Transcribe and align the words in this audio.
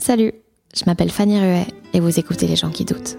Salut, 0.00 0.32
je 0.74 0.84
m'appelle 0.86 1.10
Fanny 1.10 1.38
Ruet 1.38 1.66
et 1.92 2.00
vous 2.00 2.18
écoutez 2.18 2.46
Les 2.46 2.56
gens 2.56 2.70
qui 2.70 2.86
doutent. 2.86 3.18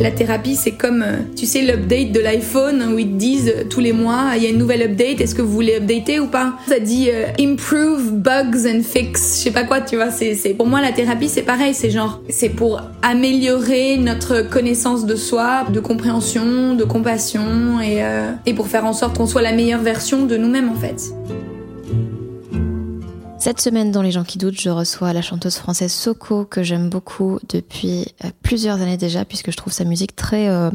La 0.00 0.12
thérapie, 0.12 0.54
c'est 0.54 0.70
comme, 0.70 1.02
euh, 1.02 1.16
tu 1.36 1.46
sais, 1.46 1.62
l'update 1.62 2.12
de 2.12 2.20
l'iPhone 2.20 2.94
où 2.94 2.98
ils 2.98 3.10
te 3.10 3.16
disent 3.16 3.52
euh, 3.54 3.64
tous 3.68 3.80
les 3.80 3.92
mois, 3.92 4.34
il 4.36 4.44
y 4.44 4.46
a 4.46 4.50
une 4.50 4.56
nouvelle 4.56 4.82
update, 4.82 5.20
est-ce 5.20 5.34
que 5.34 5.42
vous 5.42 5.52
voulez 5.52 5.76
updater 5.76 6.20
ou 6.20 6.28
pas? 6.28 6.54
Ça 6.68 6.78
dit 6.78 7.10
euh, 7.10 7.26
improve 7.40 8.12
bugs 8.12 8.68
and 8.68 8.82
fix, 8.84 9.38
je 9.38 9.42
sais 9.42 9.50
pas 9.50 9.64
quoi, 9.64 9.80
tu 9.80 9.96
vois. 9.96 10.10
C'est, 10.10 10.54
pour 10.56 10.68
moi 10.68 10.80
la 10.80 10.92
thérapie, 10.92 11.28
c'est 11.28 11.42
pareil, 11.42 11.74
c'est 11.74 11.90
genre, 11.90 12.22
c'est 12.28 12.50
pour 12.50 12.80
améliorer 13.02 13.96
notre 13.96 14.42
connaissance 14.42 15.06
de 15.06 15.16
soi, 15.16 15.64
de 15.70 15.80
compréhension, 15.80 16.76
de 16.76 16.84
compassion 16.84 17.80
et 17.80 18.02
et 18.46 18.54
pour 18.54 18.68
faire 18.68 18.86
en 18.86 18.92
sorte 18.92 19.18
qu'on 19.18 19.26
soit 19.26 19.42
la 19.42 19.52
meilleure 19.52 19.82
version 19.82 20.24
de 20.24 20.36
nous-mêmes 20.36 20.70
en 20.70 20.76
fait. 20.76 21.12
Cette 23.40 23.62
semaine, 23.62 23.90
dans 23.90 24.02
Les 24.02 24.10
gens 24.10 24.22
qui 24.22 24.36
doutent, 24.36 24.60
je 24.60 24.68
reçois 24.68 25.14
la 25.14 25.22
chanteuse 25.22 25.56
française 25.56 25.90
Soko, 25.90 26.44
que 26.44 26.62
j'aime 26.62 26.90
beaucoup 26.90 27.38
depuis 27.48 28.04
euh, 28.22 28.28
plusieurs 28.42 28.82
années 28.82 28.98
déjà, 28.98 29.24
puisque 29.24 29.50
je 29.50 29.56
trouve 29.56 29.72
sa 29.72 29.84
musique 29.84 30.14
très, 30.14 30.50
euh, 30.50 30.70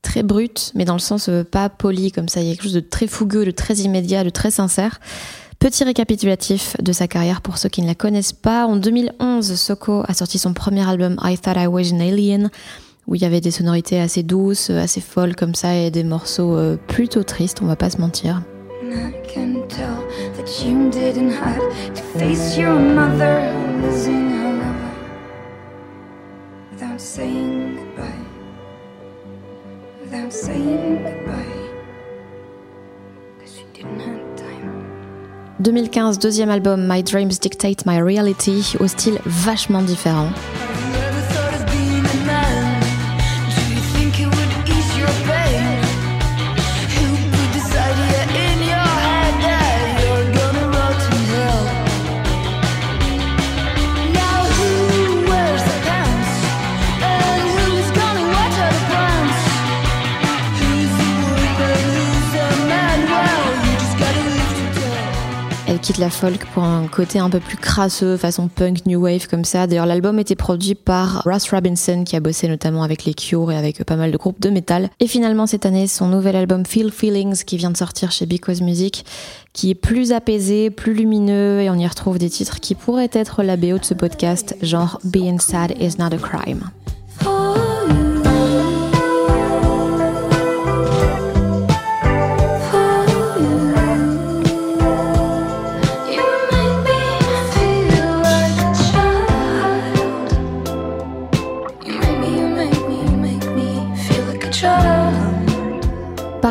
très 0.00 0.22
brute, 0.22 0.70
mais 0.76 0.84
dans 0.84 0.92
le 0.92 1.00
sens 1.00 1.28
euh, 1.28 1.42
pas 1.42 1.68
poli 1.68 2.12
comme 2.12 2.28
ça. 2.28 2.42
Il 2.42 2.46
y 2.46 2.50
a 2.52 2.54
quelque 2.54 2.62
chose 2.62 2.74
de 2.74 2.80
très 2.80 3.08
fougueux, 3.08 3.44
de 3.44 3.50
très 3.50 3.74
immédiat, 3.74 4.22
de 4.22 4.30
très 4.30 4.52
sincère. 4.52 5.00
Petit 5.58 5.82
récapitulatif 5.82 6.76
de 6.80 6.92
sa 6.92 7.08
carrière 7.08 7.40
pour 7.40 7.58
ceux 7.58 7.68
qui 7.68 7.82
ne 7.82 7.88
la 7.88 7.96
connaissent 7.96 8.32
pas. 8.32 8.66
En 8.66 8.76
2011, 8.76 9.56
Soko 9.56 10.04
a 10.06 10.14
sorti 10.14 10.38
son 10.38 10.54
premier 10.54 10.88
album 10.88 11.16
I 11.24 11.38
Thought 11.38 11.56
I 11.56 11.66
Was 11.66 11.92
an 11.92 11.98
Alien, 11.98 12.50
où 13.08 13.16
il 13.16 13.22
y 13.22 13.24
avait 13.24 13.40
des 13.40 13.50
sonorités 13.50 13.98
assez 13.98 14.22
douces, 14.22 14.70
assez 14.70 15.00
folles 15.00 15.34
comme 15.34 15.56
ça, 15.56 15.74
et 15.74 15.90
des 15.90 16.04
morceaux 16.04 16.56
plutôt 16.86 17.24
tristes, 17.24 17.62
on 17.62 17.66
va 17.66 17.74
pas 17.74 17.90
se 17.90 17.98
mentir. 17.98 18.42
You 20.64 20.90
didn't 20.90 21.30
have 21.30 21.94
to 21.94 22.02
face 22.18 22.56
your 22.56 22.78
mother 22.78 23.52
losing 23.82 24.30
her 24.30 24.52
lover 24.52 24.94
without 26.70 27.00
saying 27.00 27.76
goodbye. 27.76 28.24
Without 30.02 30.32
saying 30.32 31.02
goodbye. 31.02 31.70
Cause 33.40 33.58
you 33.58 33.66
didn't 33.72 34.00
have 34.00 34.36
time. 34.36 34.84
2015, 35.62 36.18
deuxième 36.18 36.50
album 36.50 36.86
My 36.86 37.02
Dreams 37.02 37.38
Dictate 37.40 37.86
My 37.86 38.00
Reality, 38.00 38.76
au 38.80 38.86
style 38.86 39.20
vachement 39.24 39.82
différent. 39.82 40.30
La 66.00 66.10
folk 66.10 66.46
pour 66.54 66.64
un 66.64 66.86
côté 66.86 67.18
un 67.18 67.28
peu 67.28 67.40
plus 67.40 67.58
crasseux, 67.58 68.16
façon 68.16 68.48
punk, 68.48 68.86
new 68.86 69.02
wave 69.02 69.28
comme 69.28 69.44
ça. 69.44 69.66
D'ailleurs, 69.66 69.84
l'album 69.84 70.18
était 70.18 70.34
produit 70.34 70.74
par 70.74 71.22
Ross 71.24 71.50
Robinson, 71.50 72.04
qui 72.04 72.16
a 72.16 72.20
bossé 72.20 72.48
notamment 72.48 72.82
avec 72.82 73.04
les 73.04 73.12
Cure 73.12 73.52
et 73.52 73.56
avec 73.56 73.84
pas 73.84 73.96
mal 73.96 74.10
de 74.10 74.16
groupes 74.16 74.40
de 74.40 74.48
métal. 74.48 74.88
Et 74.98 75.06
finalement, 75.06 75.46
cette 75.46 75.66
année, 75.66 75.86
son 75.86 76.08
nouvel 76.08 76.36
album 76.36 76.64
Feel 76.64 76.90
Feelings, 76.90 77.44
qui 77.44 77.58
vient 77.58 77.70
de 77.70 77.76
sortir 77.76 78.12
chez 78.12 78.24
Because 78.24 78.62
Music, 78.62 79.04
qui 79.52 79.70
est 79.70 79.74
plus 79.74 80.12
apaisé, 80.12 80.70
plus 80.70 80.94
lumineux, 80.94 81.60
et 81.60 81.68
on 81.68 81.74
y 81.74 81.86
retrouve 81.86 82.18
des 82.18 82.30
titres 82.30 82.60
qui 82.60 82.74
pourraient 82.74 83.10
être 83.12 83.42
la 83.42 83.58
BO 83.58 83.78
de 83.78 83.84
ce 83.84 83.94
podcast, 83.94 84.56
genre 84.62 84.98
Being 85.04 85.38
Sad 85.38 85.74
is 85.78 85.96
Not 85.98 86.14
a 86.14 86.18
Crime. 86.18 86.70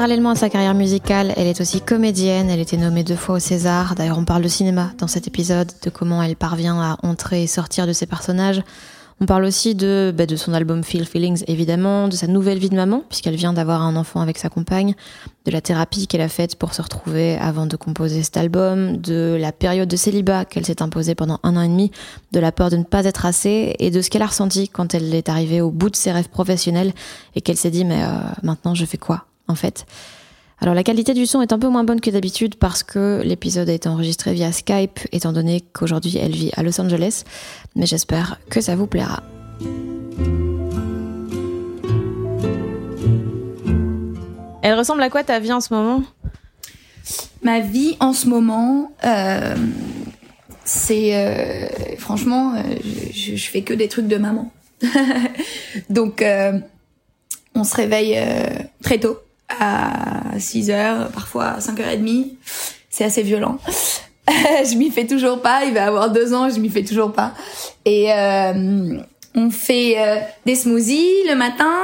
Parallèlement 0.10 0.32
à 0.32 0.36
sa 0.36 0.50
carrière 0.50 0.74
musicale, 0.74 1.36
elle 1.38 1.46
est 1.46 1.62
aussi 1.62 1.82
comédienne, 1.82 2.50
elle 2.50 2.60
était 2.60 2.78
nommée 2.78 3.04
deux 3.04 3.16
fois 3.16 3.36
au 3.36 3.40
César. 3.40 3.94
D'ailleurs, 3.94 4.18
on 4.18 4.26
parle 4.26 4.42
de 4.42 4.48
cinéma 4.48 4.90
dans 4.98 5.06
cet 5.06 5.28
épisode, 5.28 5.72
de 5.84 5.92
comment 5.92 6.24
elle 6.24 6.36
parvient 6.36 6.82
à 6.82 6.98
entrer 7.04 7.44
et 7.44 7.48
sortir 7.48 7.86
de 7.86 7.94
ses 7.94 8.08
personnages. 8.08 8.64
On 9.22 9.28
parle 9.28 9.46
aussi 9.46 9.76
de, 9.76 10.12
bah, 10.18 10.26
de 10.26 10.36
son 10.36 10.56
album 10.56 10.84
Feel 10.84 11.06
Feelings, 11.06 11.44
évidemment, 11.46 12.08
de 12.08 12.16
sa 12.16 12.26
nouvelle 12.26 12.58
vie 12.58 12.72
de 12.72 12.76
maman, 12.76 13.04
puisqu'elle 13.08 13.36
vient 13.36 13.54
d'avoir 13.54 13.84
un 13.84 13.96
enfant 13.96 14.20
avec 14.20 14.40
sa 14.40 14.50
compagne, 14.50 14.96
de 15.46 15.52
la 15.52 15.62
thérapie 15.62 16.08
qu'elle 16.08 16.22
a 16.22 16.28
faite 16.28 16.56
pour 16.56 16.74
se 16.74 16.82
retrouver 16.82 17.38
avant 17.38 17.68
de 17.68 17.76
composer 17.76 18.24
cet 18.24 18.38
album, 18.38 18.98
de 18.98 19.38
la 19.40 19.52
période 19.52 19.90
de 19.90 19.96
célibat 19.96 20.44
qu'elle 20.44 20.66
s'est 20.66 20.82
imposée 20.82 21.14
pendant 21.14 21.40
un 21.44 21.56
an 21.56 21.62
et 21.62 21.68
demi, 21.68 21.92
de 22.32 22.40
la 22.40 22.52
peur 22.52 22.72
de 22.72 22.78
ne 22.78 22.84
pas 22.84 23.06
être 23.06 23.28
assez, 23.28 23.76
et 23.78 23.92
de 23.92 24.02
ce 24.02 24.10
qu'elle 24.10 24.24
a 24.24 24.26
ressenti 24.26 24.70
quand 24.70 24.96
elle 24.96 25.14
est 25.14 25.30
arrivée 25.30 25.62
au 25.62 25.70
bout 25.70 25.92
de 25.92 25.96
ses 25.96 26.12
rêves 26.12 26.30
professionnels 26.30 26.94
et 27.36 27.42
qu'elle 27.42 27.58
s'est 27.58 27.70
dit, 27.70 27.86
mais 27.86 28.02
euh, 28.02 28.18
maintenant 28.42 28.74
je 28.74 28.86
fais 28.86 28.98
quoi? 28.98 29.28
En 29.50 29.56
fait. 29.56 29.86
Alors 30.62 30.76
la 30.76 30.84
qualité 30.84 31.14
du 31.14 31.26
son 31.26 31.42
est 31.42 31.54
un 31.54 31.60
peu 31.60 31.70
moins 31.70 31.86
bonne 31.86 32.02
que 32.02 32.10
d'habitude 32.10 32.56
parce 32.56 32.84
que 32.84 33.22
l'épisode 33.24 33.70
a 33.70 33.74
été 33.74 33.88
enregistré 33.88 34.34
via 34.34 34.52
Skype 34.52 35.00
étant 35.14 35.32
donné 35.32 35.62
qu'aujourd'hui 35.62 36.18
elle 36.18 36.34
vit 36.34 36.52
à 36.56 36.64
Los 36.64 36.80
Angeles, 36.82 37.24
mais 37.76 37.86
j'espère 37.86 38.40
que 38.50 38.60
ça 38.60 38.76
vous 38.76 38.88
plaira. 38.88 39.24
Elle 44.62 44.74
ressemble 44.74 45.02
à 45.02 45.10
quoi 45.10 45.24
ta 45.24 45.40
vie 45.40 45.54
en 45.54 45.62
ce 45.62 45.74
moment? 45.74 46.04
Ma 47.42 47.62
vie 47.62 47.96
en 48.02 48.12
ce 48.12 48.28
moment, 48.28 48.92
euh, 49.06 49.56
c'est 50.66 51.16
euh, 51.16 51.96
franchement, 51.98 52.56
euh, 52.56 52.62
je, 53.14 53.38
je, 53.38 53.50
fais 53.50 53.62
que 53.62 53.74
des 53.74 53.88
trucs 53.88 54.08
de 54.08 54.18
maman. 54.18 54.52
Donc 55.90 56.24
on 57.56 57.64
se 57.64 57.76
réveille 57.76 58.20
très 58.84 59.00
tôt 59.00 59.20
à 59.50 60.38
6 60.38 60.72
heures, 60.72 61.10
parfois 61.10 61.46
à 61.46 61.60
5h30. 61.60 62.36
C'est 62.90 63.04
assez 63.04 63.24
violent. 63.24 63.58
je 64.28 64.76
m'y 64.76 64.92
fais 64.92 65.08
toujours 65.08 65.42
pas. 65.42 65.66
Il 65.66 65.74
va 65.74 65.86
avoir 65.86 66.12
deux 66.12 66.34
ans, 66.34 66.50
je 66.50 66.60
m'y 66.60 66.70
fais 66.70 66.84
toujours 66.84 67.12
pas. 67.14 67.34
Et 67.86 68.12
euh, 68.12 69.00
on 69.36 69.50
fait 69.50 70.00
euh, 70.00 70.18
des 70.46 70.56
smoothies 70.56 71.24
le 71.28 71.36
matin, 71.36 71.76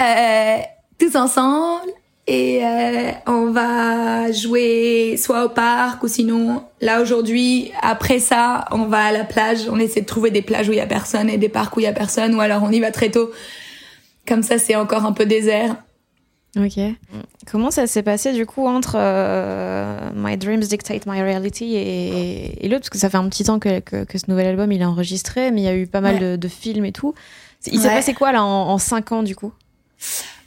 euh, 0.00 0.56
tous 0.98 1.16
ensemble. 1.16 1.90
Et 2.28 2.64
euh, 2.64 3.12
on 3.28 3.52
va 3.52 4.32
jouer 4.32 5.16
soit 5.16 5.44
au 5.44 5.48
parc 5.48 6.02
ou 6.02 6.08
sinon, 6.08 6.64
là 6.80 7.00
aujourd'hui, 7.00 7.70
après 7.82 8.18
ça, 8.18 8.64
on 8.72 8.86
va 8.86 9.04
à 9.04 9.12
la 9.12 9.22
plage. 9.22 9.68
On 9.70 9.78
essaie 9.78 10.00
de 10.00 10.06
trouver 10.06 10.32
des 10.32 10.42
plages 10.42 10.68
où 10.68 10.72
il 10.72 10.78
y 10.78 10.80
a 10.80 10.86
personne 10.86 11.30
et 11.30 11.38
des 11.38 11.48
parcs 11.48 11.76
où 11.76 11.80
il 11.80 11.84
y 11.84 11.88
a 11.88 11.92
personne. 11.92 12.34
Ou 12.34 12.40
alors 12.40 12.64
on 12.64 12.72
y 12.72 12.80
va 12.80 12.90
très 12.90 13.10
tôt. 13.10 13.30
Comme 14.26 14.42
ça, 14.42 14.58
c'est 14.58 14.74
encore 14.74 15.04
un 15.04 15.12
peu 15.12 15.24
désert. 15.24 15.76
Ok. 16.56 16.80
Comment 17.50 17.70
ça 17.70 17.86
s'est 17.86 18.02
passé 18.02 18.32
du 18.32 18.46
coup 18.46 18.66
entre 18.66 18.94
euh, 18.96 20.10
My 20.14 20.38
Dreams 20.38 20.60
Dictate 20.60 21.06
My 21.06 21.20
Reality 21.20 21.74
et, 21.74 22.64
et 22.64 22.68
l'autre? 22.68 22.82
Parce 22.82 22.90
que 22.90 22.98
ça 22.98 23.10
fait 23.10 23.18
un 23.18 23.28
petit 23.28 23.44
temps 23.44 23.58
que, 23.58 23.80
que, 23.80 24.18
ce 24.18 24.24
nouvel 24.28 24.46
album 24.46 24.72
il 24.72 24.80
est 24.80 24.86
enregistré, 24.86 25.50
mais 25.50 25.60
il 25.60 25.64
y 25.64 25.68
a 25.68 25.76
eu 25.76 25.86
pas 25.86 26.00
mal 26.00 26.18
de, 26.18 26.36
de, 26.36 26.48
films 26.48 26.86
et 26.86 26.92
tout. 26.92 27.14
Il 27.66 27.80
s'est 27.80 27.88
passé 27.88 28.14
quoi 28.14 28.32
là 28.32 28.42
en, 28.42 28.70
en, 28.70 28.78
cinq 28.78 29.12
ans 29.12 29.22
du 29.22 29.36
coup? 29.36 29.52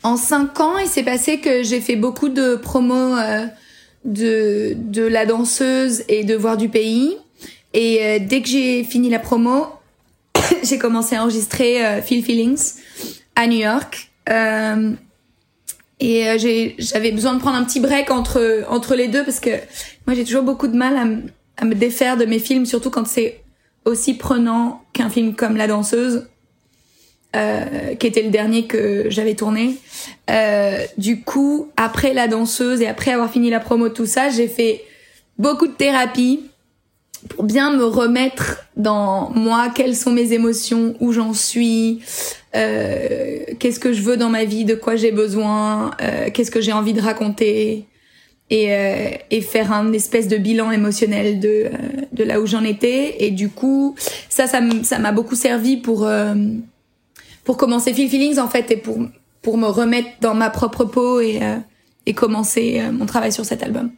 En 0.01 0.17
cinq 0.17 0.59
ans, 0.59 0.77
il 0.79 0.87
s'est 0.87 1.03
passé 1.03 1.39
que 1.39 1.61
j'ai 1.61 1.81
fait 1.81 1.95
beaucoup 1.95 2.29
de 2.29 2.55
promos 2.55 3.15
euh, 3.15 3.45
de, 4.05 4.73
de 4.75 5.03
la 5.03 5.25
danseuse 5.27 6.03
et 6.07 6.23
de 6.23 6.35
voir 6.35 6.57
du 6.57 6.69
pays. 6.69 7.17
Et 7.73 7.99
euh, 8.01 8.19
dès 8.19 8.41
que 8.41 8.47
j'ai 8.47 8.83
fini 8.83 9.09
la 9.09 9.19
promo, 9.19 9.67
j'ai 10.63 10.79
commencé 10.79 11.15
à 11.15 11.21
enregistrer 11.21 12.01
Feel 12.01 12.23
Feelings 12.23 12.73
à 13.35 13.45
New 13.45 13.59
York. 13.59 14.09
Et 15.99 16.27
euh, 16.27 16.37
j'avais 16.77 17.11
besoin 17.11 17.33
de 17.33 17.39
prendre 17.39 17.57
un 17.57 17.63
petit 17.63 17.79
break 17.79 18.09
entre 18.09 18.63
entre 18.69 18.95
les 18.95 19.07
deux 19.07 19.23
parce 19.25 19.39
que 19.39 19.49
moi 20.07 20.15
j'ai 20.15 20.23
toujours 20.23 20.43
beaucoup 20.43 20.67
de 20.67 20.77
mal 20.77 20.95
à, 20.95 21.61
à, 21.61 21.65
me 21.65 21.75
défaire 21.75 22.15
de 22.15 22.25
mes 22.25 22.39
films, 22.39 22.65
surtout 22.65 22.89
quand 22.89 23.05
c'est 23.05 23.41
aussi 23.85 24.13
prenant 24.13 24.83
qu'un 24.93 25.09
film 25.09 25.35
comme 25.35 25.57
La 25.57 25.67
danseuse, 25.67 26.27
euh, 27.35 27.95
qui 27.95 28.07
était 28.07 28.23
le 28.23 28.29
dernier 28.29 28.65
que 28.65 29.09
j'avais 29.09 29.35
tourné. 29.35 29.75
Euh, 30.29 30.85
du 30.97 31.21
coup, 31.21 31.69
après 31.77 32.13
La 32.13 32.27
danseuse 32.27 32.81
et 32.81 32.87
après 32.87 33.11
avoir 33.11 33.31
fini 33.31 33.49
la 33.49 33.59
promo 33.59 33.89
de 33.89 33.93
tout 33.93 34.05
ça, 34.05 34.29
j'ai 34.29 34.47
fait 34.47 34.83
beaucoup 35.37 35.67
de 35.67 35.73
thérapie 35.73 36.48
pour 37.27 37.43
bien 37.43 37.75
me 37.75 37.83
remettre 37.83 38.65
dans 38.77 39.29
moi, 39.31 39.69
quelles 39.73 39.95
sont 39.95 40.11
mes 40.11 40.31
émotions, 40.31 40.95
où 40.99 41.11
j'en 41.11 41.33
suis, 41.33 41.99
euh, 42.55 43.39
qu'est-ce 43.59 43.79
que 43.79 43.91
je 43.91 44.01
veux 44.01 44.15
dans 44.15 44.29
ma 44.29 44.45
vie, 44.45 44.63
de 44.63 44.75
quoi 44.75 44.95
j'ai 44.95 45.11
besoin, 45.11 45.91
euh, 46.01 46.29
qu'est-ce 46.33 46.51
que 46.51 46.61
j'ai 46.61 46.71
envie 46.71 46.93
de 46.93 47.01
raconter, 47.01 47.85
et, 48.49 48.73
euh, 48.73 49.09
et 49.29 49.41
faire 49.41 49.71
un 49.71 49.91
espèce 49.93 50.27
de 50.27 50.37
bilan 50.37 50.71
émotionnel 50.71 51.39
de, 51.39 51.65
euh, 51.65 51.69
de 52.13 52.23
là 52.23 52.39
où 52.39 52.47
j'en 52.47 52.63
étais. 52.63 53.23
Et 53.23 53.31
du 53.31 53.49
coup, 53.49 53.95
ça, 54.29 54.47
ça 54.47 54.99
m'a 54.99 55.11
beaucoup 55.11 55.35
servi 55.35 55.77
pour, 55.77 56.05
euh, 56.05 56.33
pour 57.43 57.57
commencer 57.57 57.93
Feel 57.93 58.09
Feelings, 58.09 58.39
en 58.39 58.47
fait, 58.47 58.71
et 58.71 58.77
pour, 58.77 58.97
pour 59.41 59.57
me 59.57 59.67
remettre 59.67 60.09
dans 60.21 60.33
ma 60.33 60.49
propre 60.49 60.85
peau 60.85 61.19
et, 61.19 61.39
et 62.05 62.13
commencer 62.13 62.81
mon 62.91 63.05
travail 63.05 63.31
sur 63.31 63.45
cet 63.45 63.61
album. 63.63 63.91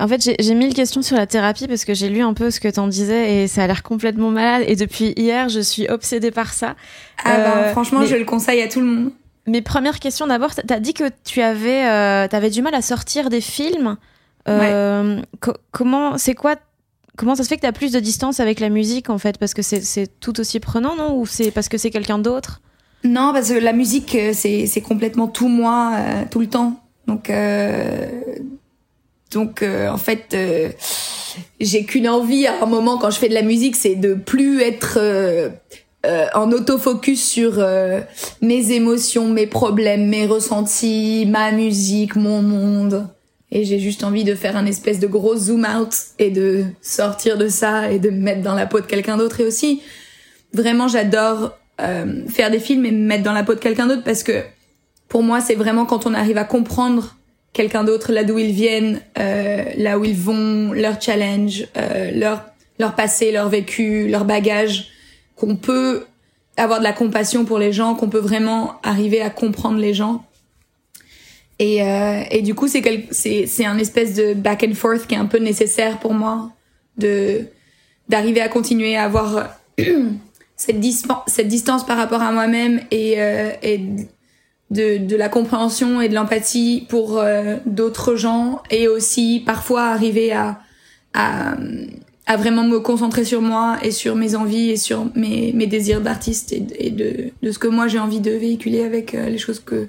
En 0.00 0.08
fait, 0.08 0.36
j'ai 0.38 0.54
mille 0.54 0.74
questions 0.74 1.02
sur 1.02 1.16
la 1.16 1.26
thérapie 1.26 1.66
parce 1.66 1.84
que 1.84 1.94
j'ai 1.94 2.08
lu 2.08 2.22
un 2.22 2.34
peu 2.34 2.50
ce 2.50 2.60
que 2.60 2.68
t'en 2.68 2.86
disais 2.86 3.42
et 3.42 3.48
ça 3.48 3.64
a 3.64 3.66
l'air 3.66 3.82
complètement 3.82 4.30
malade. 4.30 4.64
Et 4.66 4.76
depuis 4.76 5.12
hier, 5.16 5.48
je 5.48 5.60
suis 5.60 5.88
obsédée 5.88 6.30
par 6.30 6.52
ça. 6.52 6.76
Ah 7.24 7.36
ben, 7.36 7.42
euh, 7.42 7.70
franchement, 7.72 8.04
je 8.04 8.16
le 8.16 8.24
conseille 8.24 8.62
à 8.62 8.68
tout 8.68 8.80
le 8.80 8.86
monde. 8.86 9.12
Mes 9.46 9.62
premières 9.62 9.98
questions 9.98 10.26
d'abord, 10.26 10.54
t'as 10.54 10.78
dit 10.78 10.94
que 10.94 11.04
tu 11.24 11.42
avais, 11.42 11.86
euh, 11.86 12.28
avais 12.30 12.50
du 12.50 12.62
mal 12.62 12.74
à 12.74 12.82
sortir 12.82 13.28
des 13.28 13.40
films. 13.40 13.96
Euh, 14.48 15.20
comment, 15.70 16.18
c'est 16.18 16.34
quoi 16.34 16.56
Comment 17.16 17.34
ça 17.34 17.42
se 17.42 17.48
fait 17.48 17.56
que 17.56 17.62
tu 17.62 17.66
as 17.66 17.72
plus 17.72 17.92
de 17.92 18.00
distance 18.00 18.40
avec 18.40 18.58
la 18.58 18.68
musique 18.68 19.10
en 19.10 19.18
fait? 19.18 19.38
Parce 19.38 19.52
que 19.52 19.62
c'est 19.62 20.20
tout 20.20 20.40
aussi 20.40 20.60
prenant, 20.60 20.96
non? 20.96 21.18
Ou 21.18 21.26
c'est 21.26 21.50
parce 21.50 21.68
que 21.68 21.76
c'est 21.76 21.90
quelqu'un 21.90 22.18
d'autre? 22.18 22.60
Non, 23.04 23.32
parce 23.32 23.50
que 23.50 23.58
la 23.58 23.72
musique, 23.72 24.16
c'est 24.32 24.82
complètement 24.86 25.26
tout 25.26 25.48
moi, 25.48 25.92
tout 26.30 26.40
le 26.40 26.46
temps. 26.46 26.80
Donc, 27.06 27.30
donc 29.32 29.62
euh, 29.62 29.88
en 29.88 29.96
fait, 29.96 30.34
euh, 30.34 30.68
j'ai 31.60 31.84
qu'une 31.84 32.08
envie 32.08 32.46
à 32.46 32.62
un 32.62 32.66
moment 32.66 32.98
quand 32.98 33.10
je 33.10 33.18
fais 33.18 33.28
de 33.28 33.34
la 33.34 33.42
musique, 33.42 33.76
c'est 33.76 33.94
de 33.94 34.14
plus 34.14 34.60
être 34.60 34.98
euh, 34.98 35.50
en 36.34 36.50
autofocus 36.52 37.24
sur 37.24 37.64
mes 38.40 38.72
émotions, 38.72 39.28
mes 39.28 39.46
problèmes, 39.46 40.08
mes 40.08 40.26
ressentis, 40.26 41.26
ma 41.26 41.52
musique, 41.52 42.16
mon 42.16 42.42
monde. 42.42 43.06
Et 43.50 43.64
j'ai 43.64 43.78
juste 43.78 44.02
envie 44.02 44.24
de 44.24 44.34
faire 44.34 44.56
un 44.56 44.64
espèce 44.64 44.98
de 44.98 45.06
gros 45.06 45.36
zoom 45.36 45.66
out 45.66 45.94
et 46.18 46.30
de 46.30 46.64
sortir 46.80 47.36
de 47.36 47.48
ça 47.48 47.92
et 47.92 47.98
de 47.98 48.08
me 48.08 48.18
mettre 48.18 48.40
dans 48.40 48.54
la 48.54 48.66
peau 48.66 48.80
de 48.80 48.86
quelqu'un 48.86 49.18
d'autre. 49.18 49.40
Et 49.40 49.44
aussi, 49.44 49.82
vraiment, 50.52 50.88
j'adore 50.88 51.58
faire 52.28 52.50
des 52.50 52.60
films 52.60 52.86
et 52.86 52.92
me 52.92 53.06
mettre 53.06 53.24
dans 53.24 53.32
la 53.32 53.42
peau 53.42 53.54
de 53.54 53.58
quelqu'un 53.58 53.86
d'autre 53.86 54.04
parce 54.04 54.22
que 54.22 54.42
pour 55.08 55.22
moi, 55.22 55.40
c'est 55.40 55.56
vraiment 55.56 55.84
quand 55.84 56.06
on 56.06 56.14
arrive 56.14 56.38
à 56.38 56.44
comprendre 56.44 57.16
quelqu'un 57.52 57.84
d'autre 57.84 58.12
là 58.12 58.24
d'où 58.24 58.38
ils 58.38 58.52
viennent, 58.52 59.00
euh, 59.18 59.64
là 59.76 59.98
où 59.98 60.04
ils 60.04 60.16
vont, 60.16 60.72
leur 60.72 61.00
challenge, 61.00 61.66
euh, 61.76 62.10
leur 62.12 62.44
leur 62.78 62.94
passé, 62.94 63.30
leur 63.30 63.48
vécu, 63.48 64.08
leur 64.08 64.24
bagage, 64.24 64.88
qu'on 65.36 65.56
peut 65.56 66.04
avoir 66.56 66.78
de 66.80 66.84
la 66.84 66.92
compassion 66.92 67.44
pour 67.44 67.58
les 67.58 67.72
gens, 67.72 67.94
qu'on 67.94 68.08
peut 68.08 68.18
vraiment 68.18 68.80
arriver 68.82 69.20
à 69.20 69.30
comprendre 69.30 69.78
les 69.78 69.94
gens. 69.94 70.24
Et, 71.58 71.82
euh, 71.82 72.22
et 72.30 72.42
du 72.42 72.54
coup, 72.54 72.66
c'est 72.66 72.82
c'est 73.10 73.46
c'est 73.46 73.64
un 73.64 73.78
espèce 73.78 74.14
de 74.14 74.34
back 74.34 74.64
and 74.68 74.74
forth 74.74 75.06
qui 75.06 75.14
est 75.14 75.18
un 75.18 75.26
peu 75.26 75.38
nécessaire 75.38 75.98
pour 75.98 76.14
moi 76.14 76.50
de 76.96 77.46
d'arriver 78.08 78.40
à 78.40 78.48
continuer 78.48 78.96
à 78.96 79.04
avoir 79.04 79.48
cette, 80.56 80.84
cette 81.26 81.48
distance 81.48 81.86
par 81.86 81.96
rapport 81.96 82.20
à 82.20 82.32
moi-même 82.32 82.80
et, 82.90 83.14
euh, 83.18 83.50
et 83.62 83.80
de, 84.72 84.98
de 84.98 85.16
la 85.16 85.28
compréhension 85.28 86.00
et 86.00 86.08
de 86.08 86.14
l'empathie 86.14 86.86
pour 86.88 87.18
euh, 87.18 87.56
d'autres 87.66 88.16
gens 88.16 88.62
et 88.70 88.88
aussi 88.88 89.42
parfois 89.44 89.84
arriver 89.84 90.32
à, 90.32 90.60
à, 91.14 91.54
à, 92.26 92.36
vraiment 92.36 92.64
me 92.64 92.80
concentrer 92.80 93.24
sur 93.24 93.42
moi 93.42 93.78
et 93.82 93.90
sur 93.90 94.16
mes 94.16 94.34
envies 94.34 94.70
et 94.70 94.76
sur 94.76 95.06
mes, 95.14 95.52
mes 95.52 95.66
désirs 95.66 96.00
d'artiste 96.00 96.52
et, 96.52 96.90
de, 96.90 97.30
de, 97.42 97.52
ce 97.52 97.58
que 97.58 97.68
moi 97.68 97.86
j'ai 97.86 97.98
envie 97.98 98.20
de 98.20 98.30
véhiculer 98.30 98.82
avec 98.82 99.14
euh, 99.14 99.28
les 99.28 99.38
choses 99.38 99.60
que, 99.60 99.88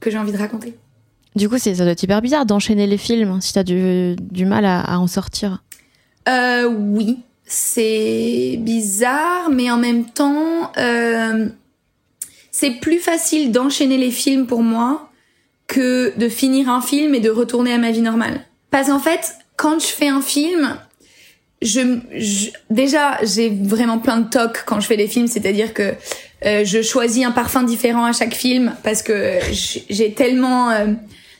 que 0.00 0.10
j'ai 0.10 0.18
envie 0.18 0.32
de 0.32 0.38
raconter. 0.38 0.74
Du 1.36 1.48
coup, 1.48 1.58
ça 1.58 1.72
doit 1.72 1.86
être 1.86 2.02
hyper 2.02 2.20
bizarre 2.20 2.44
d'enchaîner 2.44 2.86
les 2.86 2.98
films 2.98 3.40
si 3.40 3.52
t'as 3.52 3.62
du, 3.62 4.16
du 4.16 4.44
mal 4.44 4.64
à, 4.64 4.80
à 4.80 4.98
en 4.98 5.06
sortir. 5.06 5.62
Euh, 6.28 6.68
oui, 6.68 7.18
c'est 7.44 8.56
bizarre, 8.60 9.50
mais 9.50 9.70
en 9.70 9.78
même 9.78 10.04
temps, 10.04 10.72
euh, 10.78 11.48
c'est 12.52 12.80
plus 12.80 12.98
facile 12.98 13.50
d'enchaîner 13.50 13.96
les 13.96 14.10
films 14.10 14.46
pour 14.46 14.62
moi 14.62 15.10
que 15.66 16.16
de 16.16 16.28
finir 16.28 16.68
un 16.68 16.82
film 16.82 17.14
et 17.14 17.20
de 17.20 17.30
retourner 17.30 17.72
à 17.72 17.78
ma 17.78 17.90
vie 17.90 18.02
normale. 18.02 18.42
Parce 18.70 18.88
qu'en 18.88 18.98
fait, 18.98 19.34
quand 19.56 19.80
je 19.80 19.86
fais 19.86 20.08
un 20.08 20.20
film, 20.20 20.76
je, 21.62 22.50
déjà 22.70 23.18
j'ai 23.24 23.48
vraiment 23.48 23.98
plein 23.98 24.18
de 24.18 24.28
tocs 24.28 24.64
quand 24.66 24.80
je 24.80 24.86
fais 24.86 24.96
des 24.96 25.08
films, 25.08 25.28
c'est-à-dire 25.28 25.72
que 25.72 25.94
euh, 26.44 26.64
je 26.64 26.82
choisis 26.82 27.24
un 27.24 27.30
parfum 27.30 27.62
différent 27.62 28.04
à 28.04 28.12
chaque 28.12 28.34
film 28.34 28.74
parce 28.82 29.02
que 29.02 29.38
j'ai 29.88 30.12
tellement 30.12 30.70
euh, 30.70 30.86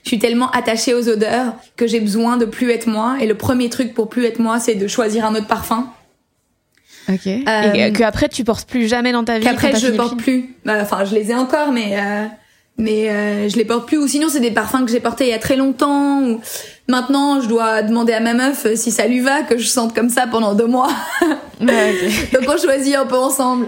je 0.05 0.08
suis 0.08 0.19
tellement 0.19 0.50
attachée 0.50 0.94
aux 0.94 1.08
odeurs 1.08 1.55
que 1.76 1.87
j'ai 1.87 2.00
besoin 2.00 2.37
de 2.37 2.44
plus 2.44 2.70
être 2.70 2.87
moi 2.88 3.17
et 3.20 3.26
le 3.26 3.37
premier 3.37 3.69
truc 3.69 3.94
pour 3.94 4.08
plus 4.08 4.25
être 4.25 4.41
moi, 4.41 4.58
c'est 4.58 4.75
de 4.75 4.87
choisir 4.88 5.25
un 5.25 5.35
autre 5.35 5.47
parfum. 5.47 5.88
Ok. 7.09 7.27
et 7.27 7.44
euh, 7.49 7.91
que 7.91 8.03
après 8.03 8.29
tu 8.29 8.44
portes 8.44 8.69
plus 8.69 8.87
jamais 8.87 9.13
dans 9.13 9.25
ta 9.25 9.39
vie. 9.39 9.44
Qu'après 9.44 9.77
je 9.79 9.89
porte 9.89 10.19
plus. 10.19 10.55
Bah, 10.65 10.79
enfin, 10.81 11.05
je 11.05 11.15
les 11.15 11.31
ai 11.31 11.35
encore, 11.35 11.73
mais 11.73 11.99
euh, 11.99 12.27
mais 12.79 13.11
euh, 13.11 13.49
je 13.49 13.56
les 13.56 13.65
porte 13.65 13.87
plus. 13.87 13.99
Ou 13.99 14.06
sinon 14.06 14.29
c'est 14.29 14.41
des 14.41 14.51
parfums 14.51 14.85
que 14.85 14.91
j'ai 14.91 15.01
portés 15.01 15.25
il 15.25 15.31
y 15.31 15.35
a 15.35 15.39
très 15.39 15.56
longtemps. 15.56 16.23
Ou 16.23 16.41
maintenant 16.89 17.41
je 17.41 17.49
dois 17.49 17.82
demander 17.82 18.13
à 18.13 18.21
ma 18.21 18.35
meuf 18.35 18.67
si 18.75 18.91
ça 18.91 19.06
lui 19.06 19.21
va 19.21 19.43
que 19.43 19.59
je 19.59 19.67
sente 19.67 19.94
comme 19.94 20.11
ça 20.11 20.27
pendant 20.27 20.55
deux 20.55 20.67
mois. 20.67 20.91
Donc 21.61 22.44
on 22.49 22.56
choisit 22.56 22.94
un 22.94 23.06
peu 23.06 23.17
ensemble. 23.17 23.67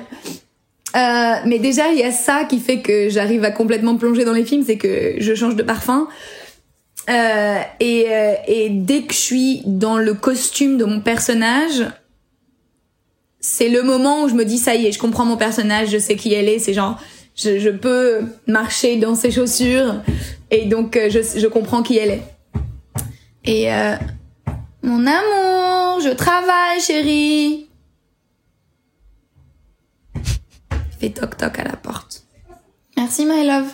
Euh, 0.96 1.34
mais 1.44 1.58
déjà 1.58 1.88
il 1.88 1.98
y 1.98 2.04
a 2.04 2.12
ça 2.12 2.44
qui 2.44 2.60
fait 2.60 2.80
que 2.80 3.08
j'arrive 3.08 3.42
à 3.42 3.50
complètement 3.50 3.96
plonger 3.96 4.24
dans 4.24 4.32
les 4.32 4.44
films, 4.44 4.62
c'est 4.64 4.76
que 4.76 5.16
je 5.18 5.34
change 5.34 5.56
de 5.56 5.62
parfum. 5.64 6.06
Euh, 7.10 7.58
et, 7.80 8.06
et 8.46 8.70
dès 8.70 9.02
que 9.02 9.12
je 9.12 9.18
suis 9.18 9.62
dans 9.66 9.98
le 9.98 10.14
costume 10.14 10.78
de 10.78 10.84
mon 10.84 11.00
personnage, 11.00 11.84
c'est 13.46 13.68
le 13.68 13.82
moment 13.82 14.22
où 14.22 14.28
je 14.30 14.34
me 14.34 14.46
dis 14.46 14.56
ça 14.56 14.74
y 14.74 14.86
est, 14.86 14.92
je 14.92 14.98
comprends 14.98 15.26
mon 15.26 15.36
personnage, 15.36 15.90
je 15.90 15.98
sais 15.98 16.16
qui 16.16 16.32
elle 16.32 16.48
est, 16.48 16.58
c'est 16.58 16.72
genre 16.72 16.98
je, 17.36 17.58
je, 17.58 17.68
peux 17.68 18.22
marcher 18.46 18.96
dans 18.96 19.14
ses 19.14 19.30
chaussures 19.30 19.96
et 20.50 20.64
donc 20.64 20.96
euh, 20.96 21.10
je, 21.10 21.18
je 21.38 21.46
comprends 21.46 21.82
qui 21.82 21.98
elle 21.98 22.10
est. 22.10 22.22
Et 23.44 23.70
euh, 23.70 23.96
mon 24.82 25.06
amour, 25.06 26.00
je 26.00 26.08
travaille, 26.14 26.80
chérie. 26.80 27.68
Fait 30.98 31.10
toc 31.10 31.36
toc 31.36 31.58
à 31.58 31.64
la 31.64 31.76
porte. 31.76 32.24
Merci 32.96 33.26
my 33.26 33.46
love. 33.46 33.68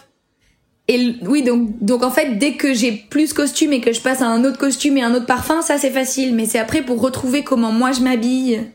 Et 0.89 1.15
oui, 1.23 1.45
donc 1.45 1.81
donc 1.81 2.03
en 2.03 2.11
fait, 2.11 2.39
dès 2.39 2.55
que 2.55 2.75
j'ai 2.75 2.91
plus 2.91 3.33
costume 3.33 3.73
et 3.73 3.81
que 3.81 3.93
je 3.93 4.01
passe 4.01 4.21
à 4.21 4.27
un 4.27 4.45
autre 4.45 4.59
costume 4.59 4.97
et 4.97 5.03
un 5.05 5.15
autre 5.15 5.27
parfum, 5.27 5.63
ça 5.63 5.79
c'est 5.79 5.93
facile. 5.93 6.35
Mais 6.35 6.47
c'est 6.47 6.59
après 6.59 6.83
pour 6.83 7.01
retrouver 7.01 7.45
comment 7.45 7.71
moi 7.71 7.93
je 7.93 8.01
m'habille 8.01 8.67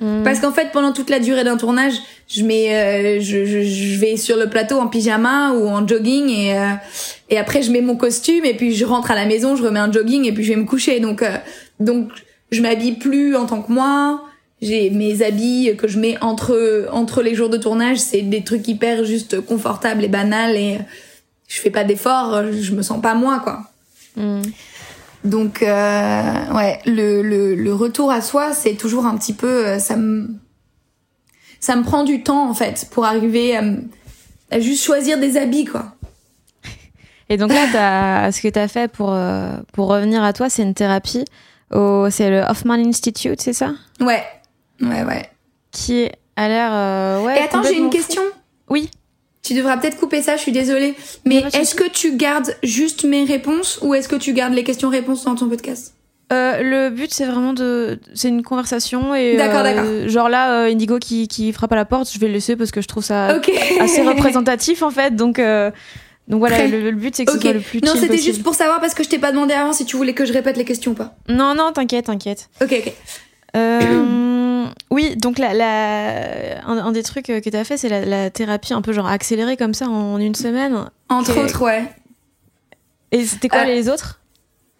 Mm. 0.00 0.22
Parce 0.24 0.40
qu'en 0.40 0.52
fait, 0.52 0.70
pendant 0.72 0.92
toute 0.92 1.08
la 1.08 1.20
durée 1.20 1.44
d'un 1.44 1.56
tournage, 1.56 1.94
je 2.28 2.42
mets, 2.42 2.74
euh, 2.74 3.20
je, 3.20 3.44
je, 3.44 3.62
je, 3.62 3.98
vais 3.98 4.16
sur 4.16 4.36
le 4.36 4.48
plateau 4.48 4.78
en 4.78 4.88
pyjama 4.88 5.52
ou 5.52 5.68
en 5.68 5.86
jogging 5.86 6.28
et 6.30 6.58
euh, 6.58 6.72
et 7.30 7.38
après 7.38 7.62
je 7.62 7.70
mets 7.70 7.80
mon 7.80 7.96
costume 7.96 8.44
et 8.44 8.54
puis 8.54 8.74
je 8.74 8.84
rentre 8.84 9.10
à 9.10 9.14
la 9.14 9.24
maison, 9.26 9.56
je 9.56 9.62
remets 9.62 9.80
un 9.80 9.92
jogging 9.92 10.24
et 10.24 10.32
puis 10.32 10.42
je 10.42 10.52
vais 10.52 10.58
me 10.58 10.64
coucher. 10.64 10.98
Donc 10.98 11.22
euh, 11.22 11.36
donc 11.78 12.08
je 12.50 12.60
m'habille 12.60 12.92
plus 12.92 13.36
en 13.36 13.46
tant 13.46 13.62
que 13.62 13.70
moi. 13.70 14.22
J'ai 14.62 14.90
mes 14.90 15.22
habits 15.22 15.76
que 15.76 15.86
je 15.86 15.98
mets 15.98 16.16
entre 16.22 16.88
entre 16.90 17.22
les 17.22 17.34
jours 17.34 17.50
de 17.50 17.58
tournage, 17.58 17.98
c'est 17.98 18.22
des 18.22 18.42
trucs 18.42 18.66
hyper 18.66 19.04
juste 19.04 19.40
confortables 19.40 20.02
et 20.02 20.08
banals 20.08 20.56
et 20.56 20.78
je 21.46 21.60
fais 21.60 21.70
pas 21.70 21.84
d'efforts, 21.84 22.42
je 22.52 22.72
me 22.72 22.82
sens 22.82 23.00
pas 23.02 23.14
moi, 23.14 23.40
quoi. 23.40 23.60
Mm. 24.16 24.42
Donc, 25.24 25.62
euh, 25.62 26.52
ouais, 26.54 26.78
le, 26.86 27.22
le, 27.22 27.54
le 27.54 27.74
retour 27.74 28.10
à 28.10 28.20
soi, 28.20 28.52
c'est 28.52 28.74
toujours 28.74 29.06
un 29.06 29.16
petit 29.16 29.32
peu, 29.32 29.66
euh, 29.66 29.78
ça 29.78 29.96
me, 29.96 30.28
ça 31.60 31.76
me 31.76 31.82
prend 31.82 32.04
du 32.04 32.22
temps 32.22 32.48
en 32.48 32.52
fait 32.54 32.86
pour 32.90 33.06
arriver 33.06 33.56
à, 33.56 34.60
juste 34.60 34.84
choisir 34.84 35.18
des 35.18 35.36
habits, 35.38 35.64
quoi. 35.64 35.94
Et 37.30 37.38
donc 37.38 37.50
là, 37.52 38.30
ce 38.32 38.40
que 38.42 38.48
tu 38.48 38.58
as 38.58 38.68
fait 38.68 38.90
pour, 38.92 39.12
euh, 39.12 39.48
pour 39.72 39.88
revenir 39.88 40.22
à 40.22 40.32
toi, 40.34 40.50
c'est 40.50 40.62
une 40.62 40.74
thérapie. 40.74 41.24
Au, 41.72 42.08
c'est 42.10 42.28
le 42.28 42.42
Hoffman 42.42 42.74
Institute, 42.74 43.40
c'est 43.40 43.54
ça? 43.54 43.72
Ouais, 44.00 44.22
ouais, 44.82 45.02
ouais. 45.04 45.28
Qui 45.72 46.10
a 46.36 46.48
l'air. 46.48 46.70
euh, 46.72 47.22
ouais, 47.24 47.38
Et 47.38 47.42
attends, 47.42 47.62
j'ai 47.62 47.78
une 47.78 47.84
fou. 47.84 47.90
question. 47.90 48.22
Oui. 48.68 48.90
Tu 49.44 49.54
devras 49.54 49.76
peut-être 49.76 49.98
couper 49.98 50.22
ça, 50.22 50.36
je 50.36 50.42
suis 50.42 50.52
désolée. 50.52 50.94
Mais 51.26 51.44
est-ce 51.52 51.74
que 51.74 51.88
tu 51.88 52.16
gardes 52.16 52.56
juste 52.62 53.04
mes 53.04 53.24
réponses 53.24 53.78
ou 53.82 53.94
est-ce 53.94 54.08
que 54.08 54.16
tu 54.16 54.32
gardes 54.32 54.54
les 54.54 54.64
questions-réponses 54.64 55.24
dans 55.24 55.34
ton 55.34 55.48
podcast? 55.48 55.94
Euh, 56.32 56.62
le 56.62 56.88
but, 56.88 57.12
c'est 57.12 57.26
vraiment 57.26 57.52
de. 57.52 58.00
C'est 58.14 58.28
une 58.28 58.42
conversation. 58.42 59.14
et 59.14 59.36
D'accord, 59.36 59.60
euh, 59.60 59.62
d'accord. 59.62 60.08
Genre 60.08 60.28
là, 60.30 60.62
euh, 60.62 60.70
Indigo 60.72 60.98
qui, 60.98 61.28
qui 61.28 61.52
frappe 61.52 61.72
à 61.72 61.76
la 61.76 61.84
porte, 61.84 62.10
je 62.10 62.18
vais 62.18 62.26
le 62.28 62.32
laisser 62.32 62.56
parce 62.56 62.70
que 62.70 62.80
je 62.80 62.88
trouve 62.88 63.04
ça 63.04 63.38
assez 63.80 64.00
représentatif 64.02 64.82
en 64.82 64.90
fait. 64.90 65.14
Donc, 65.14 65.38
euh, 65.38 65.70
donc 66.26 66.38
voilà, 66.38 66.66
le, 66.66 66.80
le 66.90 66.96
but, 66.96 67.14
c'est 67.14 67.26
que 67.26 67.32
Ok. 67.32 67.36
ce 67.36 67.42
soit 67.42 67.52
le 67.52 67.60
plus 67.60 67.80
Non, 67.82 67.92
c'était 67.94 68.16
juste 68.16 68.42
pour 68.42 68.54
savoir 68.54 68.80
parce 68.80 68.94
que 68.94 69.04
je 69.04 69.10
t'ai 69.10 69.18
pas 69.18 69.30
demandé 69.32 69.52
avant 69.52 69.74
si 69.74 69.84
tu 69.84 69.96
voulais 69.98 70.14
que 70.14 70.24
je 70.24 70.32
répète 70.32 70.56
les 70.56 70.64
questions 70.64 70.92
ou 70.92 70.94
pas. 70.94 71.14
Non, 71.28 71.54
non, 71.54 71.70
t'inquiète, 71.72 72.06
t'inquiète. 72.06 72.48
Ok, 72.62 72.72
ok. 72.86 72.92
Euh, 73.56 73.88
oui, 74.90 75.16
donc 75.16 75.38
la, 75.38 75.54
la, 75.54 76.66
un, 76.66 76.78
un 76.78 76.92
des 76.92 77.02
trucs 77.02 77.26
que 77.26 77.48
tu 77.48 77.56
as 77.56 77.64
fait, 77.64 77.76
c'est 77.76 77.88
la, 77.88 78.04
la 78.04 78.30
thérapie 78.30 78.72
un 78.72 78.82
peu 78.82 78.92
genre 78.92 79.06
accélérée 79.06 79.56
comme 79.56 79.74
ça 79.74 79.86
en 79.88 80.18
une 80.18 80.34
semaine. 80.34 80.76
Entre 81.08 81.38
autres, 81.38 81.62
ouais. 81.62 81.84
Et 83.12 83.24
c'était 83.24 83.48
quoi 83.48 83.60
Euh, 83.60 83.64
les 83.64 83.88
autres? 83.88 84.20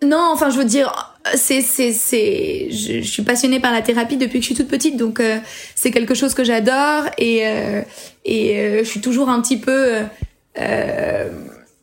Non, 0.02 0.30
enfin, 0.32 0.50
je 0.50 0.58
veux 0.58 0.64
dire, 0.64 1.14
c'est, 1.34 1.62
c'est, 1.62 1.92
c'est, 1.92 2.68
je, 2.70 3.00
je 3.00 3.08
suis 3.08 3.22
passionnée 3.22 3.60
par 3.60 3.72
la 3.72 3.80
thérapie 3.80 4.16
depuis 4.16 4.40
que 4.40 4.42
je 4.42 4.46
suis 4.46 4.54
toute 4.54 4.68
petite, 4.68 4.96
donc 4.96 5.20
euh, 5.20 5.38
c'est 5.74 5.90
quelque 5.90 6.14
chose 6.14 6.34
que 6.34 6.44
j'adore 6.44 7.04
et 7.16 7.46
euh, 7.46 7.82
et 8.24 8.58
euh, 8.58 8.78
je 8.80 8.88
suis 8.88 9.00
toujours 9.00 9.28
un 9.30 9.40
petit 9.40 9.56
peu 9.56 9.94
euh, 9.94 10.02
euh, 10.58 11.30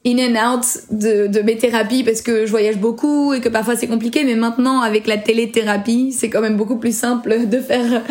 in 0.05 0.17
and 0.17 0.35
out 0.35 0.65
de, 0.89 1.27
de 1.27 1.41
mes 1.41 1.57
thérapies 1.57 2.03
parce 2.03 2.21
que 2.21 2.45
je 2.45 2.51
voyage 2.51 2.77
beaucoup 2.77 3.33
et 3.33 3.41
que 3.41 3.49
parfois 3.49 3.75
c'est 3.75 3.87
compliqué, 3.87 4.23
mais 4.23 4.35
maintenant 4.35 4.81
avec 4.81 5.07
la 5.07 5.17
téléthérapie, 5.17 6.11
c'est 6.11 6.29
quand 6.29 6.41
même 6.41 6.57
beaucoup 6.57 6.77
plus 6.77 6.95
simple 6.95 7.47
de 7.47 7.59
faire 7.59 8.01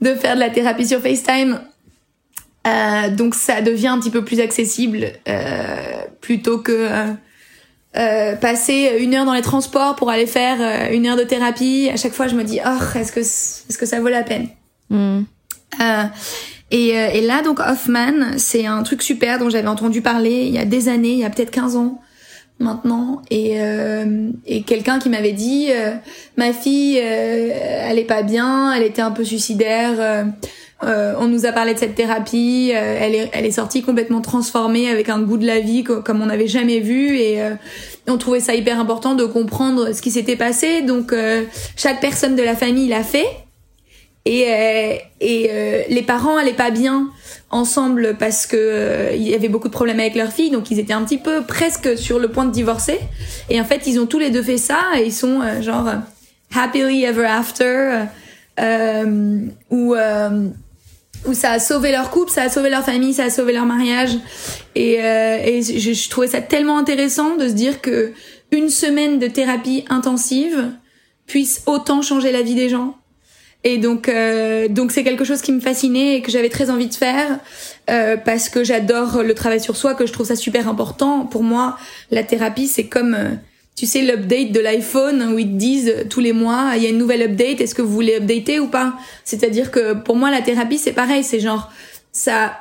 de 0.00 0.14
faire 0.14 0.34
de 0.34 0.40
la 0.40 0.50
thérapie 0.50 0.86
sur 0.86 1.00
FaceTime. 1.00 1.60
Euh, 2.66 3.10
donc 3.10 3.34
ça 3.34 3.60
devient 3.60 3.88
un 3.88 3.98
petit 3.98 4.10
peu 4.10 4.24
plus 4.24 4.40
accessible 4.40 5.12
euh, 5.28 6.04
plutôt 6.20 6.58
que 6.58 6.72
euh, 6.72 7.12
euh, 7.96 8.36
passer 8.36 8.96
une 9.00 9.14
heure 9.14 9.24
dans 9.24 9.34
les 9.34 9.42
transports 9.42 9.96
pour 9.96 10.10
aller 10.10 10.26
faire 10.26 10.56
euh, 10.60 10.92
une 10.94 11.06
heure 11.06 11.16
de 11.16 11.22
thérapie. 11.24 11.90
À 11.92 11.96
chaque 11.96 12.12
fois, 12.12 12.26
je 12.26 12.34
me 12.34 12.42
dis, 12.42 12.58
oh, 12.64 12.98
est-ce 12.98 13.12
que 13.12 13.20
est-ce 13.20 13.78
que 13.78 13.86
ça 13.86 14.00
vaut 14.00 14.08
la 14.08 14.22
peine? 14.22 14.48
Hmm. 14.90 15.22
Et, 16.74 16.98
euh, 16.98 17.08
et 17.14 17.20
là, 17.20 17.40
donc 17.42 17.60
Hoffman, 17.60 18.36
c'est 18.36 18.66
un 18.66 18.82
truc 18.82 19.00
super 19.00 19.38
dont 19.38 19.48
j'avais 19.48 19.68
entendu 19.68 20.02
parler 20.02 20.42
il 20.48 20.52
y 20.52 20.58
a 20.58 20.64
des 20.64 20.88
années, 20.88 21.12
il 21.12 21.18
y 21.20 21.24
a 21.24 21.30
peut-être 21.30 21.52
15 21.52 21.76
ans 21.76 22.00
maintenant, 22.58 23.22
et, 23.30 23.60
euh, 23.60 24.30
et 24.46 24.62
quelqu'un 24.62 24.98
qui 24.98 25.08
m'avait 25.08 25.32
dit, 25.32 25.68
euh, 25.70 25.92
ma 26.36 26.52
fille, 26.52 26.98
euh, 27.00 27.50
elle 27.88 27.98
est 27.98 28.04
pas 28.04 28.22
bien, 28.24 28.72
elle 28.72 28.82
était 28.82 29.02
un 29.02 29.12
peu 29.12 29.22
suicidaire. 29.22 29.92
euh, 30.00 30.24
euh, 30.82 31.14
on 31.20 31.28
nous 31.28 31.46
a 31.46 31.52
parlé 31.52 31.74
de 31.74 31.78
cette 31.78 31.94
thérapie, 31.94 32.72
elle, 32.74 33.14
est, 33.14 33.30
elle 33.32 33.46
est 33.46 33.52
sortie 33.52 33.82
complètement 33.82 34.20
transformée 34.20 34.90
avec 34.90 35.08
un 35.08 35.20
goût 35.22 35.38
de 35.38 35.46
la 35.46 35.60
vie 35.60 35.84
co- 35.84 36.02
comme 36.02 36.22
on 36.22 36.26
n'avait 36.26 36.48
jamais 36.48 36.80
vu 36.80 37.16
et 37.16 37.38
on 38.08 38.18
trouvait 38.18 38.40
ça 38.40 38.54
hyper 38.54 38.80
important 38.80 39.14
de 39.14 39.24
comprendre 39.24 39.92
ce 39.94 40.02
qui 40.02 40.10
s'était 40.10 40.36
passé. 40.36 40.82
Donc 40.82 41.14
chaque 41.76 42.00
personne 42.00 42.34
de 42.36 42.42
la 42.42 42.54
famille 42.56 42.88
l'a 42.88 43.04
fait 43.04 43.26
et, 44.26 44.46
euh, 44.48 44.94
et 45.20 45.48
euh, 45.50 45.82
les 45.88 46.02
parents 46.02 46.36
allaient 46.36 46.54
pas 46.54 46.70
bien 46.70 47.10
ensemble 47.50 48.16
parce 48.18 48.46
que 48.46 48.56
euh, 48.56 49.12
il 49.14 49.28
y 49.28 49.34
avait 49.34 49.48
beaucoup 49.48 49.68
de 49.68 49.72
problèmes 49.72 50.00
avec 50.00 50.14
leur 50.14 50.32
fille, 50.32 50.50
donc 50.50 50.70
ils 50.70 50.78
étaient 50.78 50.94
un 50.94 51.04
petit 51.04 51.18
peu 51.18 51.42
presque 51.42 51.98
sur 51.98 52.18
le 52.18 52.28
point 52.28 52.46
de 52.46 52.50
divorcer. 52.50 52.98
Et 53.50 53.60
en 53.60 53.64
fait, 53.64 53.86
ils 53.86 54.00
ont 54.00 54.06
tous 54.06 54.18
les 54.18 54.30
deux 54.30 54.42
fait 54.42 54.56
ça 54.56 54.80
et 54.96 55.04
ils 55.04 55.12
sont 55.12 55.42
euh, 55.42 55.60
genre 55.60 55.86
euh, 55.88 55.96
happily 56.54 57.04
ever 57.04 57.26
after, 57.26 58.04
euh, 58.60 59.40
où 59.70 59.94
ça 61.32 61.52
a 61.52 61.58
sauvé 61.58 61.92
leur 61.92 62.10
couple, 62.10 62.30
ça 62.30 62.42
a 62.42 62.48
sauvé 62.48 62.70
leur 62.70 62.82
famille, 62.82 63.12
ça 63.12 63.24
a 63.24 63.30
sauvé 63.30 63.52
leur 63.52 63.66
mariage. 63.66 64.16
Et, 64.74 64.94
et 64.94 65.62
je, 65.62 65.92
je 65.92 66.10
trouvais 66.10 66.28
ça 66.28 66.40
tellement 66.40 66.78
intéressant 66.78 67.36
de 67.36 67.48
se 67.48 67.54
dire 67.54 67.80
que 67.80 68.12
une 68.52 68.68
semaine 68.68 69.18
de 69.18 69.26
thérapie 69.26 69.84
intensive 69.88 70.70
puisse 71.26 71.62
autant 71.66 72.02
changer 72.02 72.30
la 72.30 72.42
vie 72.42 72.54
des 72.54 72.68
gens. 72.68 72.96
Et 73.66 73.78
donc, 73.78 74.10
euh, 74.10 74.68
donc 74.68 74.92
c'est 74.92 75.02
quelque 75.02 75.24
chose 75.24 75.40
qui 75.40 75.50
me 75.50 75.60
fascinait 75.60 76.16
et 76.16 76.20
que 76.20 76.30
j'avais 76.30 76.50
très 76.50 76.68
envie 76.68 76.86
de 76.86 76.94
faire 76.94 77.40
euh, 77.88 78.18
parce 78.18 78.50
que 78.50 78.62
j'adore 78.62 79.22
le 79.22 79.34
travail 79.34 79.58
sur 79.58 79.76
soi, 79.76 79.94
que 79.94 80.06
je 80.06 80.12
trouve 80.12 80.26
ça 80.26 80.36
super 80.36 80.68
important. 80.68 81.24
Pour 81.24 81.42
moi, 81.42 81.78
la 82.10 82.22
thérapie, 82.22 82.66
c'est 82.66 82.84
comme, 82.84 83.14
euh, 83.14 83.30
tu 83.74 83.86
sais, 83.86 84.02
l'update 84.02 84.52
de 84.52 84.60
l'iPhone 84.60 85.32
où 85.32 85.38
ils 85.38 85.50
te 85.50 85.56
disent 85.56 85.94
tous 86.10 86.20
les 86.20 86.34
mois, 86.34 86.72
il 86.76 86.82
y 86.82 86.86
a 86.86 86.90
une 86.90 86.98
nouvelle 86.98 87.22
update, 87.22 87.62
est-ce 87.62 87.74
que 87.74 87.80
vous 87.80 87.92
voulez 87.92 88.16
updater 88.16 88.60
ou 88.60 88.68
pas? 88.68 88.94
C'est-à-dire 89.24 89.70
que 89.70 89.94
pour 89.94 90.16
moi, 90.16 90.30
la 90.30 90.42
thérapie, 90.42 90.76
c'est 90.76 90.92
pareil, 90.92 91.24
c'est 91.24 91.40
genre, 91.40 91.72
ça, 92.12 92.58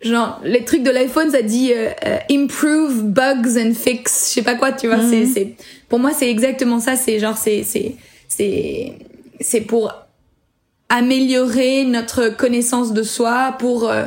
genre, 0.00 0.40
les 0.44 0.64
trucs 0.64 0.84
de 0.84 0.92
l'iPhone, 0.92 1.28
ça 1.32 1.42
dit 1.42 1.72
euh, 1.72 1.90
euh, 2.06 2.18
improve 2.30 3.02
bugs 3.02 3.58
and 3.58 3.74
fix, 3.74 4.28
je 4.28 4.34
sais 4.34 4.42
pas 4.42 4.54
quoi, 4.54 4.70
tu 4.70 4.86
vois. 4.86 5.00
C'est, 5.10 5.26
c'est, 5.26 5.56
pour 5.88 5.98
moi, 5.98 6.12
c'est 6.16 6.30
exactement 6.30 6.78
ça. 6.78 6.94
C'est 6.94 7.18
genre, 7.18 7.36
c'est, 7.36 7.64
c'est, 7.64 7.96
c'est, 8.28 8.92
c'est 9.40 9.62
pour 9.62 9.92
améliorer 10.90 11.84
notre 11.84 12.28
connaissance 12.28 12.92
de 12.92 13.02
soi, 13.02 13.56
pour 13.58 13.88
euh, 13.88 14.04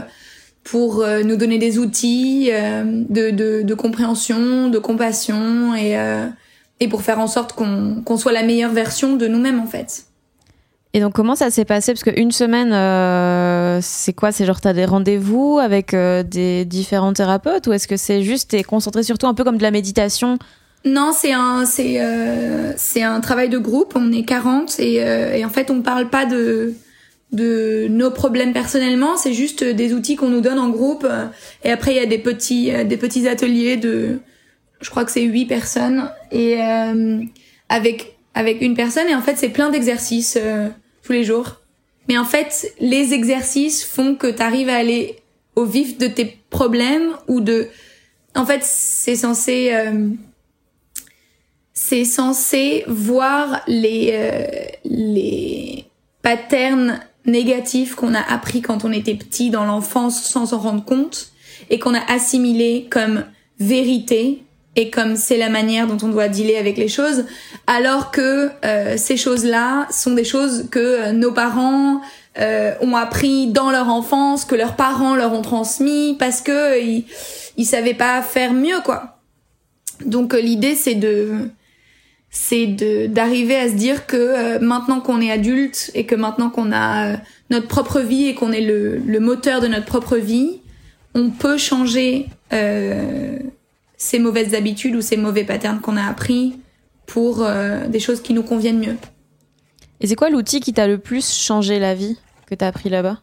pour 0.63 1.01
euh, 1.01 1.23
nous 1.23 1.35
donner 1.35 1.57
des 1.57 1.79
outils 1.79 2.49
euh, 2.51 2.83
de, 3.09 3.31
de, 3.31 3.63
de 3.63 3.73
compréhension, 3.73 4.69
de 4.69 4.77
compassion 4.77 5.73
et 5.75 5.97
et 6.79 6.87
pour 6.87 7.01
faire 7.01 7.19
en 7.19 7.27
sorte 7.27 7.53
qu'on 7.53 8.03
qu'on 8.05 8.17
soit 8.17 8.33
la 8.33 8.43
meilleure 8.43 8.73
version 8.73 9.15
de 9.15 9.27
nous-mêmes 9.27 9.59
en 9.59 9.67
fait. 9.67 10.05
Et 10.95 10.99
donc, 10.99 11.13
comment 11.13 11.35
ça 11.35 11.49
s'est 11.49 11.65
passé? 11.65 11.91
Parce 11.91 12.03
qu'une 12.03 12.31
semaine, 12.31 12.71
euh, 12.71 13.79
c'est 13.81 14.13
quoi? 14.13 14.31
C'est 14.31 14.45
genre, 14.45 14.61
t'as 14.61 14.73
des 14.73 14.85
rendez-vous 14.85 15.57
avec 15.59 15.95
euh, 15.95 16.21
des 16.21 16.65
différents 16.65 17.13
thérapeutes 17.13 17.65
ou 17.65 17.73
est-ce 17.73 17.87
que 17.87 17.97
c'est 17.97 18.21
juste, 18.21 18.51
t'es 18.51 18.61
concentré 18.61 19.01
sur 19.01 19.17
toi, 19.17 19.29
un 19.29 19.33
peu 19.33 19.43
comme 19.43 19.57
de 19.57 19.63
la 19.63 19.71
méditation 19.71 20.37
Non, 20.85 21.11
c'est 21.13 21.31
un 21.31 21.65
c'est 21.65 22.01
euh, 22.01 22.73
c'est 22.75 23.03
un 23.03 23.21
travail 23.21 23.49
de 23.49 23.57
groupe. 23.57 23.93
On 23.95 24.11
est 24.11 24.25
40 24.25 24.79
et, 24.79 25.01
euh, 25.01 25.33
et 25.33 25.45
en 25.45 25.49
fait 25.49 25.71
on 25.71 25.81
parle 25.81 26.09
pas 26.09 26.25
de 26.25 26.73
de 27.31 27.87
nos 27.89 28.11
problèmes 28.11 28.53
personnellement. 28.53 29.17
C'est 29.17 29.33
juste 29.33 29.63
des 29.63 29.93
outils 29.93 30.15
qu'on 30.15 30.29
nous 30.29 30.41
donne 30.41 30.59
en 30.59 30.69
groupe. 30.69 31.07
Et 31.63 31.71
après 31.71 31.91
il 31.91 31.97
y 31.97 32.03
a 32.03 32.05
des 32.05 32.17
petits 32.17 32.71
euh, 32.71 32.83
des 32.83 32.97
petits 32.97 33.27
ateliers 33.27 33.77
de 33.77 34.19
je 34.83 34.89
crois 34.89 35.05
que 35.05 35.11
c'est 35.11 35.23
huit 35.23 35.45
personnes 35.45 36.09
et 36.31 36.61
euh, 36.61 37.21
avec 37.69 38.17
avec 38.35 38.61
une 38.61 38.75
personne 38.75 39.07
et 39.09 39.15
en 39.15 39.21
fait 39.21 39.37
c'est 39.37 39.49
plein 39.49 39.69
d'exercices 39.69 40.37
euh, 40.39 40.69
tous 41.03 41.13
les 41.13 41.23
jours. 41.23 41.61
Mais 42.07 42.17
en 42.17 42.25
fait 42.25 42.73
les 42.79 43.13
exercices 43.13 43.83
font 43.83 44.15
que 44.15 44.27
tu 44.27 44.41
arrives 44.41 44.69
à 44.69 44.75
aller 44.75 45.17
au 45.55 45.65
vif 45.65 45.97
de 45.97 46.07
tes 46.07 46.37
problèmes 46.49 47.13
ou 47.27 47.39
de 47.39 47.67
en 48.35 48.45
fait 48.45 48.61
c'est 48.63 49.15
censé 49.15 49.71
euh, 49.73 50.09
c'est 51.85 52.05
censé 52.05 52.85
voir 52.87 53.61
les 53.67 54.11
euh, 54.13 54.45
les 54.85 55.83
patterns 56.21 57.01
négatifs 57.25 57.95
qu'on 57.95 58.13
a 58.13 58.21
appris 58.21 58.61
quand 58.61 58.85
on 58.85 58.91
était 58.93 59.15
petit 59.15 59.49
dans 59.49 59.65
l'enfance 59.65 60.23
sans 60.23 60.45
s'en 60.45 60.59
rendre 60.59 60.85
compte 60.85 61.33
et 61.69 61.79
qu'on 61.79 61.93
a 61.93 61.99
assimilé 62.09 62.87
comme 62.89 63.25
vérité 63.59 64.43
et 64.77 64.89
comme 64.91 65.17
c'est 65.17 65.35
la 65.35 65.49
manière 65.49 65.85
dont 65.85 65.97
on 66.07 66.09
doit 66.09 66.29
dealer 66.29 66.55
avec 66.55 66.77
les 66.77 66.87
choses 66.87 67.25
alors 67.67 68.11
que 68.11 68.49
euh, 68.63 68.95
ces 68.95 69.17
choses-là 69.17 69.87
sont 69.91 70.13
des 70.13 70.23
choses 70.23 70.69
que 70.71 70.79
euh, 70.79 71.11
nos 71.11 71.33
parents 71.33 71.99
euh, 72.39 72.75
ont 72.79 72.95
appris 72.95 73.47
dans 73.47 73.71
leur 73.71 73.89
enfance 73.89 74.45
que 74.45 74.55
leurs 74.55 74.77
parents 74.77 75.15
leur 75.15 75.33
ont 75.33 75.41
transmis 75.41 76.15
parce 76.17 76.39
que 76.39 76.81
ils, 76.81 77.03
ils 77.57 77.65
savaient 77.65 77.93
pas 77.93 78.21
faire 78.21 78.53
mieux 78.53 78.79
quoi. 78.85 79.17
Donc 80.05 80.33
euh, 80.33 80.39
l'idée 80.39 80.75
c'est 80.75 80.95
de 80.95 81.49
c'est 82.33 82.65
de 82.65 83.05
d'arriver 83.05 83.55
à 83.55 83.69
se 83.69 83.75
dire 83.75 84.05
que 84.05 84.17
euh, 84.17 84.59
maintenant 84.59 84.99
qu'on 84.99 85.21
est 85.21 85.31
adulte 85.31 85.91
et 85.93 86.05
que 86.05 86.15
maintenant 86.15 86.49
qu'on 86.49 86.71
a 86.73 87.13
euh, 87.13 87.17
notre 87.49 87.67
propre 87.67 88.01
vie 88.01 88.25
et 88.25 88.33
qu'on 88.35 88.51
est 88.51 88.61
le, 88.61 88.97
le 88.97 89.19
moteur 89.19 89.61
de 89.61 89.67
notre 89.67 89.85
propre 89.85 90.17
vie, 90.17 90.59
on 91.13 91.29
peut 91.29 91.57
changer 91.57 92.25
euh, 92.51 93.37
ces 93.97 94.19
mauvaises 94.19 94.55
habitudes 94.55 94.95
ou 94.95 95.01
ces 95.01 95.15
mauvais 95.15 95.43
patterns 95.43 95.79
qu'on 95.79 95.95
a 95.95 96.05
appris 96.05 96.55
pour 97.05 97.43
euh, 97.43 97.87
des 97.87 97.99
choses 97.99 98.21
qui 98.21 98.33
nous 98.33 98.43
conviennent 98.43 98.79
mieux. 98.79 98.97
Et 100.01 100.07
c'est 100.07 100.15
quoi 100.15 100.29
l'outil 100.29 100.59
qui 100.59 100.73
t'a 100.73 100.87
le 100.87 100.97
plus 100.97 101.31
changé 101.31 101.79
la 101.79 101.93
vie 101.93 102.17
que 102.49 102.55
t'as 102.55 102.67
appris 102.67 102.89
là-bas? 102.89 103.21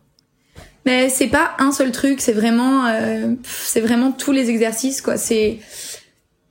Mais 0.86 1.10
c'est 1.10 1.26
pas 1.26 1.52
un 1.58 1.72
seul 1.72 1.92
truc, 1.92 2.20
c'est 2.20 2.32
vraiment, 2.32 2.86
euh, 2.86 3.34
c'est 3.42 3.80
vraiment 3.80 4.12
tous 4.12 4.32
les 4.32 4.48
exercices, 4.48 5.02
quoi. 5.02 5.18
C'est, 5.18 5.58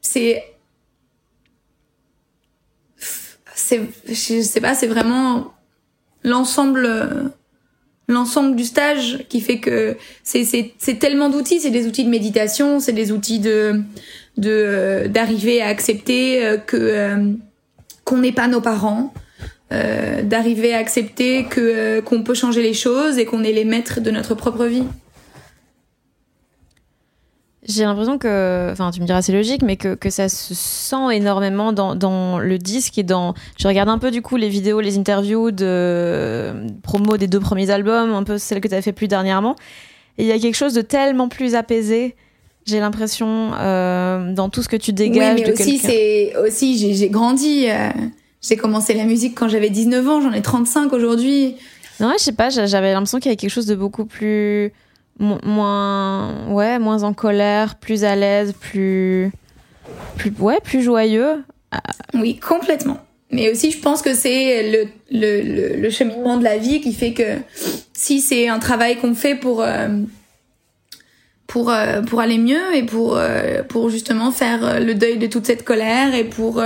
c'est, 0.01 0.43
c'est, 3.69 3.81
je 4.07 4.41
sais 4.41 4.61
pas, 4.61 4.73
c'est 4.73 4.87
vraiment 4.87 5.53
l'ensemble, 6.23 7.31
l'ensemble 8.07 8.55
du 8.55 8.63
stage 8.63 9.25
qui 9.29 9.41
fait 9.41 9.59
que 9.59 9.95
c'est, 10.23 10.43
c'est, 10.43 10.73
c'est 10.79 10.97
tellement 10.97 11.29
d'outils, 11.29 11.59
c'est 11.59 11.69
des 11.69 11.85
outils 11.85 12.03
de 12.03 12.09
méditation, 12.09 12.79
c'est 12.79 12.93
des 12.93 13.11
outils 13.11 13.37
de, 13.39 13.81
de, 14.37 15.05
d'arriver 15.07 15.61
à 15.61 15.67
accepter 15.67 16.43
euh, 16.43 16.57
que, 16.57 16.77
euh, 16.77 17.31
qu'on 18.05 18.17
n'est 18.17 18.31
pas 18.31 18.47
nos 18.47 18.61
parents, 18.61 19.13
euh, 19.71 20.23
d'arriver 20.23 20.73
à 20.73 20.79
accepter 20.79 21.45
que 21.45 21.99
qu'on 21.99 22.23
peut 22.23 22.33
changer 22.33 22.63
les 22.63 22.73
choses 22.73 23.19
et 23.19 23.25
qu'on 23.25 23.43
est 23.43 23.53
les 23.53 23.65
maîtres 23.65 24.01
de 24.01 24.09
notre 24.09 24.33
propre 24.33 24.65
vie. 24.65 24.85
J'ai 27.69 27.83
l'impression 27.83 28.17
que, 28.17 28.69
enfin, 28.71 28.89
tu 28.89 28.99
me 28.99 29.05
diras 29.05 29.21
c'est 29.21 29.31
logique, 29.31 29.61
mais 29.61 29.77
que, 29.77 29.93
que 29.93 30.09
ça 30.09 30.27
se 30.27 30.55
sent 30.55 31.13
énormément 31.13 31.71
dans, 31.71 31.93
dans 31.93 32.39
le 32.39 32.57
disque 32.57 32.97
et 32.97 33.03
dans. 33.03 33.35
Je 33.59 33.67
regarde 33.67 33.89
un 33.89 33.99
peu 33.99 34.09
du 34.09 34.23
coup 34.23 34.37
les 34.37 34.49
vidéos, 34.49 34.81
les 34.81 34.97
interviews 34.97 35.51
de 35.51 36.51
promo 36.81 37.17
des 37.17 37.27
deux 37.27 37.39
premiers 37.39 37.69
albums, 37.69 38.11
un 38.11 38.23
peu 38.23 38.39
celles 38.39 38.59
que 38.59 38.67
tu 38.67 38.73
as 38.73 38.81
fait 38.81 38.91
plus 38.91 39.07
dernièrement. 39.07 39.55
Et 40.17 40.23
il 40.23 40.27
y 40.27 40.31
a 40.31 40.39
quelque 40.39 40.55
chose 40.55 40.73
de 40.73 40.81
tellement 40.81 41.29
plus 41.29 41.53
apaisé. 41.53 42.15
J'ai 42.65 42.79
l'impression 42.79 43.51
euh, 43.53 44.33
dans 44.33 44.49
tout 44.49 44.63
ce 44.63 44.67
que 44.67 44.75
tu 44.75 44.91
dégages. 44.91 45.39
Oui, 45.39 45.45
mais 45.45 45.53
aussi 45.53 45.77
c'est 45.77 46.35
aussi 46.37 46.95
j'ai 46.95 47.09
grandi. 47.09 47.67
Euh, 47.69 47.89
j'ai 48.41 48.57
commencé 48.57 48.95
la 48.95 49.05
musique 49.05 49.37
quand 49.37 49.47
j'avais 49.47 49.69
19 49.69 50.09
ans, 50.09 50.21
j'en 50.21 50.33
ai 50.33 50.41
35 50.41 50.91
aujourd'hui. 50.91 51.55
Non, 51.99 52.13
je 52.17 52.23
sais 52.23 52.31
pas, 52.31 52.49
j'avais 52.49 52.93
l'impression 52.93 53.19
qu'il 53.19 53.27
y 53.27 53.29
avait 53.29 53.37
quelque 53.37 53.51
chose 53.51 53.67
de 53.67 53.75
beaucoup 53.75 54.05
plus 54.05 54.71
moins 55.19 56.47
ouais, 56.47 56.79
moins 56.79 57.03
en 57.03 57.13
colère, 57.13 57.75
plus 57.75 58.03
à 58.03 58.15
l'aise, 58.15 58.53
plus 58.59 59.31
plus 60.17 60.33
ouais, 60.39 60.59
plus 60.63 60.81
joyeux. 60.81 61.43
Oui, 62.13 62.39
complètement. 62.39 62.97
Mais 63.31 63.51
aussi, 63.51 63.71
je 63.71 63.79
pense 63.79 64.01
que 64.01 64.15
c'est 64.15 64.71
le, 64.71 64.87
le, 65.11 65.75
le, 65.79 65.89
cheminement 65.91 66.37
de 66.37 66.43
la 66.43 66.57
vie 66.57 66.81
qui 66.81 66.93
fait 66.93 67.13
que 67.13 67.37
si 67.93 68.21
c'est 68.21 68.47
un 68.47 68.57
travail 68.57 68.97
qu'on 68.97 69.13
fait 69.13 69.35
pour 69.35 69.61
euh, 69.61 69.87
pour 71.45 71.69
euh, 71.69 72.01
pour 72.01 72.21
aller 72.21 72.39
mieux 72.39 72.75
et 72.75 72.81
pour 72.81 73.17
euh, 73.17 73.61
pour 73.61 73.89
justement 73.89 74.31
faire 74.31 74.79
le 74.79 74.95
deuil 74.95 75.17
de 75.19 75.27
toute 75.27 75.45
cette 75.45 75.63
colère 75.63 76.15
et 76.15 76.23
pour 76.23 76.59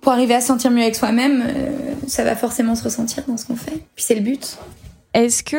pour 0.00 0.12
arriver 0.12 0.34
à 0.34 0.40
se 0.40 0.46
sentir 0.46 0.70
mieux 0.70 0.82
avec 0.82 0.94
soi-même, 0.94 1.44
euh, 1.46 1.94
ça 2.06 2.24
va 2.24 2.36
forcément 2.36 2.74
se 2.74 2.84
ressentir 2.84 3.24
dans 3.26 3.36
ce 3.36 3.46
qu'on 3.46 3.56
fait. 3.56 3.82
Puis 3.94 4.04
c'est 4.04 4.14
le 4.14 4.20
but. 4.20 4.56
Est-ce 5.14 5.42
que, 5.42 5.56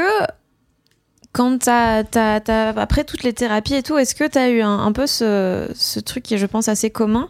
quand 1.31 1.59
t'as, 1.59 2.03
t'as, 2.03 2.69
après 2.69 3.03
toutes 3.03 3.24
les 3.24 3.33
thérapies 3.33 3.75
et 3.75 3.83
tout, 3.83 3.98
est-ce 3.98 4.15
que 4.15 4.27
tu 4.27 4.38
as 4.38 4.50
eu 4.50 4.62
un, 4.62 4.91
peu 4.91 5.07
ce, 5.07 5.69
ce, 5.75 6.00
truc 6.00 6.24
qui 6.24 6.33
est, 6.33 6.38
je 6.38 6.45
pense, 6.45 6.67
assez 6.67 6.89
commun, 6.89 7.29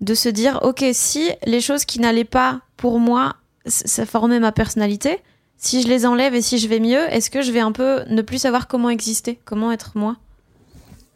de 0.00 0.14
se 0.14 0.28
dire, 0.28 0.60
ok, 0.62 0.84
si 0.92 1.30
les 1.44 1.60
choses 1.60 1.84
qui 1.84 2.00
n'allaient 2.00 2.24
pas 2.24 2.60
pour 2.76 2.98
moi, 2.98 3.36
ça 3.66 4.06
formait 4.06 4.40
ma 4.40 4.52
personnalité, 4.52 5.18
si 5.56 5.82
je 5.82 5.88
les 5.88 6.06
enlève 6.06 6.34
et 6.34 6.42
si 6.42 6.58
je 6.58 6.68
vais 6.68 6.80
mieux, 6.80 7.02
est-ce 7.10 7.28
que 7.28 7.42
je 7.42 7.52
vais 7.52 7.60
un 7.60 7.72
peu 7.72 8.00
ne 8.08 8.22
plus 8.22 8.38
savoir 8.38 8.66
comment 8.66 8.88
exister, 8.88 9.38
comment 9.44 9.70
être 9.72 9.92
moi? 9.94 10.16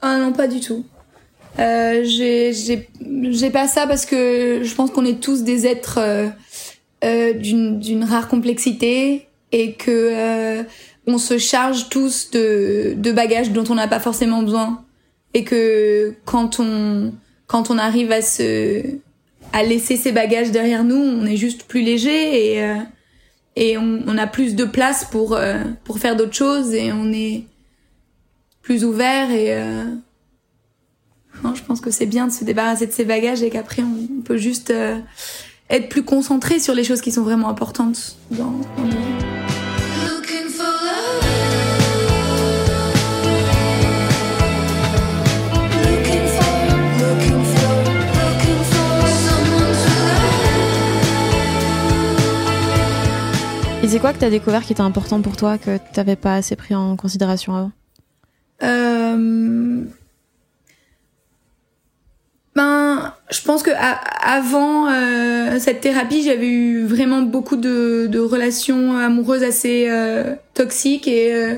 Ah 0.02 0.18
non, 0.18 0.32
pas 0.32 0.48
du 0.48 0.60
tout. 0.60 0.84
Euh, 1.58 2.02
j'ai 2.04 3.50
pas 3.50 3.68
ça 3.68 3.86
parce 3.86 4.04
que 4.04 4.60
je 4.62 4.74
pense 4.74 4.90
qu'on 4.90 5.04
est 5.04 5.20
tous 5.20 5.44
des 5.44 5.66
êtres 5.66 5.98
euh, 5.98 6.28
euh, 7.04 7.32
d'une 7.32 8.04
rare 8.04 8.28
complexité 8.28 9.28
et 9.52 9.74
que 9.74 9.90
euh, 9.90 10.62
on 11.06 11.18
se 11.18 11.38
charge 11.38 11.88
tous 11.88 12.30
de, 12.30 13.12
bagages 13.12 13.50
dont 13.50 13.64
on 13.68 13.74
n'a 13.74 13.88
pas 13.88 14.00
forcément 14.00 14.42
besoin 14.42 14.82
et 15.34 15.44
que 15.44 16.14
quand 16.24 16.60
on 16.60 17.12
quand 17.46 17.70
on 17.70 17.76
arrive 17.76 18.10
à 18.10 18.22
se 18.22 18.82
à 19.52 19.62
laisser 19.62 19.96
ces 19.96 20.12
bagages 20.12 20.50
derrière 20.50 20.82
nous, 20.82 20.96
on 20.96 21.26
est 21.26 21.36
juste 21.36 21.64
plus 21.64 21.82
léger 21.82 22.56
et 22.56 22.74
et 23.56 23.78
on, 23.78 24.18
a 24.18 24.26
plus 24.26 24.56
de 24.56 24.64
place 24.64 25.04
pour 25.04 25.38
pour 25.84 25.98
faire 25.98 26.16
d'autres 26.16 26.34
choses 26.34 26.74
et 26.74 26.92
on 26.92 27.12
est 27.12 27.44
plus 28.62 28.84
ouvert 28.84 29.30
et 29.30 29.54
je 31.54 31.62
pense 31.62 31.80
que 31.80 31.90
c'est 31.90 32.06
bien 32.06 32.26
de 32.26 32.32
se 32.32 32.44
débarrasser 32.44 32.86
de 32.86 32.92
ses 32.92 33.04
bagages 33.04 33.42
et 33.42 33.50
qu'après 33.50 33.82
on 33.82 34.22
peut 34.22 34.38
juste 34.38 34.70
euh, 34.70 34.98
être 35.68 35.88
plus 35.88 36.04
concentré 36.04 36.58
sur 36.58 36.74
les 36.74 36.84
choses 36.84 37.00
qui 37.00 37.12
sont 37.12 37.22
vraiment 37.22 37.48
importantes 37.48 38.16
dans. 38.30 38.54
Et 53.84 53.86
c'est 53.86 53.98
quoi 53.98 54.14
que 54.14 54.18
tu 54.18 54.24
as 54.24 54.30
découvert 54.30 54.64
qui 54.64 54.72
était 54.72 54.80
important 54.80 55.20
pour 55.20 55.36
toi, 55.36 55.58
que 55.58 55.76
tu 55.76 55.82
n'avais 55.98 56.16
pas 56.16 56.36
assez 56.36 56.56
pris 56.56 56.74
en 56.74 56.96
considération 56.96 57.54
avant? 57.54 57.72
Euh, 58.62 59.84
ben, 62.56 63.12
je 63.30 63.42
pense 63.42 63.62
que 63.62 63.70
avant 63.76 64.88
euh, 64.88 65.58
cette 65.58 65.82
thérapie, 65.82 66.22
j'avais 66.22 66.48
eu 66.48 66.86
vraiment 66.86 67.20
beaucoup 67.20 67.56
de, 67.56 68.18
relations 68.18 68.96
amoureuses 68.96 69.42
assez 69.42 69.84
euh, 69.90 70.34
toxiques 70.54 71.06
et 71.06 71.34
euh, 71.34 71.56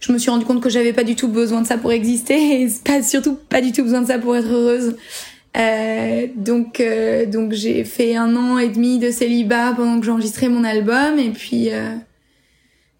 je 0.00 0.12
me 0.12 0.18
suis 0.18 0.28
rendu 0.28 0.44
compte 0.44 0.60
que 0.60 0.68
j'avais 0.68 0.92
pas 0.92 1.04
du 1.04 1.16
tout 1.16 1.28
besoin 1.28 1.62
de 1.62 1.66
ça 1.66 1.78
pour 1.78 1.92
exister 1.92 2.60
et 2.60 2.68
surtout 3.02 3.38
pas 3.48 3.62
du 3.62 3.72
tout 3.72 3.84
besoin 3.84 4.02
de 4.02 4.08
ça 4.08 4.18
pour 4.18 4.36
être 4.36 4.50
heureuse. 4.50 4.96
Donc 6.36 6.82
donc 7.28 7.52
j'ai 7.52 7.84
fait 7.84 8.16
un 8.16 8.34
an 8.36 8.58
et 8.58 8.68
demi 8.68 8.98
de 8.98 9.10
célibat 9.10 9.72
pendant 9.76 10.00
que 10.00 10.06
j'enregistrais 10.06 10.48
mon 10.48 10.64
album 10.64 11.18
et 11.18 11.30
puis 11.30 11.68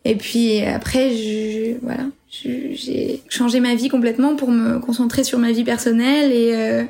et 0.05 0.15
puis 0.15 0.61
après 0.63 1.11
je, 1.11 1.77
voilà 1.83 2.05
j'ai 2.31 3.23
changé 3.29 3.61
ma 3.61 3.75
vie 3.75 3.89
complètement 3.89 4.37
pour 4.37 4.51
me 4.51 4.79
concentrer 4.79 5.25
sur 5.25 5.39
ma 5.39 5.53
vie 5.53 5.65
personnelle 5.65 6.31
et 6.33 6.87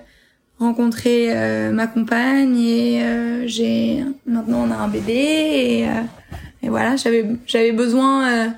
rencontré 0.59 1.29
euh, 1.31 1.73
ma 1.73 1.87
compagne 1.87 2.59
et 2.59 3.03
euh, 3.03 3.47
j'ai 3.47 4.05
maintenant 4.27 4.67
on 4.69 4.71
a 4.71 4.77
un 4.77 4.89
bébé 4.89 5.13
et, 5.13 5.89
euh, 5.89 6.03
et 6.63 6.69
voilà 6.69 6.97
j'avais 6.97 7.27
j'avais 7.47 7.73
besoin 7.73 8.55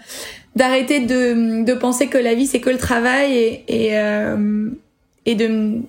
d'arrêter 0.55 1.01
de, 1.01 1.65
de 1.65 1.75
penser 1.75 2.09
que 2.09 2.19
la 2.19 2.35
vie 2.35 2.47
c'est 2.47 2.61
que 2.61 2.71
le 2.71 2.79
travail 2.79 3.33
et 3.33 3.65
et, 3.69 3.97
et 5.25 5.35
de 5.35 5.81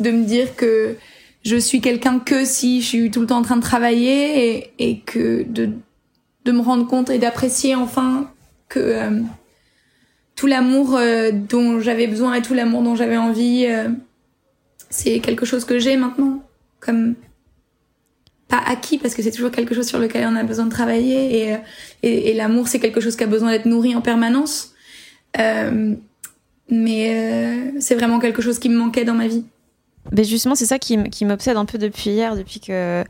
de 0.00 0.10
me 0.10 0.24
dire 0.24 0.56
que 0.56 0.96
je 1.44 1.56
suis 1.56 1.80
quelqu'un 1.80 2.18
que 2.18 2.44
si 2.44 2.80
je 2.80 2.86
suis 2.86 3.10
tout 3.10 3.20
le 3.20 3.26
temps 3.26 3.38
en 3.38 3.42
train 3.42 3.56
de 3.56 3.62
travailler 3.62 4.70
et, 4.78 5.00
que 5.00 5.42
de 5.42 5.70
de 6.44 6.52
me 6.52 6.60
rendre 6.60 6.86
compte 6.86 7.08
et 7.08 7.18
d'apprécier 7.18 7.74
enfin 7.74 8.30
que 8.68 9.22
tout 10.36 10.46
l'amour 10.46 10.98
dont 11.32 11.80
j'avais 11.80 12.06
besoin 12.06 12.34
et 12.34 12.42
tout 12.42 12.52
l'amour 12.54 12.82
dont 12.82 12.94
j'avais 12.94 13.16
envie 13.16 13.66
c'est 14.94 15.18
quelque 15.18 15.44
chose 15.44 15.64
que 15.64 15.78
j'ai 15.78 15.96
maintenant, 15.96 16.42
comme 16.80 17.14
pas 18.48 18.62
acquis 18.64 18.98
parce 18.98 19.14
que 19.14 19.22
c'est 19.22 19.32
toujours 19.32 19.50
quelque 19.50 19.74
chose 19.74 19.88
sur 19.88 19.98
lequel 19.98 20.26
on 20.30 20.36
a 20.36 20.44
besoin 20.44 20.66
de 20.66 20.70
travailler 20.70 21.38
et, 21.38 21.54
euh, 21.54 21.58
et, 22.02 22.32
l'amour 22.34 22.68
c'est 22.68 22.78
quelque 22.78 23.00
chose 23.00 23.16
qui 23.16 23.24
a 23.24 23.26
besoin 23.26 23.50
d'être 23.50 23.66
nourri 23.66 23.96
en 23.96 24.00
permanence. 24.00 24.72
Euh, 25.38 25.94
mais 26.70 27.14
euh, 27.14 27.70
c'est 27.80 27.96
vraiment 27.96 28.20
quelque 28.20 28.40
chose 28.40 28.58
qui 28.58 28.68
me 28.68 28.76
manquait 28.76 29.04
dans 29.04 29.14
ma 29.14 29.26
vie. 29.26 29.44
Mais 30.12 30.24
justement, 30.24 30.54
c'est 30.54 30.66
ça 30.66 30.78
qui, 30.78 31.02
qui 31.10 31.24
m'obsède 31.24 31.56
un 31.56 31.64
peu 31.64 31.78
depuis 31.78 32.10
hier, 32.10 32.36
depuis 32.36 32.60
que, 32.60 33.04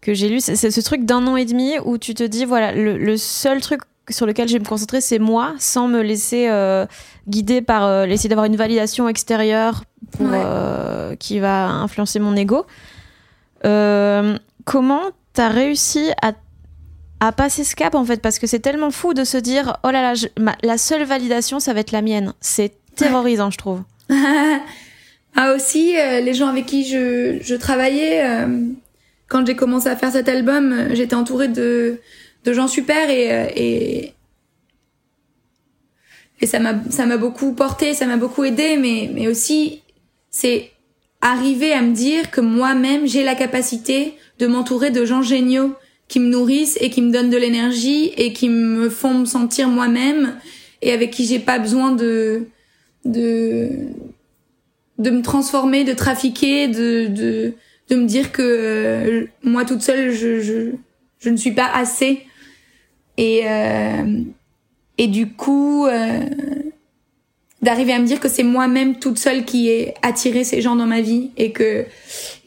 que 0.00 0.14
j'ai 0.14 0.28
lu. 0.28 0.40
C'est 0.40 0.70
ce 0.70 0.80
truc 0.80 1.04
d'un 1.04 1.26
an 1.26 1.36
et 1.36 1.44
demi 1.44 1.78
où 1.84 1.98
tu 1.98 2.14
te 2.14 2.24
dis, 2.24 2.44
voilà, 2.44 2.72
le, 2.72 2.98
le 2.98 3.16
seul 3.16 3.60
truc 3.60 3.82
sur 4.10 4.26
lequel 4.26 4.48
je 4.48 4.54
vais 4.54 4.58
me 4.58 4.64
concentrer, 4.64 5.00
c'est 5.00 5.18
moi, 5.18 5.54
sans 5.58 5.88
me 5.88 6.02
laisser 6.02 6.48
euh, 6.48 6.86
guider 7.28 7.62
par 7.62 7.84
euh, 7.84 8.06
l'essayer 8.06 8.28
d'avoir 8.28 8.46
une 8.46 8.56
validation 8.56 9.08
extérieure 9.08 9.84
euh, 10.20 11.14
qui 11.16 11.38
va 11.38 11.68
influencer 11.68 12.18
mon 12.18 12.34
ego. 12.36 12.66
comment 13.62 15.02
t'as 15.32 15.48
réussi 15.48 16.10
à, 16.20 16.32
à, 17.20 17.32
passer 17.32 17.64
ce 17.64 17.74
cap 17.74 17.94
en 17.94 18.04
fait? 18.04 18.20
Parce 18.20 18.38
que 18.38 18.46
c'est 18.46 18.60
tellement 18.60 18.90
fou 18.90 19.14
de 19.14 19.24
se 19.24 19.38
dire 19.38 19.78
oh 19.84 19.90
là 19.90 20.14
là, 20.14 20.54
la 20.62 20.78
seule 20.78 21.04
validation, 21.04 21.60
ça 21.60 21.72
va 21.72 21.80
être 21.80 21.92
la 21.92 22.02
mienne. 22.02 22.34
C'est 22.40 22.74
terrorisant, 22.96 23.50
je 23.50 23.58
trouve. 23.58 23.82
ah 25.34 25.54
aussi, 25.54 25.92
les 25.94 26.34
gens 26.34 26.48
avec 26.48 26.66
qui 26.66 26.84
je, 26.84 27.38
je 27.40 27.54
travaillais, 27.54 28.22
quand 29.28 29.46
j'ai 29.46 29.56
commencé 29.56 29.88
à 29.88 29.96
faire 29.96 30.12
cet 30.12 30.28
album, 30.28 30.88
j'étais 30.92 31.14
entourée 31.14 31.48
de 31.48 31.98
de 32.44 32.52
gens 32.52 32.68
super 32.68 33.08
et 33.10 33.32
euh, 33.32 33.46
et 33.56 34.12
et 36.40 36.46
ça 36.46 36.58
m'a 36.58 36.74
ça 36.90 37.06
m'a 37.06 37.16
beaucoup 37.16 37.52
porté, 37.52 37.94
ça 37.94 38.06
m'a 38.06 38.16
beaucoup 38.16 38.44
aidé, 38.44 38.76
mais 38.76 39.10
mais 39.12 39.28
aussi 39.28 39.82
c'est 40.30 40.70
arriver 41.20 41.72
à 41.72 41.82
me 41.82 41.94
dire 41.94 42.30
que 42.30 42.40
moi-même 42.40 43.06
j'ai 43.06 43.24
la 43.24 43.34
capacité 43.34 44.14
de 44.38 44.46
m'entourer 44.46 44.90
de 44.90 45.04
gens 45.04 45.22
géniaux 45.22 45.74
qui 46.08 46.18
me 46.18 46.28
nourrissent 46.28 46.76
et 46.80 46.90
qui 46.90 47.00
me 47.00 47.12
donnent 47.12 47.30
de 47.30 47.36
l'énergie 47.36 48.12
et 48.16 48.32
qui 48.32 48.48
me 48.48 48.90
font 48.90 49.14
me 49.14 49.24
sentir 49.24 49.68
moi-même 49.68 50.36
et 50.82 50.92
avec 50.92 51.10
qui 51.12 51.26
j'ai 51.26 51.38
pas 51.38 51.58
besoin 51.58 51.92
de 51.92 52.48
de 53.04 53.70
de 54.98 55.10
me 55.10 55.22
transformer, 55.22 55.84
de 55.84 55.92
trafiquer, 55.92 56.68
de 56.68 57.06
de, 57.06 57.54
de 57.88 57.96
me 57.96 58.06
dire 58.06 58.32
que 58.32 58.42
euh, 58.42 59.26
moi 59.42 59.64
toute 59.64 59.82
seule 59.82 60.12
je, 60.12 60.40
je 60.40 60.72
je 61.18 61.30
ne 61.30 61.36
suis 61.36 61.52
pas 61.52 61.70
assez 61.72 62.20
et 63.16 63.42
euh, 63.44 64.22
et 64.98 65.06
du 65.06 65.32
coup 65.32 65.86
euh, 65.86 66.20
d'arriver 67.62 67.92
à 67.92 67.98
me 68.00 68.06
dire 68.06 68.20
que 68.20 68.28
c'est 68.28 68.42
moi-même 68.42 68.98
toute 68.98 69.18
seule 69.18 69.44
qui 69.44 69.68
ai 69.68 69.94
attiré 70.02 70.42
ces 70.42 70.60
gens 70.60 70.74
dans 70.74 70.86
ma 70.86 71.00
vie 71.00 71.30
et 71.36 71.52
que 71.52 71.86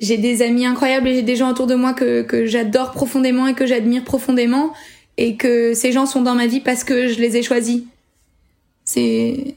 j'ai 0.01 0.17
des 0.17 0.41
amis 0.41 0.65
incroyables 0.65 1.08
et 1.08 1.15
j'ai 1.15 1.21
des 1.21 1.38
gens 1.38 1.49
autour 1.49 1.67
de 1.67 1.75
moi 1.75 1.93
que, 1.93 2.21
que 2.21 2.45
j'adore 2.45 2.91
profondément 2.91 3.47
et 3.47 3.53
que 3.53 3.65
j'admire 3.65 4.03
profondément 4.03 4.73
et 5.17 5.38
que 5.38 5.73
ces 5.73 5.93
gens 5.93 6.05
sont 6.05 6.21
dans 6.21 6.36
ma 6.36 6.47
vie 6.47 6.60
parce 6.60 6.84
que 6.84 7.08
je 7.08 7.19
les 7.19 7.38
ai 7.38 7.43
choisis. 7.43 7.84
C'est 8.84 9.55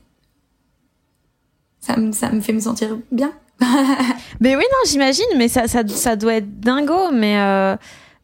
ça 1.89 1.97
me, 1.99 2.13
ça 2.13 2.31
me 2.31 2.41
fait 2.41 2.53
me 2.53 2.61
sentir 2.61 2.99
bien. 3.11 3.33
mais 4.41 4.57
oui, 4.57 4.63
non, 4.63 4.91
j'imagine, 4.91 5.27
mais 5.37 5.49
ça, 5.49 5.67
ça, 5.67 5.87
ça, 5.87 6.17
doit 6.17 6.35
être 6.35 6.61
dingo, 6.61 7.11
mais, 7.13 7.39
euh, 7.39 7.77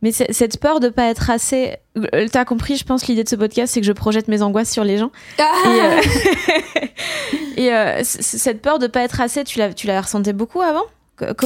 mais 0.02 0.12
cette 0.12 0.60
peur 0.60 0.80
de 0.80 0.88
pas 0.88 1.06
être 1.06 1.30
assez. 1.30 1.76
Euh, 1.96 2.28
t'as 2.30 2.44
compris, 2.44 2.76
je 2.76 2.84
pense, 2.84 3.06
l'idée 3.06 3.24
de 3.24 3.28
ce 3.28 3.36
podcast, 3.36 3.72
c'est 3.72 3.80
que 3.80 3.86
je 3.86 3.92
projette 3.92 4.28
mes 4.28 4.42
angoisses 4.42 4.70
sur 4.70 4.84
les 4.84 4.98
gens. 4.98 5.10
Ah 5.38 5.44
et, 7.56 7.72
euh, 7.72 7.98
et 8.00 8.04
cette 8.04 8.60
peur 8.60 8.78
de 8.78 8.86
pas 8.86 9.00
être 9.00 9.20
assez, 9.20 9.44
tu 9.44 9.58
la, 9.58 9.72
tu 9.72 9.86
la 9.86 10.00
ressentais 10.00 10.32
beaucoup 10.32 10.60
avant? 10.60 10.84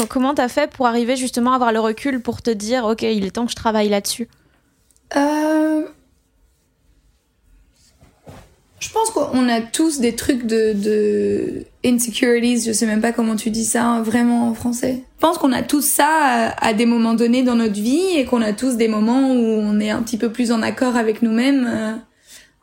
Comment 0.08 0.34
t'as 0.34 0.48
fait 0.48 0.70
pour 0.70 0.86
arriver 0.86 1.14
justement 1.14 1.52
à 1.52 1.56
avoir 1.56 1.72
le 1.72 1.80
recul 1.80 2.20
pour 2.20 2.40
te 2.42 2.50
dire, 2.50 2.84
ok, 2.86 3.02
il 3.02 3.26
est 3.26 3.30
temps 3.30 3.44
que 3.44 3.52
je 3.52 3.56
travaille 3.56 3.90
là-dessus? 3.90 4.28
Je 8.80 8.90
pense 8.90 9.10
qu'on 9.10 9.48
a 9.48 9.60
tous 9.60 9.98
des 9.98 10.14
trucs 10.14 10.46
de, 10.46 10.72
de 10.72 11.64
insecurities, 11.84 12.62
je 12.64 12.72
sais 12.72 12.86
même 12.86 13.00
pas 13.00 13.12
comment 13.12 13.34
tu 13.34 13.50
dis 13.50 13.64
ça 13.64 13.84
hein, 13.84 14.02
vraiment 14.02 14.48
en 14.48 14.54
français. 14.54 15.02
Je 15.16 15.20
pense 15.20 15.36
qu'on 15.38 15.52
a 15.52 15.62
tous 15.62 15.82
ça 15.82 16.54
à, 16.56 16.72
des 16.74 16.86
moments 16.86 17.14
donnés 17.14 17.42
dans 17.42 17.56
notre 17.56 17.74
vie 17.74 18.16
et 18.16 18.24
qu'on 18.24 18.40
a 18.40 18.52
tous 18.52 18.76
des 18.76 18.86
moments 18.86 19.32
où 19.32 19.36
on 19.36 19.80
est 19.80 19.90
un 19.90 20.00
petit 20.02 20.16
peu 20.16 20.30
plus 20.30 20.52
en 20.52 20.62
accord 20.62 20.96
avec 20.96 21.22
nous-mêmes 21.22 21.68
euh, 21.68 21.92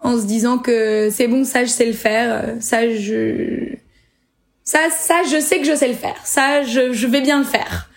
en 0.02 0.18
se 0.18 0.26
disant 0.26 0.58
que 0.58 1.10
c'est 1.12 1.28
bon, 1.28 1.44
ça 1.44 1.66
je 1.66 1.70
sais 1.70 1.86
le 1.86 1.94
faire, 1.94 2.56
ça 2.62 2.90
je 2.90 3.76
ça 4.64 4.80
ça 4.90 5.16
je 5.30 5.40
sais 5.40 5.60
que 5.60 5.66
je 5.66 5.76
sais 5.76 5.90
le 5.90 5.96
faire, 5.96 6.16
ça 6.24 6.64
je, 6.64 6.94
je 6.94 7.08
vais 7.08 7.22
bien 7.22 7.40
le 7.40 7.46
faire 7.46 7.90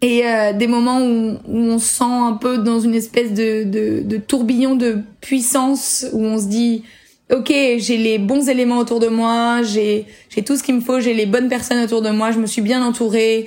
et 0.00 0.26
euh, 0.26 0.52
des 0.52 0.68
moments 0.68 1.00
où, 1.00 1.38
où, 1.48 1.56
on 1.56 1.78
se 1.78 1.86
sent 1.86 2.04
un 2.04 2.34
peu 2.34 2.58
dans 2.58 2.78
une 2.78 2.94
espèce 2.94 3.32
de, 3.32 3.64
de, 3.64 4.00
de, 4.04 4.16
tourbillon 4.16 4.76
de 4.76 4.98
puissance 5.20 6.06
où 6.12 6.24
on 6.24 6.38
se 6.38 6.46
dit 6.46 6.84
ok 7.32 7.52
j'ai 7.78 7.96
les 7.96 8.18
bons 8.18 8.48
éléments 8.48 8.78
autour 8.78 9.00
de 9.00 9.08
moi 9.08 9.62
j'ai 9.62 10.06
j'ai 10.30 10.42
tout 10.42 10.56
ce 10.56 10.62
qu'il 10.62 10.76
me 10.76 10.80
faut 10.80 11.00
j'ai 11.00 11.14
les 11.14 11.26
bonnes 11.26 11.48
personnes 11.48 11.82
autour 11.82 12.00
de 12.00 12.10
moi 12.10 12.30
je 12.30 12.38
me 12.38 12.46
suis 12.46 12.62
bien 12.62 12.84
entourée. 12.84 13.46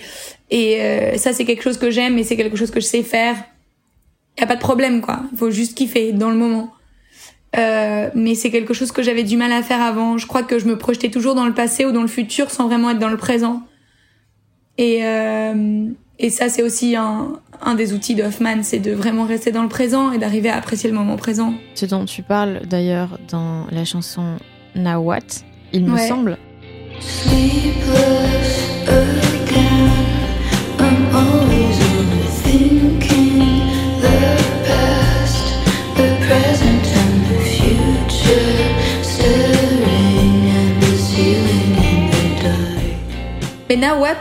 Et 0.50 0.82
euh, 0.82 1.18
ça 1.18 1.32
c'est 1.32 1.46
quelque 1.46 1.64
chose 1.64 1.78
que 1.78 1.90
j'aime 1.90 2.18
et 2.18 2.24
c'est 2.24 2.36
quelque 2.36 2.58
chose 2.58 2.72
que 2.72 2.82
je 2.82 2.86
sais 2.86 3.04
faire. 3.04 3.36
Y 4.38 4.44
a 4.44 4.48
pas 4.48 4.56
de 4.56 4.62
problème 4.62 5.02
quoi. 5.02 5.22
Il 5.32 5.38
faut 5.38 5.52
juste 5.52 5.78
kiffer 5.78 6.12
dans 6.12 6.30
le 6.30 6.36
moment. 6.36 6.72
Euh, 7.58 8.10
mais 8.16 8.36
c'est 8.36 8.50
quelque 8.50 8.74
chose 8.74 8.92
que 8.92 9.04
j'avais 9.04 9.24
du 9.24 9.38
mal 9.38 9.52
à 9.52 9.62
faire 9.62 9.82
avant. 9.82 10.18
Je 10.18 10.28
crois 10.28 10.44
que 10.44 10.60
je 10.60 10.66
me 10.66 10.78
projetais 10.78 11.10
toujours 11.10 11.36
dans 11.36 11.46
le 11.46 11.54
passé 11.54 11.86
ou 11.86 11.92
dans 11.92 12.02
le 12.02 12.08
futur 12.08 12.50
sans 12.50 12.68
vraiment 12.68 12.90
être 12.90 13.00
dans 13.00 13.10
le 13.10 13.18
présent. 13.18 13.62
Et 14.78 15.06
euh, 15.06 15.90
et 16.24 16.30
ça, 16.30 16.50
c'est 16.50 16.62
aussi 16.62 16.96
un, 16.96 17.40
un, 17.64 17.74
des 17.74 17.94
outils 17.94 18.14
d'Hoffman, 18.14 18.62
c'est 18.62 18.78
de 18.78 18.92
vraiment 18.92 19.26
rester 19.26 19.52
dans 19.52 19.64
le 19.64 19.70
présent 19.70 20.12
et 20.12 20.20
d'arriver 20.20 20.50
à 20.50 20.58
apprécier 20.58 20.88
le 20.88 20.96
moment 20.96 21.18
présent. 21.18 21.56
Ce 21.74 21.88
dont 21.88 22.06
tu 22.06 22.22
parles 22.22 22.62
d'ailleurs 22.70 23.18
dans 23.32 23.66
la 23.72 23.86
chanson 23.86 24.38
Now 24.76 25.00
What, 25.00 25.20
il 25.74 25.84
me 25.84 25.98
semble. 25.98 26.38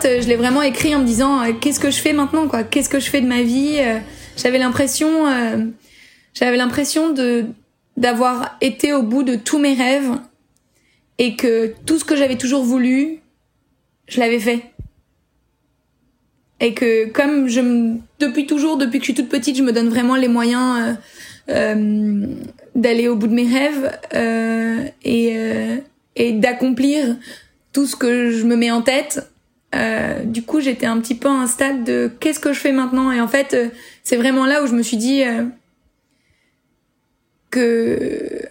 Euh, 0.05 0.21
je 0.21 0.27
l'ai 0.27 0.35
vraiment 0.35 0.61
écrit 0.61 0.95
en 0.95 0.99
me 0.99 1.05
disant 1.05 1.41
euh, 1.41 1.53
qu'est-ce 1.59 1.79
que 1.79 1.91
je 1.91 1.99
fais 1.99 2.13
maintenant 2.13 2.47
quoi? 2.47 2.63
Qu'est-ce 2.63 2.89
que 2.89 2.99
je 2.99 3.09
fais 3.09 3.21
de 3.21 3.27
ma 3.27 3.41
vie? 3.41 3.77
Euh, 3.79 3.99
J'avais 4.37 4.57
l'impression, 4.57 5.25
j'avais 6.33 6.57
l'impression 6.57 7.11
de 7.11 7.45
d'avoir 7.97 8.57
été 8.61 8.93
au 8.93 9.03
bout 9.03 9.23
de 9.23 9.35
tous 9.35 9.59
mes 9.59 9.73
rêves 9.73 10.11
et 11.17 11.35
que 11.35 11.73
tout 11.85 11.99
ce 11.99 12.05
que 12.05 12.15
j'avais 12.15 12.37
toujours 12.37 12.63
voulu, 12.63 13.19
je 14.07 14.19
l'avais 14.19 14.39
fait. 14.39 14.63
Et 16.61 16.73
que 16.73 17.09
comme 17.09 17.49
je 17.49 17.61
depuis 18.19 18.47
toujours, 18.47 18.77
depuis 18.77 18.99
que 18.99 19.05
je 19.05 19.11
suis 19.11 19.21
toute 19.21 19.29
petite, 19.29 19.57
je 19.57 19.63
me 19.63 19.73
donne 19.73 19.89
vraiment 19.89 20.15
les 20.15 20.29
moyens 20.29 20.97
euh, 21.49 22.25
d'aller 22.73 23.07
au 23.09 23.15
bout 23.15 23.27
de 23.27 23.33
mes 23.33 23.47
rêves 23.47 23.91
euh, 24.15 24.85
et, 25.03 25.35
et 26.15 26.31
d'accomplir 26.33 27.17
tout 27.73 27.85
ce 27.85 27.95
que 27.95 28.31
je 28.31 28.45
me 28.45 28.55
mets 28.55 28.71
en 28.71 28.81
tête. 28.81 29.30
Euh, 29.73 30.23
du 30.23 30.43
coup, 30.43 30.59
j'étais 30.59 30.85
un 30.85 30.99
petit 30.99 31.15
peu 31.15 31.29
à 31.29 31.31
un 31.31 31.47
stade 31.47 31.83
de 31.83 32.11
qu'est-ce 32.19 32.39
que 32.39 32.53
je 32.53 32.59
fais 32.59 32.71
maintenant 32.73 33.11
Et 33.11 33.21
en 33.21 33.27
fait, 33.27 33.53
euh, 33.53 33.69
c'est 34.03 34.17
vraiment 34.17 34.45
là 34.45 34.63
où 34.63 34.67
je 34.67 34.73
me 34.73 34.81
suis 34.83 34.97
dit 34.97 35.23
euh, 35.23 35.45
que 37.49 38.41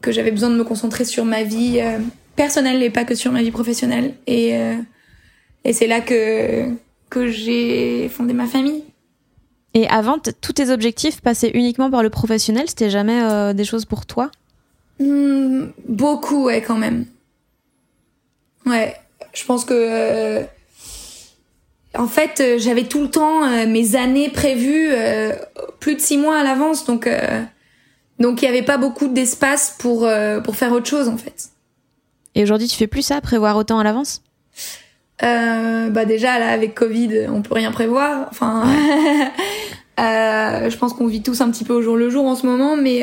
que 0.00 0.12
j'avais 0.12 0.30
besoin 0.30 0.50
de 0.50 0.56
me 0.56 0.64
concentrer 0.64 1.04
sur 1.04 1.24
ma 1.24 1.42
vie 1.42 1.80
personnelle 2.36 2.82
et 2.82 2.90
pas 2.90 3.04
que 3.04 3.14
sur 3.14 3.32
ma 3.32 3.42
vie 3.42 3.50
professionnelle. 3.50 4.14
Et 4.28 4.54
et 5.64 5.72
c'est 5.72 5.88
là 5.88 6.00
que 6.00 6.68
que 7.10 7.26
j'ai 7.26 8.08
fondé 8.08 8.32
ma 8.32 8.46
famille. 8.46 8.84
Et 9.74 9.88
avant, 9.88 10.18
tous 10.40 10.52
tes 10.52 10.70
objectifs 10.70 11.20
passaient 11.22 11.50
uniquement 11.54 11.90
par 11.90 12.04
le 12.04 12.10
professionnel? 12.10 12.64
C'était 12.68 12.90
jamais 12.90 13.52
des 13.52 13.64
choses 13.64 13.84
pour 13.84 14.06
toi? 14.06 14.30
Mmh, 15.00 15.64
Beaucoup, 15.88 16.44
ouais, 16.44 16.62
quand 16.62 16.78
même. 16.78 17.06
Ouais, 18.64 18.94
je 19.36 19.44
pense 19.44 19.64
que 19.64 19.74
euh, 19.74 20.42
en 21.96 22.06
fait 22.06 22.40
euh, 22.40 22.58
j'avais 22.58 22.84
tout 22.84 23.02
le 23.02 23.10
temps 23.10 23.44
euh, 23.44 23.66
mes 23.66 23.96
années 23.96 24.28
prévues 24.28 24.90
plus 25.80 25.94
de 25.94 26.00
six 26.00 26.18
mois 26.18 26.38
à 26.38 26.42
l'avance. 26.42 26.84
Donc 26.86 27.08
donc 28.18 28.42
il 28.42 28.44
y 28.46 28.48
avait 28.48 28.62
pas 28.62 28.78
beaucoup 28.78 29.08
d'espace 29.08 29.76
pour 29.78 30.08
pour 30.44 30.56
faire 30.56 30.72
autre 30.72 30.86
chose 30.86 31.08
en 31.08 31.16
fait. 31.16 31.50
Et 32.34 32.42
aujourd'hui 32.42 32.68
tu 32.68 32.76
fais 32.76 32.86
plus 32.86 33.02
ça 33.02 33.20
prévoir 33.20 33.56
autant 33.56 33.78
à 33.78 33.84
l'avance? 33.84 34.22
Bah 35.20 36.04
déjà 36.04 36.38
là 36.38 36.48
avec 36.48 36.74
Covid 36.74 37.26
on 37.28 37.42
peut 37.42 37.54
rien 37.54 37.70
prévoir. 37.70 38.28
Enfin 38.30 38.64
je 39.98 40.76
pense 40.76 40.94
qu'on 40.94 41.06
vit 41.06 41.22
tous 41.22 41.40
un 41.40 41.50
petit 41.50 41.64
peu 41.64 41.74
au 41.74 41.82
jour 41.82 41.96
le 41.96 42.10
jour 42.10 42.26
en 42.26 42.34
ce 42.34 42.46
moment 42.46 42.76
mais 42.76 43.02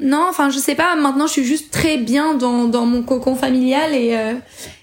non, 0.00 0.26
enfin 0.28 0.50
je 0.50 0.58
sais 0.58 0.74
pas. 0.74 0.96
Maintenant, 0.96 1.26
je 1.26 1.32
suis 1.32 1.44
juste 1.44 1.70
très 1.70 1.98
bien 1.98 2.34
dans, 2.34 2.64
dans 2.64 2.86
mon 2.86 3.02
cocon 3.02 3.34
familial 3.34 3.94
et 3.94 4.16
euh, 4.16 4.34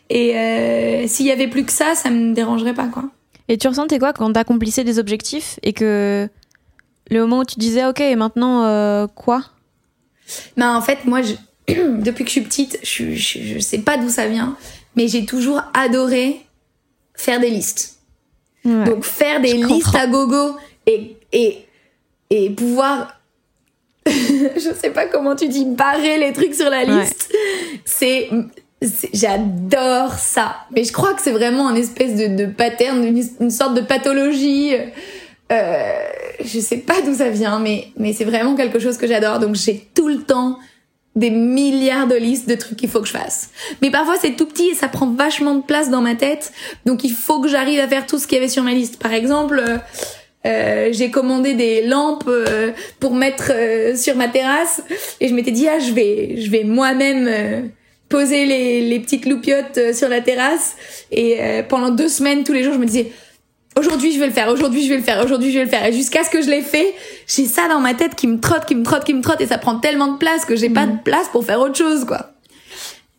et 0.10 0.38
euh, 0.38 1.08
s'il 1.08 1.26
y 1.26 1.32
avait 1.32 1.48
plus 1.48 1.66
que 1.66 1.72
ça, 1.72 1.96
ça 1.96 2.10
me 2.10 2.34
dérangerait 2.34 2.74
pas 2.74 2.88
quoi. 2.88 3.04
Et 3.48 3.58
tu 3.58 3.68
ressentais 3.68 4.00
quoi 4.00 4.14
quand 4.14 4.32
t'accomplissais 4.32 4.84
des 4.84 5.00
objectifs 5.00 5.60
et 5.64 5.74
que 5.74 6.30
le 7.10 7.20
moment 7.22 7.40
où 7.40 7.46
tu 7.46 7.60
disais 7.60 7.86
ok 7.86 8.00
et 8.00 8.16
maintenant 8.16 8.64
euh, 8.64 9.08
quoi? 9.08 9.44
Ben 10.56 10.76
en 10.76 10.82
fait 10.82 11.04
moi 11.06 11.22
je, 11.22 11.34
depuis 11.74 12.24
que 12.24 12.30
je 12.30 12.34
suis 12.34 12.42
petite, 12.42 12.80
je, 12.84 13.14
je, 13.14 13.40
je 13.56 13.60
sais 13.60 13.80
pas 13.80 13.98
d'où 13.98 14.10
ça 14.10 14.28
vient, 14.28 14.56
mais 14.96 15.10
j'ai 15.10 15.26
toujours 15.26 15.62
adoré 15.74 16.46
faire 17.14 17.40
des 17.40 17.50
listes. 17.50 17.98
Donc 18.64 19.04
faire 19.04 19.42
des 19.42 19.54
listes 19.54 19.96
à 19.96 20.06
gogo 20.06 20.56
et 20.86 21.18
et 21.32 21.66
et 22.30 22.50
pouvoir 22.52 23.21
je 24.08 24.74
sais 24.74 24.90
pas 24.90 25.06
comment 25.06 25.36
tu 25.36 25.48
dis 25.48 25.66
barrer 25.66 26.18
les 26.18 26.34
trucs 26.34 26.56
sur 26.56 26.70
la 26.70 26.84
liste. 26.84 27.32
C'est 27.86 28.30
j'adore 29.14 30.14
ça. 30.14 30.56
Mais 30.76 30.84
je 30.84 30.92
crois 30.92 31.14
que 31.14 31.22
c'est 31.22 31.32
vraiment 31.32 31.68
un 31.68 31.76
espèce 31.76 32.16
de, 32.16 32.36
de 32.36 32.46
pattern, 32.52 33.04
une, 33.04 33.52
sorte 33.52 33.76
de 33.76 33.82
pathologie. 33.82 34.74
Euh, 35.52 36.00
je 36.44 36.60
sais 36.60 36.78
pas 36.78 37.02
d'où 37.02 37.14
ça 37.14 37.30
vient, 37.30 37.60
mais 37.60 37.90
mais 37.98 38.14
c'est 38.14 38.26
vraiment 38.26 38.56
quelque 38.56 38.80
chose 38.80 38.98
que 38.98 39.08
j'adore. 39.08 39.40
Donc 39.40 39.56
j'ai 39.56 39.88
tout 39.94 40.08
le 40.08 40.24
temps 40.24 40.58
des 41.16 41.30
milliards 41.30 42.08
de 42.08 42.16
listes 42.16 42.48
de 42.48 42.56
trucs 42.56 42.78
qu'il 42.78 42.90
faut 42.90 43.02
que 43.02 43.08
je 43.08 43.12
fasse. 43.12 43.52
Mais 43.82 43.92
parfois 43.92 44.16
c'est 44.20 44.32
tout 44.32 44.48
petit 44.48 44.70
et 44.70 44.76
ça 44.76 44.88
prend 44.88 45.08
vachement 45.08 45.56
de 45.56 45.62
place 45.62 45.92
dans 45.92 46.02
ma 46.02 46.16
tête. 46.16 46.52
Donc 46.86 47.04
il 47.04 47.12
faut 47.12 47.40
que 47.40 47.50
j'arrive 47.50 47.80
à 47.80 47.88
faire 47.88 48.08
tout 48.08 48.18
ce 48.18 48.26
qu'il 48.26 48.38
y 48.38 48.40
avait 48.40 48.50
sur 48.50 48.64
ma 48.64 48.72
liste. 48.72 48.98
Par 48.98 49.14
exemple. 49.14 49.64
Euh, 49.64 49.78
euh, 50.46 50.90
j'ai 50.92 51.12
commandé 51.12 51.54
des 51.54 51.86
lampes 51.86 52.24
euh, 52.28 52.72
pour 53.00 53.14
mettre 53.14 53.52
euh, 53.54 53.96
sur 53.96 54.16
ma 54.16 54.28
terrasse 54.28 54.82
et 55.20 55.28
je 55.28 55.36
m'étais 55.36 55.52
dit 55.52 55.68
ah 55.68 55.78
je 55.78 55.92
vais 55.92 56.42
je 56.42 56.50
vais 56.50 56.64
moi-même 56.64 57.70
poser 58.10 58.46
les, 58.46 58.82
les 58.82 59.00
petites 59.00 59.28
loupiottes 59.28 59.94
sur 59.94 60.10
la 60.10 60.20
terrasse 60.22 60.76
et 61.12 61.40
pendant 61.70 61.92
deux 61.92 62.10
semaines 62.10 62.44
tous 62.44 62.54
les 62.54 62.64
jours 62.64 62.74
je 62.74 62.80
me 62.80 62.86
disais 62.86 63.12
aujourd'hui 63.78 64.12
je 64.12 64.20
vais 64.20 64.28
le 64.28 64.34
faire, 64.34 64.50
aujourd'hui 64.50 64.84
je 64.84 64.90
vais 64.90 64.98
le 64.98 65.04
faire, 65.04 65.24
aujourd'hui 65.24 65.52
je 65.52 65.60
vais 65.60 65.66
le 65.66 65.70
faire. 65.70 65.86
Et 65.86 65.94
jusqu'à 65.94 66.24
ce 66.24 66.30
que 66.30 66.42
je 66.42 66.50
l'ai 66.50 66.62
fait, 66.62 66.94
j'ai 67.28 67.46
ça 67.46 67.70
dans 67.70 67.80
ma 67.80 67.94
tête 67.94 68.16
qui 68.16 68.28
me 68.28 68.40
trotte, 68.40 68.66
qui 68.66 68.76
me 68.76 68.84
trotte, 68.84 69.06
qui 69.06 69.14
me 69.14 69.22
trotte, 69.22 69.40
et 69.40 69.48
ça 69.48 69.58
prend 69.58 69.80
tellement 69.80 70.12
de 70.12 70.18
place 70.18 70.44
que 70.44 70.58
j'ai 70.58 70.70
pas 70.70 70.88
de 70.88 70.98
place 71.04 71.30
pour 71.30 71.46
faire 71.46 71.62
autre 71.62 71.78
chose, 71.78 72.04
quoi. 72.04 72.32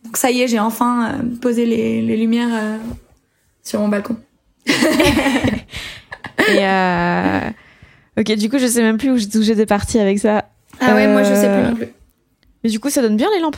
Donc 0.03 0.17
ça 0.17 0.29
y 0.29 0.43
est, 0.43 0.47
j'ai 0.47 0.59
enfin 0.59 1.15
posé 1.41 1.65
les, 1.65 2.03
les 2.03 2.17
lumières 2.17 2.77
sur 3.63 3.79
mon 3.79 3.87
balcon. 3.87 4.17
et 6.49 6.65
euh... 6.65 7.49
ok, 8.19 8.35
du 8.37 8.49
coup, 8.49 8.59
je 8.59 8.67
sais 8.67 8.81
même 8.81 8.97
plus 8.97 9.11
où 9.11 9.41
j'étais 9.41 9.65
partie 9.65 9.99
avec 9.99 10.19
ça. 10.19 10.45
Ah 10.79 10.95
ouais, 10.95 11.07
moi 11.07 11.23
je 11.23 11.33
sais 11.33 11.47
plus 11.47 11.69
non 11.69 11.75
plus. 11.75 11.87
Mais 12.63 12.69
du 12.69 12.79
coup, 12.79 12.89
ça 12.89 13.01
donne 13.01 13.17
bien 13.17 13.29
les 13.35 13.41
lampes. 13.41 13.57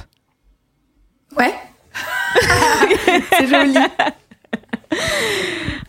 Ouais. 1.37 1.53
c'est 3.37 3.47
joli. 3.47 3.75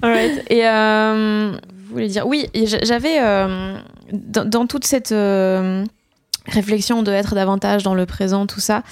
Alright. 0.02 0.44
Et 0.50 0.66
euh, 0.66 1.52
vous 1.86 1.92
voulez 1.92 2.08
dire 2.08 2.26
oui, 2.26 2.48
j'avais 2.82 3.20
euh, 3.20 3.78
dans, 4.12 4.44
dans, 4.44 4.66
toute 4.66 4.84
cette 4.84 5.12
euh, 5.12 5.84
réflexion 6.46 7.02
de 7.02 7.12
être 7.12 7.34
davantage 7.34 7.82
dans 7.82 7.94
le 7.94 8.06
présent, 8.06 8.46
tout 8.46 8.60
ça, 8.60 8.82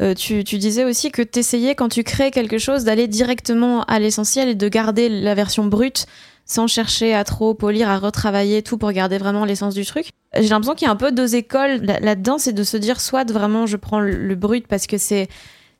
euh, 0.00 0.14
tu, 0.14 0.44
tu, 0.44 0.58
disais 0.58 0.84
aussi 0.84 1.10
que 1.10 1.22
tu 1.22 1.38
essayais 1.38 1.74
quand 1.74 1.88
tu 1.88 2.04
crées 2.04 2.30
quelque 2.30 2.58
chose 2.58 2.84
d'aller 2.84 3.08
directement 3.08 3.82
à 3.84 3.98
l'essentiel 3.98 4.48
et 4.48 4.54
de 4.54 4.68
garder 4.68 5.08
la 5.08 5.34
version 5.34 5.64
brute 5.66 6.06
sans 6.52 6.66
chercher 6.66 7.14
à 7.14 7.24
trop 7.24 7.54
polir, 7.54 7.88
à 7.88 7.98
retravailler 7.98 8.62
tout 8.62 8.76
pour 8.76 8.92
garder 8.92 9.16
vraiment 9.16 9.44
l'essence 9.44 9.74
du 9.74 9.86
truc. 9.86 10.10
J'ai 10.34 10.48
l'impression 10.48 10.74
qu'il 10.74 10.86
y 10.86 10.88
a 10.88 10.92
un 10.92 10.96
peu 10.96 11.10
deux 11.10 11.34
écoles 11.34 11.80
là-dedans, 11.82 12.36
c'est 12.38 12.52
de 12.52 12.62
se 12.62 12.76
dire 12.76 13.00
soit 13.00 13.30
vraiment 13.30 13.66
je 13.66 13.76
prends 13.76 14.00
le 14.00 14.34
brut 14.34 14.66
parce 14.66 14.86
que 14.86 14.98
c'est 14.98 15.28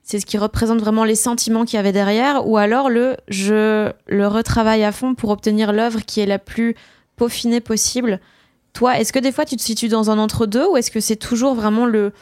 c'est 0.03 0.19
ce 0.19 0.27
qui 0.27 0.37
représente 0.37 0.81
vraiment 0.81 1.05
les 1.05 1.15
sentiments 1.15 1.65
qu'il 1.65 1.77
y 1.77 1.79
avait 1.79 1.93
derrière, 1.93 2.49
ou 2.49 2.57
alors 2.57 2.89
le 2.89 3.17
je 3.29 3.93
le 4.07 4.27
retravaille 4.27 4.83
à 4.83 4.93
fond 4.93 5.15
pour 5.15 5.31
obtenir 5.31 5.73
l'œuvre 5.73 6.01
qui 6.05 6.21
est 6.21 6.27
la 6.27 6.39
plus 6.39 6.75
peaufinée 7.17 7.61
possible. 7.61 8.19
Toi, 8.73 8.99
est-ce 8.99 9.13
que 9.13 9.19
des 9.19 9.31
fois 9.31 9.45
tu 9.45 9.57
te 9.57 9.63
situes 9.63 9.89
dans 9.89 10.11
un 10.11 10.19
entre-deux 10.19 10.67
ou 10.69 10.77
est-ce 10.77 10.91
que 10.91 11.01
c'est 11.01 11.17
toujours 11.17 11.55
vraiment 11.55 11.87
le. 11.87 12.13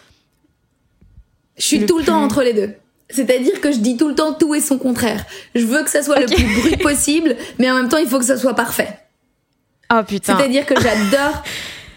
Je 1.57 1.65
suis 1.65 1.87
tout 1.87 1.99
le 1.99 2.05
temps 2.05 2.23
entre 2.23 2.43
les 2.43 2.53
deux. 2.53 2.75
C'est-à-dire 3.13 3.61
que 3.61 3.73
je 3.73 3.79
dis 3.79 3.97
tout 3.97 4.09
le 4.09 4.15
temps 4.15 4.33
tout 4.33 4.55
et 4.55 4.61
son 4.61 4.79
contraire. 4.79 5.25
Je 5.55 5.65
veux 5.65 5.83
que 5.83 5.91
ça 5.91 6.03
soit 6.03 6.21
le 6.21 6.27
plus 6.27 6.45
brut 6.61 6.83
possible, 6.83 7.37
mais 7.59 7.71
en 7.71 7.75
même 7.75 7.89
temps, 7.89 7.99
il 7.99 8.07
faut 8.07 8.19
que 8.19 8.25
ça 8.25 8.37
soit 8.37 8.55
parfait. 8.55 8.99
Oh 9.93 10.03
putain. 10.07 10.37
C'est-à-dire 10.37 10.67
que 10.67 10.75
j'adore, 10.81 11.43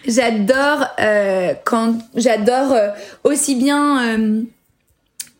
j'adore 0.06 0.86
euh, 0.98 1.54
quand 1.64 1.94
j'adore 2.16 2.72
euh, 2.72 2.88
aussi 3.22 3.54
bien 3.54 4.18
euh, 4.18 4.42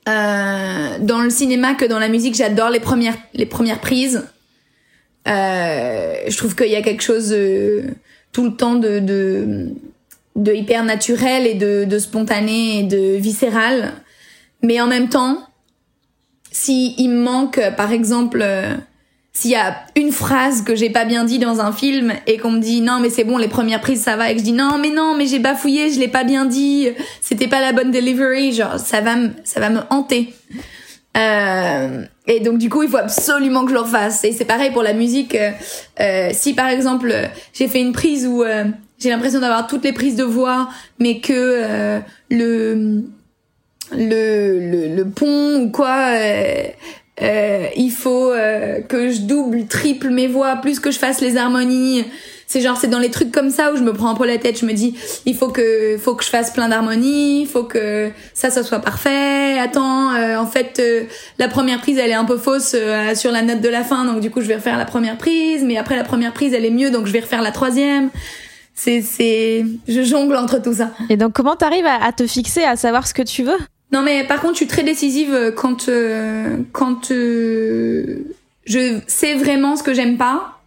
euh, 0.08 0.98
dans 1.00 1.20
le 1.20 1.30
cinéma 1.30 1.74
que 1.74 1.84
dans 1.84 1.98
la 1.98 2.08
musique, 2.08 2.36
j'adore 2.36 2.70
les 2.70 2.80
premières 2.80 3.16
les 3.34 3.46
premières 3.46 3.80
prises. 3.80 4.24
Euh, 5.26 6.14
je 6.28 6.36
trouve 6.36 6.54
qu'il 6.54 6.70
y 6.70 6.76
a 6.76 6.82
quelque 6.82 7.02
chose 7.02 7.32
euh, 7.32 7.82
tout 8.30 8.44
le 8.44 8.54
temps 8.54 8.74
de, 8.74 8.98
de, 8.98 9.70
de 10.36 10.52
hyper 10.52 10.84
naturel 10.84 11.46
et 11.46 11.54
de, 11.54 11.84
de 11.84 11.98
spontané 11.98 12.80
et 12.80 12.82
de 12.82 13.16
viscéral. 13.16 13.94
Mais 14.62 14.80
en 14.80 14.86
même 14.86 15.08
temps, 15.08 15.38
si 16.54 16.94
il 16.98 17.10
manque, 17.10 17.60
par 17.76 17.90
exemple, 17.90 18.38
euh, 18.40 18.74
s'il 19.32 19.50
y 19.50 19.56
a 19.56 19.76
une 19.96 20.12
phrase 20.12 20.62
que 20.62 20.76
j'ai 20.76 20.88
pas 20.88 21.04
bien 21.04 21.24
dit 21.24 21.40
dans 21.40 21.60
un 21.60 21.72
film 21.72 22.12
et 22.28 22.38
qu'on 22.38 22.52
me 22.52 22.60
dit 22.60 22.80
non 22.80 23.00
mais 23.00 23.10
c'est 23.10 23.24
bon 23.24 23.36
les 23.36 23.48
premières 23.48 23.80
prises 23.80 24.00
ça 24.00 24.16
va 24.16 24.30
et 24.30 24.34
que 24.34 24.38
je 24.38 24.44
dis 24.44 24.52
non 24.52 24.78
mais 24.78 24.90
non 24.90 25.16
mais 25.16 25.26
j'ai 25.26 25.40
bafouillé 25.40 25.90
je 25.90 25.98
l'ai 25.98 26.06
pas 26.06 26.22
bien 26.22 26.44
dit 26.44 26.88
c'était 27.20 27.48
pas 27.48 27.60
la 27.60 27.72
bonne 27.72 27.90
delivery 27.90 28.52
genre 28.52 28.78
ça 28.78 29.00
va 29.00 29.16
me 29.16 29.30
ça 29.42 29.58
va 29.58 29.70
me 29.70 29.80
hanter. 29.90 30.32
Euh, 31.16 32.04
et 32.26 32.40
donc 32.40 32.58
du 32.58 32.68
coup 32.70 32.84
il 32.84 32.88
faut 32.88 32.96
absolument 32.96 33.64
que 33.64 33.70
je 33.70 33.74
le 33.74 33.80
refasse. 33.80 34.22
Et 34.22 34.30
c'est 34.30 34.44
pareil 34.44 34.70
pour 34.70 34.84
la 34.84 34.92
musique 34.92 35.34
euh, 35.34 35.50
euh 36.00 36.30
si 36.32 36.54
par 36.54 36.68
exemple 36.68 37.12
j'ai 37.52 37.66
fait 37.66 37.80
une 37.80 37.92
prise 37.92 38.28
où 38.28 38.44
euh, 38.44 38.64
j'ai 39.00 39.10
l'impression 39.10 39.40
d'avoir 39.40 39.66
toutes 39.66 39.82
les 39.82 39.92
prises 39.92 40.14
de 40.14 40.24
voix 40.24 40.68
mais 41.00 41.18
que 41.18 41.32
euh, 41.32 41.98
le 42.30 43.02
le, 43.96 44.58
le, 44.58 44.94
le 44.94 45.04
pont 45.08 45.62
ou 45.62 45.70
quoi 45.70 46.14
euh, 47.22 47.66
il 47.76 47.90
faut 47.92 48.32
euh, 48.32 48.80
que 48.80 49.10
je 49.10 49.20
double, 49.20 49.66
triple 49.66 50.10
mes 50.10 50.26
voix, 50.26 50.56
plus 50.56 50.80
que 50.80 50.90
je 50.90 50.98
fasse 50.98 51.20
les 51.20 51.36
harmonies. 51.36 52.04
C'est 52.46 52.60
genre 52.60 52.76
c'est 52.76 52.88
dans 52.88 52.98
les 52.98 53.10
trucs 53.10 53.32
comme 53.32 53.50
ça 53.50 53.72
où 53.72 53.76
je 53.76 53.82
me 53.82 53.92
prends 53.92 54.10
un 54.10 54.14
peu 54.14 54.26
la 54.26 54.36
tête. 54.36 54.58
Je 54.60 54.66
me 54.66 54.72
dis 54.72 54.94
il 55.24 55.34
faut 55.36 55.48
que 55.48 55.96
faut 55.96 56.14
que 56.14 56.24
je 56.24 56.28
fasse 56.28 56.50
plein 56.52 56.68
d'harmonies, 56.68 57.42
il 57.42 57.46
faut 57.46 57.64
que 57.64 58.10
ça 58.34 58.50
ça 58.50 58.62
soit 58.62 58.80
parfait. 58.80 59.58
Attends, 59.58 60.12
euh, 60.14 60.36
en 60.36 60.46
fait 60.46 60.78
euh, 60.80 61.04
la 61.38 61.48
première 61.48 61.80
prise 61.80 61.98
elle 61.98 62.10
est 62.10 62.14
un 62.14 62.24
peu 62.24 62.36
fausse 62.36 62.76
sur 63.14 63.30
la 63.30 63.42
note 63.42 63.60
de 63.60 63.68
la 63.68 63.82
fin, 63.82 64.04
donc 64.04 64.20
du 64.20 64.30
coup 64.30 64.40
je 64.40 64.46
vais 64.46 64.56
refaire 64.56 64.76
la 64.76 64.84
première 64.84 65.16
prise. 65.16 65.62
Mais 65.64 65.78
après 65.78 65.96
la 65.96 66.04
première 66.04 66.32
prise 66.32 66.52
elle 66.52 66.64
est 66.64 66.70
mieux, 66.70 66.90
donc 66.90 67.06
je 67.06 67.12
vais 67.12 67.20
refaire 67.20 67.42
la 67.42 67.52
troisième 67.52 68.10
c'est 68.74 69.02
c'est 69.02 69.64
je 69.86 70.02
jongle 70.02 70.36
entre 70.36 70.60
tout 70.60 70.74
ça. 70.74 70.90
Et 71.08 71.16
donc 71.16 71.32
comment 71.32 71.54
t'arrives 71.56 71.86
à 71.86 72.12
te 72.12 72.26
fixer 72.26 72.64
à 72.64 72.76
savoir 72.76 73.06
ce 73.06 73.14
que 73.14 73.22
tu 73.22 73.44
veux? 73.44 73.58
Non, 73.94 74.02
mais 74.02 74.24
par 74.24 74.40
contre, 74.40 74.54
je 74.54 74.58
suis 74.58 74.66
très 74.66 74.82
décisive 74.82 75.52
quand 75.56 75.88
euh, 75.88 76.58
quand 76.72 77.12
euh, 77.12 78.24
je 78.66 78.98
sais 79.06 79.34
vraiment 79.34 79.76
ce 79.76 79.84
que 79.84 79.94
j'aime 79.94 80.16
pas 80.16 80.60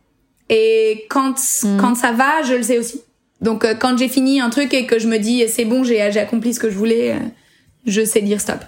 et 0.47 1.05
quand 1.09 1.35
mm. 1.63 1.77
quand 1.77 1.95
ça 1.95 2.13
va, 2.13 2.41
je 2.43 2.53
le 2.53 2.63
sais 2.63 2.79
aussi. 2.79 3.01
Donc 3.41 3.65
euh, 3.65 3.73
quand 3.75 3.97
j'ai 3.97 4.07
fini 4.07 4.39
un 4.39 4.49
truc 4.49 4.73
et 4.73 4.85
que 4.85 4.97
je 4.97 5.09
me 5.09 5.17
dis 5.17 5.45
c'est 5.49 5.65
bon, 5.65 5.83
j'ai 5.83 6.01
accompli 6.01 6.53
ce 6.53 6.61
que 6.61 6.69
je 6.69 6.77
voulais, 6.77 7.15
euh, 7.15 7.19
je 7.85 8.05
sais 8.05 8.21
dire 8.21 8.39
stop. 8.39 8.59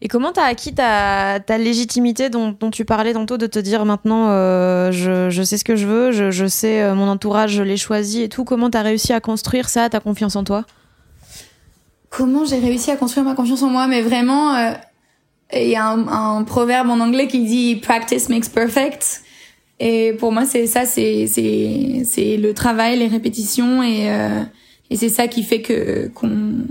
Et 0.00 0.08
comment 0.08 0.32
t'as 0.32 0.44
acquis 0.44 0.72
ta, 0.72 1.38
ta 1.40 1.58
légitimité 1.58 2.30
dont, 2.30 2.56
dont, 2.58 2.70
tu 2.70 2.86
parlais 2.86 3.12
tantôt 3.12 3.36
de 3.36 3.46
te 3.46 3.58
dire 3.58 3.84
maintenant 3.84 4.28
euh, 4.30 4.90
je, 4.90 5.28
je, 5.28 5.42
sais 5.42 5.58
ce 5.58 5.64
que 5.64 5.76
je 5.76 5.86
veux, 5.86 6.12
je, 6.12 6.30
je 6.30 6.46
sais 6.46 6.94
mon 6.94 7.08
entourage, 7.08 7.50
je 7.50 7.62
l'ai 7.62 7.76
choisi 7.76 8.22
et 8.22 8.30
tout. 8.30 8.44
Comment 8.44 8.70
t'as 8.70 8.80
réussi 8.80 9.12
à 9.12 9.20
construire 9.20 9.68
ça, 9.68 9.90
ta 9.90 10.00
confiance 10.00 10.34
en 10.34 10.44
toi? 10.44 10.64
Comment 12.10 12.44
j'ai 12.44 12.58
réussi 12.58 12.90
à 12.90 12.96
construire 12.96 13.24
ma 13.24 13.34
confiance 13.34 13.62
en 13.62 13.68
moi, 13.68 13.86
mais 13.86 14.02
vraiment, 14.02 14.54
euh, 14.54 14.72
il 15.54 15.68
y 15.68 15.76
a 15.76 15.86
un, 15.88 16.42
proverbe 16.44 16.90
en 16.90 17.00
anglais 17.00 17.26
qui 17.26 17.40
dit 17.40 17.76
practice 17.76 18.28
makes 18.28 18.50
perfect. 18.50 19.22
Et 19.80 20.12
pour 20.14 20.32
moi, 20.32 20.44
c'est 20.44 20.66
ça, 20.66 20.84
c'est 20.86 21.26
c'est 21.26 22.02
c'est 22.04 22.36
le 22.36 22.52
travail, 22.52 22.98
les 22.98 23.06
répétitions 23.06 23.82
et 23.82 24.10
euh, 24.10 24.42
et 24.90 24.96
c'est 24.96 25.08
ça 25.08 25.28
qui 25.28 25.42
fait 25.42 25.62
que 25.62 26.08
qu'on 26.14 26.64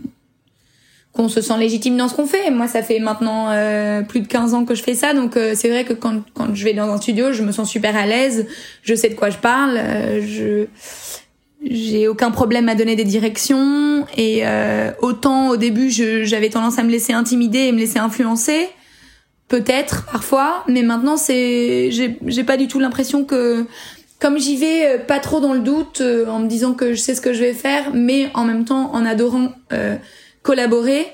qu'on 1.18 1.30
se 1.30 1.42
sent 1.42 1.58
légitime 1.58 1.98
dans 1.98 2.08
ce 2.08 2.16
qu'on 2.16 2.28
fait. 2.28 2.52
Moi, 2.52 2.68
ça 2.68 2.84
fait 2.84 3.00
maintenant 3.00 3.50
euh, 3.50 4.04
plus 4.04 4.22
de 4.22 4.28
15 4.28 4.54
ans 4.54 4.66
que 4.66 4.76
je 4.76 4.84
fais 4.84 4.94
ça, 4.94 5.14
donc 5.14 5.36
euh, 5.36 5.54
c'est 5.56 5.70
vrai 5.70 5.84
que 5.84 5.94
quand 5.94 6.22
quand 6.36 6.54
je 6.54 6.64
vais 6.64 6.74
dans 6.74 6.90
un 6.92 6.98
studio, 6.98 7.34
je 7.34 7.44
me 7.44 7.52
sens 7.52 7.70
super 7.70 7.96
à 7.96 8.06
l'aise, 8.06 8.46
je 8.84 8.94
sais 8.94 9.10
de 9.10 9.16
quoi 9.16 9.32
je 9.32 9.38
parle, 9.38 9.78
euh, 9.78 10.22
je 10.22 10.68
j'ai 11.70 12.08
aucun 12.08 12.32
problème 12.32 12.70
à 12.70 12.76
donner 12.76 12.96
des 12.96 13.04
directions 13.04 14.06
et 14.16 14.42
euh, 14.44 14.92
autant 15.02 15.50
au 15.50 15.58
début 15.58 15.90
j'avais 15.90 16.50
tendance 16.50 16.80
à 16.80 16.84
me 16.84 16.90
laisser 16.90 17.14
intimider 17.14 17.60
et 17.60 17.72
me 17.72 17.80
laisser 17.80 18.00
influencer 18.00 18.70
peut-être 19.48 20.06
parfois 20.12 20.64
mais 20.68 20.84
maintenant 20.84 21.18
c'est 21.18 21.90
j'ai 21.92 22.44
pas 22.44 22.58
du 22.58 22.68
tout 22.68 22.80
l'impression 22.80 23.24
que 23.24 23.66
comme 24.20 24.40
j'y 24.40 24.58
vais 24.58 24.86
euh, 24.86 24.98
pas 24.98 25.20
trop 25.20 25.40
dans 25.40 25.54
le 25.54 25.60
doute 25.60 26.02
euh, 26.02 26.28
en 26.28 26.40
me 26.40 26.48
disant 26.48 26.74
que 26.74 26.94
je 26.94 27.00
sais 27.00 27.16
ce 27.16 27.22
que 27.22 27.34
je 27.34 27.42
vais 27.42 27.54
faire 27.54 27.92
mais 27.94 28.30
en 28.34 28.46
même 28.46 28.66
temps 28.66 28.94
en 28.94 29.06
adorant 29.06 29.52
euh, 29.74 29.96
collaborer 30.44 31.08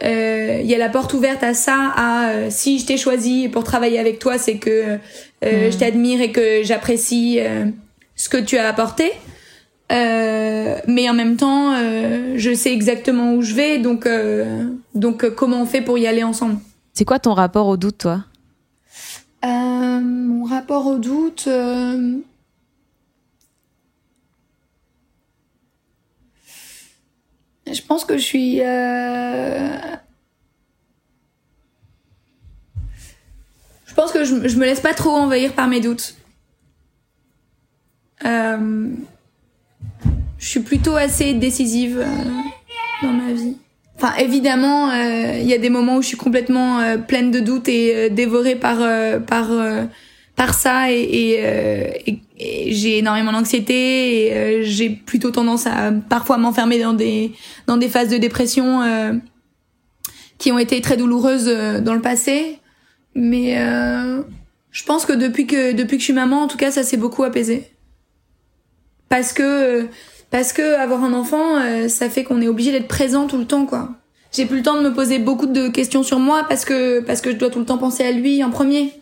il 0.00 0.06
euh, 0.06 0.60
y 0.62 0.74
a 0.76 0.78
la 0.78 0.88
porte 0.88 1.12
ouverte 1.12 1.42
à 1.42 1.54
ça 1.54 1.92
à 1.96 2.50
si 2.50 2.78
je 2.78 2.86
t'ai 2.86 2.96
choisi 2.96 3.48
pour 3.48 3.64
travailler 3.64 3.98
avec 3.98 4.20
toi 4.20 4.38
c'est 4.38 4.58
que 4.58 4.94
mmh. 4.94 4.98
je 5.42 5.76
t'admire 5.76 6.20
et 6.20 6.30
que 6.30 6.62
j'apprécie 6.62 7.40
ce 8.14 8.28
que 8.28 8.36
tu 8.36 8.58
as 8.58 8.68
apporté 8.68 9.10
euh, 9.90 10.78
mais 10.86 11.08
en 11.08 11.14
même 11.14 11.36
temps, 11.36 11.72
euh, 11.74 12.34
je 12.36 12.52
sais 12.54 12.72
exactement 12.72 13.34
où 13.34 13.42
je 13.42 13.54
vais, 13.54 13.78
donc 13.78 14.06
euh, 14.06 14.66
donc 14.94 15.24
euh, 15.24 15.30
comment 15.30 15.62
on 15.62 15.66
fait 15.66 15.80
pour 15.80 15.96
y 15.98 16.06
aller 16.06 16.22
ensemble. 16.22 16.58
C'est 16.92 17.06
quoi 17.06 17.18
ton 17.18 17.32
rapport 17.32 17.66
au 17.68 17.76
doute, 17.76 17.98
toi? 17.98 18.24
Euh, 19.44 20.00
Mon 20.00 20.44
rapport 20.44 20.86
au 20.86 20.98
doute. 20.98 21.44
Je 21.46 22.20
pense 27.86 28.04
que 28.04 28.18
je 28.18 28.22
suis. 28.22 28.58
Je 28.58 29.94
pense 33.94 34.12
que 34.12 34.24
je, 34.24 34.48
je, 34.48 34.58
me 34.58 34.64
laisse 34.64 34.80
pas 34.80 34.94
trop 34.94 35.10
envahir 35.10 35.52
par 35.54 35.66
mes 35.66 35.80
doutes. 35.80 36.14
Euh, 38.24 38.90
je 40.38 40.48
suis 40.48 40.60
plutôt 40.60 40.94
assez 40.94 41.34
décisive 41.34 41.98
euh, 42.00 43.02
dans 43.02 43.12
ma 43.12 43.32
vie. 43.32 43.56
Enfin, 43.96 44.14
évidemment, 44.18 44.92
il 44.92 45.00
euh, 45.00 45.42
y 45.42 45.52
a 45.52 45.58
des 45.58 45.70
moments 45.70 45.96
où 45.96 46.02
je 46.02 46.08
suis 46.08 46.16
complètement 46.16 46.78
euh, 46.78 46.96
pleine 46.96 47.30
de 47.30 47.40
doutes 47.40 47.68
et 47.68 48.10
dévorée 48.10 48.54
par 48.54 48.78
par 49.26 49.50
par 50.36 50.54
ça 50.54 50.92
et, 50.92 51.00
et, 52.06 52.20
et 52.38 52.72
j'ai 52.72 52.98
énormément 52.98 53.32
d'anxiété 53.32 54.28
et 54.28 54.64
j'ai 54.64 54.88
plutôt 54.88 55.32
tendance 55.32 55.66
à 55.66 55.90
parfois 56.08 56.38
m'enfermer 56.38 56.80
dans 56.80 56.92
des 56.92 57.32
dans 57.66 57.76
des 57.76 57.88
phases 57.88 58.08
de 58.08 58.18
dépression 58.18 58.82
qui 60.38 60.52
ont 60.52 60.60
été 60.60 60.80
très 60.80 60.96
douloureuses 60.96 61.48
dans 61.82 61.94
le 61.94 62.00
passé. 62.00 62.60
Mais 63.16 63.56
je 64.70 64.84
pense 64.84 65.06
que 65.06 65.12
depuis 65.12 65.48
que 65.48 65.72
depuis 65.72 65.96
que 65.96 66.02
je 66.02 66.04
suis 66.04 66.12
maman, 66.12 66.42
en 66.42 66.46
tout 66.46 66.56
cas, 66.56 66.70
ça 66.70 66.84
s'est 66.84 66.96
beaucoup 66.96 67.24
apaisé. 67.24 67.64
parce 69.08 69.32
que 69.32 69.88
parce 70.30 70.52
que 70.52 70.78
avoir 70.78 71.04
un 71.04 71.12
enfant, 71.12 71.56
euh, 71.56 71.88
ça 71.88 72.10
fait 72.10 72.24
qu'on 72.24 72.40
est 72.40 72.48
obligé 72.48 72.72
d'être 72.72 72.88
présent 72.88 73.26
tout 73.26 73.38
le 73.38 73.46
temps, 73.46 73.66
quoi. 73.66 73.90
J'ai 74.32 74.44
plus 74.44 74.58
le 74.58 74.62
temps 74.62 74.76
de 74.76 74.82
me 74.82 74.92
poser 74.92 75.18
beaucoup 75.18 75.46
de 75.46 75.68
questions 75.68 76.02
sur 76.02 76.18
moi 76.18 76.44
parce 76.48 76.64
que 76.64 77.00
parce 77.00 77.20
que 77.22 77.30
je 77.30 77.36
dois 77.36 77.48
tout 77.48 77.60
le 77.60 77.64
temps 77.64 77.78
penser 77.78 78.04
à 78.04 78.12
lui 78.12 78.44
en 78.44 78.50
premier. 78.50 78.92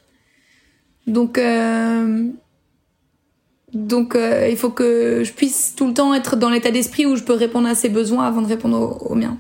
Donc 1.09 1.37
euh, 1.37 2.29
donc 3.75 4.15
euh, 4.15 4.49
il 4.49 4.57
faut 4.57 4.71
que 4.71 5.23
je 5.25 5.33
puisse 5.33 5.75
tout 5.77 5.89
le 5.89 5.95
temps 5.95 6.15
être 6.15 6.37
dans 6.37 6.49
l'état 6.49 6.71
d'esprit 6.71 7.07
où 7.07 7.17
je 7.17 7.25
peux 7.25 7.35
répondre 7.35 7.69
à 7.69 7.75
ses 7.75 7.89
besoins 7.89 8.25
avant 8.25 8.41
de 8.41 8.47
répondre 8.47 8.79
aux, 8.79 9.13
aux 9.13 9.15
miens. 9.17 9.37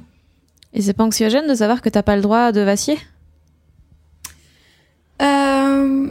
Et 0.74 0.82
c'est 0.82 0.92
pas 0.92 1.04
anxiogène 1.04 1.46
de 1.46 1.54
savoir 1.54 1.80
que 1.82 1.88
t'as 1.88 2.02
pas 2.02 2.16
le 2.16 2.22
droit 2.22 2.50
de 2.50 2.60
vaciller? 2.60 2.98
Euh, 5.22 6.08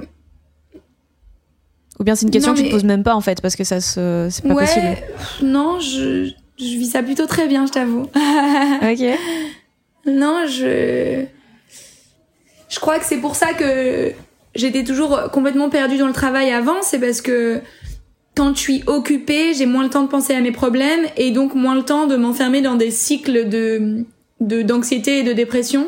Ou 1.99 2.03
bien 2.03 2.15
c'est 2.15 2.25
une 2.25 2.31
question 2.31 2.51
Non, 2.51 2.55
que 2.55 2.59
tu 2.59 2.63
mais- 2.65 2.69
te 2.71 2.75
poses 2.75 2.83
même 2.83 3.03
pas 3.03 3.15
en 3.15 3.21
fait 3.21 3.41
parce 3.41 3.55
que 3.55 3.63
ça 3.63 3.79
se 3.81 4.27
c'est 4.29 4.43
pas 4.45 4.53
ouais, 4.53 4.65
possible. 4.65 4.97
non, 5.43 5.79
je 5.79 6.31
je 6.57 6.63
vis 6.63 6.87
ça 6.91 7.03
plutôt 7.03 7.25
très 7.25 7.47
bien, 7.47 7.65
je 7.65 7.71
t'avoue. 7.71 8.03
Ok. 8.81 9.19
Non, 10.05 10.45
je. 10.47 11.23
Je 12.69 12.79
crois 12.79 12.99
que 12.99 13.05
c'est 13.05 13.17
pour 13.17 13.35
ça 13.35 13.53
que 13.53 14.11
j'étais 14.55 14.83
toujours 14.83 15.29
complètement 15.31 15.69
perdue 15.69 15.97
dans 15.97 16.07
le 16.07 16.13
travail 16.13 16.51
avant. 16.51 16.81
C'est 16.81 16.99
parce 16.99 17.21
que 17.21 17.59
quand 18.35 18.53
je 18.55 18.59
suis 18.59 18.83
occupée, 18.87 19.53
j'ai 19.53 19.65
moins 19.65 19.83
le 19.83 19.89
temps 19.89 20.03
de 20.03 20.07
penser 20.09 20.33
à 20.35 20.41
mes 20.41 20.51
problèmes 20.51 21.05
et 21.17 21.31
donc 21.31 21.55
moins 21.55 21.75
le 21.75 21.83
temps 21.83 22.05
de 22.07 22.15
m'enfermer 22.17 22.61
dans 22.61 22.75
des 22.75 22.91
cycles 22.91 23.49
de 23.49 24.03
de- 24.41 24.61
d'anxiété 24.61 25.19
et 25.19 25.23
de 25.23 25.33
dépression. 25.33 25.87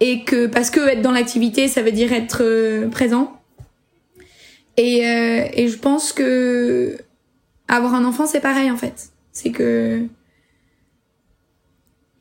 Et 0.00 0.24
que 0.24 0.46
parce 0.46 0.70
que 0.70 0.80
être 0.80 1.02
dans 1.02 1.12
l'activité, 1.12 1.68
ça 1.68 1.82
veut 1.82 1.92
dire 1.92 2.12
être 2.12 2.42
euh, 2.42 2.88
présent. 2.88 3.32
Et, 4.76 5.06
euh, 5.06 5.44
et 5.52 5.68
je 5.68 5.78
pense 5.78 6.12
que 6.12 6.96
avoir 7.68 7.94
un 7.94 8.04
enfant, 8.04 8.26
c'est 8.26 8.40
pareil 8.40 8.70
en 8.70 8.76
fait. 8.76 9.10
C'est 9.32 9.50
que 9.50 10.06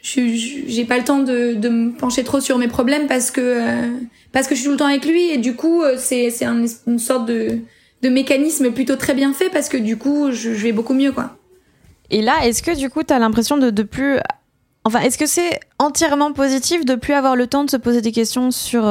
j'ai 0.02 0.86
pas 0.86 0.98
le 0.98 1.04
temps 1.04 1.20
de, 1.20 1.54
de 1.54 1.70
me 1.70 1.92
pencher 1.92 2.24
trop 2.24 2.40
sur 2.40 2.58
mes 2.58 2.68
problèmes 2.68 3.08
parce 3.08 3.30
que 3.30 3.42
euh, 3.42 3.88
parce 4.32 4.48
que 4.48 4.56
je 4.56 4.60
suis 4.62 4.66
tout 4.66 4.72
le 4.72 4.78
temps 4.78 4.88
avec 4.88 5.06
lui 5.06 5.30
et 5.30 5.38
du 5.38 5.56
coup 5.56 5.84
euh, 5.84 5.96
c'est 5.98 6.32
c'est 6.32 6.46
un- 6.46 6.66
une 6.88 7.00
sorte 7.00 7.28
de 7.28 7.60
de 8.02 8.10
mécanisme 8.10 8.72
plutôt 8.72 8.96
très 8.96 9.14
bien 9.14 9.32
fait 9.32 9.50
parce 9.52 9.70
que 9.70 9.78
du 9.78 9.98
coup 9.98 10.32
je, 10.32 10.50
vais 10.50 10.72
beaucoup 10.72 10.96
mieux 10.96 11.12
quoi. 11.12 11.38
Et 12.10 12.22
là, 12.22 12.46
est-ce 12.46 12.62
que 12.64 12.76
du 12.76 12.90
coup, 12.90 13.04
t'as 13.04 13.20
l'impression 13.20 13.58
de, 13.58 13.70
de 13.70 13.84
plus. 13.84 14.18
Enfin, 14.84 15.00
est-ce 15.02 15.18
que 15.18 15.28
c'est 15.28 15.60
entièrement 15.80 16.34
positif 16.34 16.84
de 16.84 16.96
plus 16.96 17.14
avoir 17.14 17.36
le 17.38 17.48
temps 17.48 17.64
de 17.64 17.70
se 17.70 17.78
poser 17.78 18.02
des 18.02 18.12
questions 18.12 18.52
sur, 18.52 18.82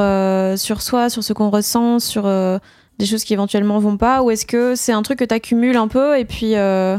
sur 0.56 0.80
soi, 0.80 1.10
sur 1.10 1.22
ce 1.22 1.32
qu'on 1.34 1.50
ressent, 1.50 1.98
sur 1.98 2.22
des 3.00 3.06
choses 3.06 3.24
qui 3.24 3.32
éventuellement 3.32 3.78
vont 3.80 3.96
pas 3.96 4.22
Ou 4.22 4.30
est-ce 4.30 4.46
que 4.46 4.74
c'est 4.76 4.92
un 4.92 5.02
truc 5.02 5.18
que 5.18 5.24
t'accumules 5.24 5.76
un 5.76 5.88
peu 5.88 6.16
et 6.18 6.24
puis. 6.24 6.54
euh, 6.54 6.96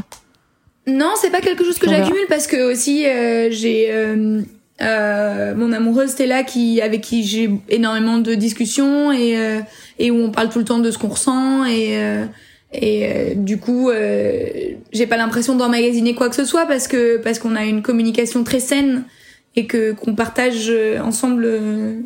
Non, 0.86 1.12
c'est 1.16 1.30
pas 1.30 1.40
quelque 1.40 1.64
chose 1.64 1.78
que 1.78 1.86
j'accumule 1.88 2.26
parce 2.28 2.46
que 2.46 2.70
aussi 2.70 3.06
euh, 3.06 3.48
j'ai 3.50 3.86
euh, 3.90 4.42
euh, 4.82 5.54
mon 5.54 5.72
amoureuse 5.72 6.10
Stella 6.10 6.42
qui 6.42 6.80
avec 6.82 7.00
qui 7.02 7.22
j'ai 7.24 7.48
énormément 7.68 8.18
de 8.18 8.34
discussions 8.34 9.12
et 9.12 9.38
euh, 9.38 9.60
et 9.98 10.10
où 10.10 10.16
on 10.16 10.30
parle 10.30 10.48
tout 10.48 10.58
le 10.58 10.64
temps 10.64 10.80
de 10.80 10.90
ce 10.90 10.98
qu'on 10.98 11.08
ressent 11.08 11.64
et 11.64 11.96
euh, 11.96 12.24
et 12.72 13.06
euh, 13.06 13.34
du 13.36 13.58
coup 13.58 13.90
euh, 13.90 14.44
j'ai 14.92 15.06
pas 15.06 15.16
l'impression 15.16 15.54
d'emmagasiner 15.54 16.14
quoi 16.14 16.28
que 16.30 16.34
ce 16.36 16.44
soit 16.44 16.66
parce 16.66 16.88
que 16.88 17.18
parce 17.18 17.38
qu'on 17.38 17.54
a 17.54 17.64
une 17.64 17.82
communication 17.82 18.42
très 18.44 18.60
saine 18.60 19.04
et 19.54 19.66
que 19.66 19.92
qu'on 19.92 20.14
partage 20.14 20.72
ensemble 21.04 21.44
euh, 21.46 22.00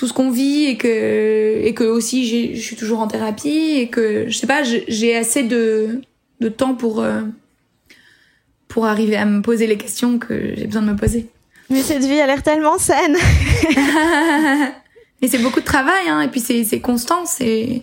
tout 0.00 0.06
ce 0.06 0.14
qu'on 0.14 0.30
vit 0.30 0.64
et 0.64 0.78
que 0.78 1.60
et 1.62 1.74
que 1.74 1.84
aussi 1.84 2.54
je 2.56 2.60
suis 2.60 2.74
toujours 2.74 3.00
en 3.00 3.06
thérapie 3.06 3.74
et 3.76 3.88
que 3.88 4.24
je 4.30 4.38
sais 4.38 4.46
pas 4.46 4.62
j'ai- 4.62 4.86
j'ai 4.88 5.14
assez 5.14 5.42
de 5.42 6.00
de 6.40 6.48
temps 6.48 6.74
pour 6.74 7.02
euh, 7.02 7.20
pour 8.66 8.86
arriver 8.86 9.16
à 9.16 9.26
me 9.26 9.42
poser 9.42 9.66
les 9.66 9.76
questions 9.76 10.18
que 10.18 10.54
j'ai 10.56 10.64
besoin 10.66 10.80
de 10.80 10.90
me 10.92 10.96
poser. 10.96 11.26
Mais 11.68 11.82
cette 11.82 12.02
vie 12.04 12.18
a 12.18 12.26
l'air 12.26 12.42
tellement 12.42 12.78
saine. 12.78 13.16
Mais 15.22 15.28
c'est 15.28 15.36
beaucoup 15.38 15.60
de 15.60 15.66
travail, 15.66 16.08
hein, 16.08 16.22
et 16.22 16.28
puis 16.28 16.40
c'est 16.40 16.64
c'est 16.64 16.80
constant, 16.80 17.26
c'est 17.26 17.82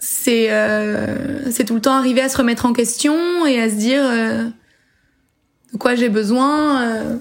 c'est 0.00 0.48
euh, 0.50 1.48
c'est 1.52 1.64
tout 1.64 1.74
le 1.76 1.80
temps 1.80 1.94
arriver 1.94 2.22
à 2.22 2.28
se 2.28 2.36
remettre 2.36 2.66
en 2.66 2.72
question 2.72 3.46
et 3.46 3.60
à 3.62 3.70
se 3.70 3.76
dire 3.76 4.02
euh, 4.04 4.48
de 5.72 5.78
quoi 5.78 5.94
j'ai 5.94 6.08
besoin. 6.08 6.82
euh. 6.82 7.16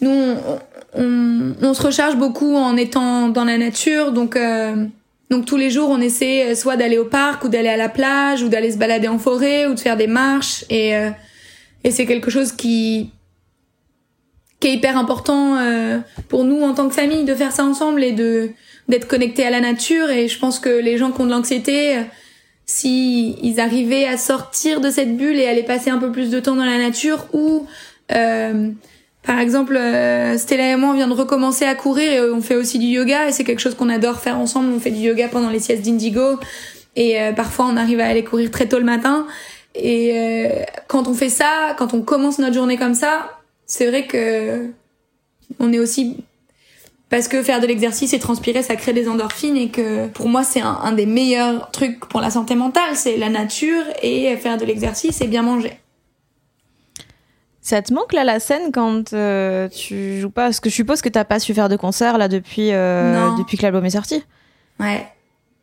Nous, 0.00 0.10
on, 0.12 0.60
on, 0.94 1.54
on 1.62 1.74
se 1.74 1.82
recharge 1.82 2.16
beaucoup 2.16 2.56
en 2.56 2.76
étant 2.76 3.28
dans 3.28 3.44
la 3.44 3.58
nature, 3.58 4.12
donc 4.12 4.36
euh, 4.36 4.86
donc 5.30 5.44
tous 5.44 5.56
les 5.56 5.70
jours 5.70 5.90
on 5.90 6.00
essaie 6.00 6.50
euh, 6.50 6.54
soit 6.54 6.76
d'aller 6.76 6.98
au 6.98 7.04
parc 7.04 7.44
ou 7.44 7.48
d'aller 7.48 7.68
à 7.68 7.76
la 7.76 7.88
plage 7.88 8.42
ou 8.42 8.48
d'aller 8.48 8.72
se 8.72 8.78
balader 8.78 9.08
en 9.08 9.18
forêt 9.18 9.66
ou 9.66 9.74
de 9.74 9.80
faire 9.80 9.96
des 9.96 10.06
marches 10.06 10.64
et 10.70 10.96
euh, 10.96 11.10
et 11.84 11.90
c'est 11.90 12.06
quelque 12.06 12.30
chose 12.30 12.52
qui 12.52 13.10
qui 14.60 14.68
est 14.68 14.74
hyper 14.74 14.96
important 14.96 15.56
euh, 15.58 15.98
pour 16.28 16.44
nous 16.44 16.62
en 16.62 16.74
tant 16.74 16.88
que 16.88 16.94
famille 16.94 17.24
de 17.24 17.34
faire 17.34 17.52
ça 17.52 17.64
ensemble 17.64 18.02
et 18.02 18.12
de 18.12 18.50
d'être 18.88 19.06
connectés 19.06 19.44
à 19.44 19.50
la 19.50 19.60
nature 19.60 20.10
et 20.10 20.28
je 20.28 20.38
pense 20.38 20.58
que 20.58 20.70
les 20.70 20.96
gens 20.96 21.12
qui 21.12 21.20
ont 21.20 21.26
de 21.26 21.30
l'anxiété 21.30 21.98
euh, 21.98 22.02
si 22.64 23.36
ils 23.42 23.60
arrivaient 23.60 24.06
à 24.06 24.16
sortir 24.16 24.80
de 24.80 24.90
cette 24.90 25.16
bulle 25.16 25.38
et 25.38 25.46
aller 25.46 25.62
passer 25.62 25.90
un 25.90 25.98
peu 25.98 26.10
plus 26.10 26.30
de 26.30 26.40
temps 26.40 26.54
dans 26.54 26.64
la 26.64 26.78
nature 26.78 27.26
ou 27.32 27.66
euh, 28.12 28.70
par 29.28 29.40
exemple 29.40 29.76
euh, 29.76 30.38
Stella 30.38 30.72
et 30.72 30.76
moi 30.76 30.88
on 30.88 30.94
vient 30.94 31.06
de 31.06 31.12
recommencer 31.12 31.66
à 31.66 31.74
courir 31.74 32.10
et 32.10 32.30
on 32.30 32.40
fait 32.40 32.56
aussi 32.56 32.78
du 32.78 32.86
yoga 32.86 33.28
et 33.28 33.32
c'est 33.32 33.44
quelque 33.44 33.60
chose 33.60 33.74
qu'on 33.74 33.90
adore 33.90 34.20
faire 34.20 34.38
ensemble. 34.38 34.72
On 34.74 34.80
fait 34.80 34.90
du 34.90 35.00
yoga 35.00 35.28
pendant 35.28 35.50
les 35.50 35.60
siestes 35.60 35.84
d'indigo 35.84 36.40
et 36.96 37.20
euh, 37.20 37.32
parfois 37.32 37.66
on 37.66 37.76
arrive 37.76 38.00
à 38.00 38.06
aller 38.06 38.24
courir 38.24 38.50
très 38.50 38.66
tôt 38.66 38.78
le 38.78 38.86
matin. 38.86 39.26
Et 39.74 40.12
euh, 40.14 40.48
quand 40.86 41.08
on 41.08 41.12
fait 41.12 41.28
ça 41.28 41.76
quand 41.76 41.92
on 41.92 42.00
commence 42.00 42.38
notre 42.38 42.54
journée 42.54 42.78
comme 42.78 42.94
ça 42.94 43.38
c'est 43.66 43.86
vrai 43.86 44.06
que 44.06 44.70
on 45.58 45.74
est 45.74 45.78
aussi 45.78 46.24
parce 47.10 47.28
que 47.28 47.42
faire 47.42 47.60
de 47.60 47.66
l'exercice 47.66 48.14
et 48.14 48.18
transpirer 48.18 48.62
ça 48.62 48.76
crée 48.76 48.94
des 48.94 49.10
endorphines 49.10 49.58
et 49.58 49.68
que 49.68 50.06
pour 50.06 50.30
moi 50.30 50.42
c'est 50.42 50.62
un, 50.62 50.78
un 50.82 50.92
des 50.92 51.04
meilleurs 51.04 51.70
trucs 51.70 52.00
pour 52.00 52.22
la 52.22 52.30
santé 52.30 52.54
mentale. 52.54 52.96
C'est 52.96 53.18
la 53.18 53.28
nature 53.28 53.84
et 54.02 54.34
faire 54.38 54.56
de 54.56 54.64
l'exercice 54.64 55.20
et 55.20 55.26
bien 55.26 55.42
manger 55.42 55.78
Ça 57.68 57.82
te 57.82 57.92
manque 57.92 58.14
là 58.14 58.24
la 58.24 58.40
scène 58.40 58.72
quand 58.72 59.12
euh, 59.12 59.68
tu 59.68 60.20
joues 60.20 60.30
pas? 60.30 60.44
Parce 60.44 60.58
que 60.58 60.70
je 60.70 60.74
suppose 60.74 61.02
que 61.02 61.10
t'as 61.10 61.24
pas 61.24 61.38
su 61.38 61.52
faire 61.52 61.68
de 61.68 61.76
concert 61.76 62.16
là 62.16 62.26
depuis, 62.26 62.72
euh, 62.72 63.28
depuis 63.36 63.58
que 63.58 63.62
l'album 63.62 63.84
est 63.84 63.90
sorti. 63.90 64.24
ouais. 64.80 65.06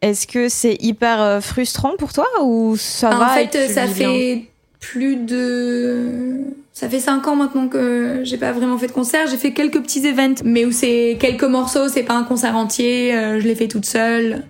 Est-ce 0.04 0.28
que 0.28 0.48
c'est 0.48 0.78
hyper 0.82 1.20
euh, 1.20 1.42
frustrant 1.42 1.94
pour 1.98 2.14
toi 2.14 2.28
ou 2.44 2.78
ça 2.78 3.10
en 3.10 3.18
va 3.18 3.42
et 3.42 3.48
fait 3.48 3.70
ça 3.70 3.88
fait 3.88 4.52
plus 4.80 5.16
de 5.16 6.44
ça 6.74 6.88
fait 6.88 7.00
cinq 7.00 7.26
ans 7.26 7.36
maintenant 7.36 7.68
que 7.68 8.20
j'ai 8.22 8.38
pas 8.38 8.52
vraiment 8.52 8.78
fait 8.78 8.86
de 8.86 8.92
concert. 8.92 9.26
J'ai 9.26 9.38
fait 9.38 9.54
quelques 9.54 9.82
petits 9.82 10.06
events 10.06 10.44
mais 10.44 10.64
où 10.64 10.72
c'est 10.72 11.18
quelques 11.20 11.44
morceaux 11.46 11.90
c'est 11.90 12.04
pas 12.04 12.14
un 12.14 12.24
concert 12.24 12.56
entier 12.56 13.16
euh, 13.16 13.40
je 13.40 13.48
l'ai 13.48 13.56
fait 13.56 13.68
toute 13.68 13.86
seule. 13.86 14.44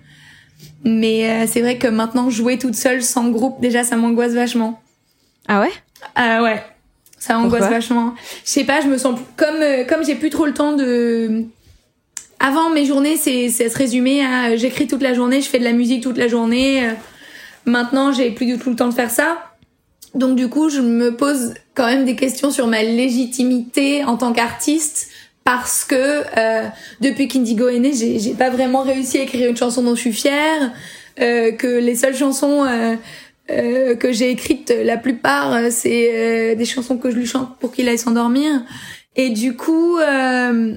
Mais 0.84 1.46
c'est 1.46 1.62
vrai 1.62 1.78
que 1.78 1.88
maintenant 1.88 2.28
jouer 2.28 2.58
toute 2.58 2.74
seule 2.74 3.02
sans 3.02 3.30
groupe 3.30 3.62
déjà 3.62 3.82
ça 3.82 3.96
m'angoisse 3.96 4.32
vachement. 4.32 4.78
Ah 5.48 5.62
ouais? 5.62 5.72
Ah 6.16 6.42
ouais, 6.42 6.62
ça 7.18 7.38
angoisse 7.38 7.60
Pourquoi 7.60 7.76
vachement. 7.76 8.14
Je 8.44 8.50
sais 8.50 8.64
pas, 8.64 8.80
je 8.80 8.86
me 8.88 8.98
sens 8.98 9.18
comme 9.36 9.56
euh, 9.62 9.84
comme 9.84 10.04
j'ai 10.04 10.14
plus 10.14 10.30
trop 10.30 10.46
le 10.46 10.54
temps 10.54 10.72
de. 10.74 11.44
Avant 12.38 12.68
mes 12.70 12.84
journées, 12.84 13.16
c'est 13.16 13.48
ça 13.48 13.68
se 13.70 13.76
résumait 13.78 14.22
à 14.24 14.50
euh, 14.50 14.56
j'écris 14.56 14.86
toute 14.86 15.02
la 15.02 15.14
journée, 15.14 15.40
je 15.40 15.48
fais 15.48 15.58
de 15.58 15.64
la 15.64 15.72
musique 15.72 16.02
toute 16.02 16.18
la 16.18 16.28
journée. 16.28 16.86
euh, 16.86 16.92
Maintenant, 17.64 18.12
j'ai 18.12 18.30
plus 18.30 18.46
du 18.46 18.58
tout 18.58 18.70
le 18.70 18.76
temps 18.76 18.88
de 18.88 18.94
faire 18.94 19.10
ça. 19.10 19.38
Donc 20.14 20.36
du 20.36 20.48
coup, 20.48 20.68
je 20.68 20.80
me 20.80 21.16
pose 21.16 21.54
quand 21.74 21.86
même 21.86 22.04
des 22.04 22.14
questions 22.14 22.50
sur 22.50 22.66
ma 22.68 22.82
légitimité 22.82 24.04
en 24.04 24.16
tant 24.16 24.32
qu'artiste 24.32 25.08
parce 25.44 25.84
que 25.84 25.94
euh, 26.38 26.66
depuis 27.00 27.26
qu'Indigo 27.28 27.68
est 27.68 27.78
né, 27.78 27.92
j'ai 27.92 28.18
j'ai 28.20 28.34
pas 28.34 28.50
vraiment 28.50 28.82
réussi 28.82 29.18
à 29.18 29.22
écrire 29.22 29.48
une 29.50 29.56
chanson 29.56 29.82
dont 29.82 29.94
je 29.94 30.00
suis 30.00 30.12
fière. 30.12 30.72
euh, 31.20 31.52
que 31.52 31.66
les 31.66 31.94
seules 31.96 32.14
chansons 32.16 32.64
euh, 32.66 32.94
euh, 33.50 33.94
que 33.94 34.12
j'ai 34.12 34.30
écrites, 34.30 34.74
la 34.84 34.96
plupart, 34.96 35.52
euh, 35.52 35.68
c'est 35.70 36.10
euh, 36.12 36.54
des 36.54 36.64
chansons 36.64 36.98
que 36.98 37.10
je 37.10 37.16
lui 37.16 37.26
chante 37.26 37.58
pour 37.58 37.72
qu'il 37.72 37.88
aille 37.88 37.98
s'endormir. 37.98 38.62
Et 39.14 39.30
du 39.30 39.56
coup, 39.56 39.98
euh, 39.98 40.74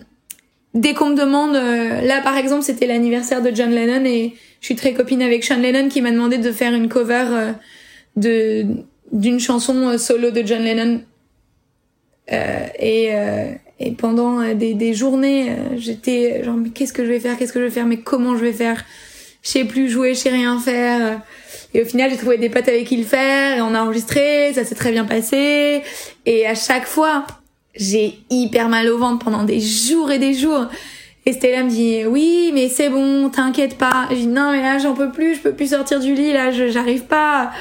dès 0.74 0.94
qu'on 0.94 1.10
me 1.10 1.16
demande, 1.16 1.56
euh, 1.56 2.02
là 2.02 2.22
par 2.22 2.38
exemple, 2.38 2.64
c'était 2.64 2.88
l'anniversaire 2.88 3.42
de 3.42 3.52
John 3.54 3.72
Lennon 3.72 4.06
et 4.06 4.34
je 4.62 4.66
suis 4.66 4.76
très 4.76 4.94
copine 4.94 5.22
avec 5.22 5.44
Sean 5.44 5.60
Lennon 5.60 5.90
qui 5.90 6.02
m'a 6.02 6.12
demandé 6.12 6.38
de 6.38 6.52
faire 6.52 6.74
une 6.74 6.90
cover 6.90 7.26
euh, 7.32 7.52
de 8.16 8.66
d'une 9.12 9.40
chanson 9.40 9.88
euh, 9.88 9.98
solo 9.98 10.30
de 10.30 10.46
John 10.46 10.62
Lennon. 10.62 11.02
Euh, 12.32 12.68
et, 12.78 13.08
euh, 13.12 13.52
et 13.80 13.92
pendant 13.94 14.40
euh, 14.40 14.54
des, 14.54 14.76
des 14.76 14.94
journées, 14.94 15.50
euh, 15.50 15.56
j'étais 15.78 16.44
genre 16.44 16.56
mais 16.56 16.70
qu'est-ce 16.70 16.94
que 16.94 17.04
je 17.04 17.10
vais 17.10 17.20
faire, 17.20 17.38
qu'est-ce 17.38 17.52
que 17.52 17.60
je 17.60 17.66
vais 17.66 17.72
faire, 17.72 17.88
mais 17.88 17.98
comment 17.98 18.38
je 18.38 18.44
vais 18.44 18.54
faire? 18.54 18.86
Je 19.42 19.50
sais 19.50 19.66
plus 19.66 19.90
jouer, 19.90 20.14
je 20.14 20.20
sais 20.20 20.30
rien 20.30 20.60
faire. 20.60 21.22
Et 21.74 21.84
au 21.84 21.86
final, 21.86 22.10
j'ai 22.10 22.18
trouvé 22.18 22.38
des 22.38 22.50
potes 22.50 22.68
avec 22.68 22.86
qui 22.86 22.98
le 22.98 23.04
faire, 23.04 23.58
et 23.58 23.62
on 23.62 23.76
a 23.76 23.82
enregistré, 23.82 24.52
ça 24.54 24.66
s'est 24.66 24.76
très 24.76 24.92
bien 24.92 25.06
passé. 25.06 25.84
Et 26.26 26.48
à 26.48 26.56
chaque 26.56 26.86
fois, 26.86 27.26
j'ai 27.76 28.20
hyper 28.30 28.70
mal 28.70 28.90
au 28.90 28.98
ventre 28.98 29.24
pendant 29.24 29.44
des 29.44 29.60
jours 29.60 30.12
et 30.12 30.20
des 30.20 30.34
jours. 30.34 30.66
Et 31.26 31.34
Stella 31.34 31.64
me 31.64 31.70
dit 31.70 32.06
oui, 32.08 32.52
mais 32.54 32.70
c'est 32.70 32.90
bon, 32.90 33.30
t'inquiète 33.30 33.78
pas. 33.78 34.08
Je 34.10 34.16
dis 34.16 34.28
non, 34.28 34.52
mais 34.52 34.62
là 34.62 34.80
j'en 34.80 34.94
peux 34.94 35.12
plus, 35.12 35.36
je 35.36 35.42
peux 35.42 35.54
plus 35.54 35.72
sortir 35.72 36.00
du 36.00 36.16
lit, 36.16 36.34
là 36.34 36.52
j'arrive 36.52 37.04
pas. 37.04 37.52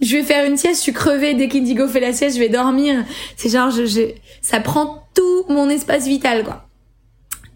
Je 0.00 0.16
vais 0.16 0.22
faire 0.22 0.44
une 0.44 0.56
sieste, 0.56 0.76
je 0.76 0.82
suis 0.82 0.92
crevée. 0.92 1.34
Dès 1.34 1.46
qu'Indigo 1.46 1.86
fait 1.86 2.00
la 2.00 2.12
sieste, 2.12 2.36
je 2.36 2.40
vais 2.40 2.48
dormir. 2.48 3.04
C'est 3.36 3.50
genre, 3.50 3.70
je, 3.70 3.86
je, 3.86 4.00
ça 4.40 4.60
prend 4.60 5.04
tout 5.14 5.44
mon 5.48 5.68
espace 5.68 6.06
vital, 6.06 6.42
quoi. 6.42 6.66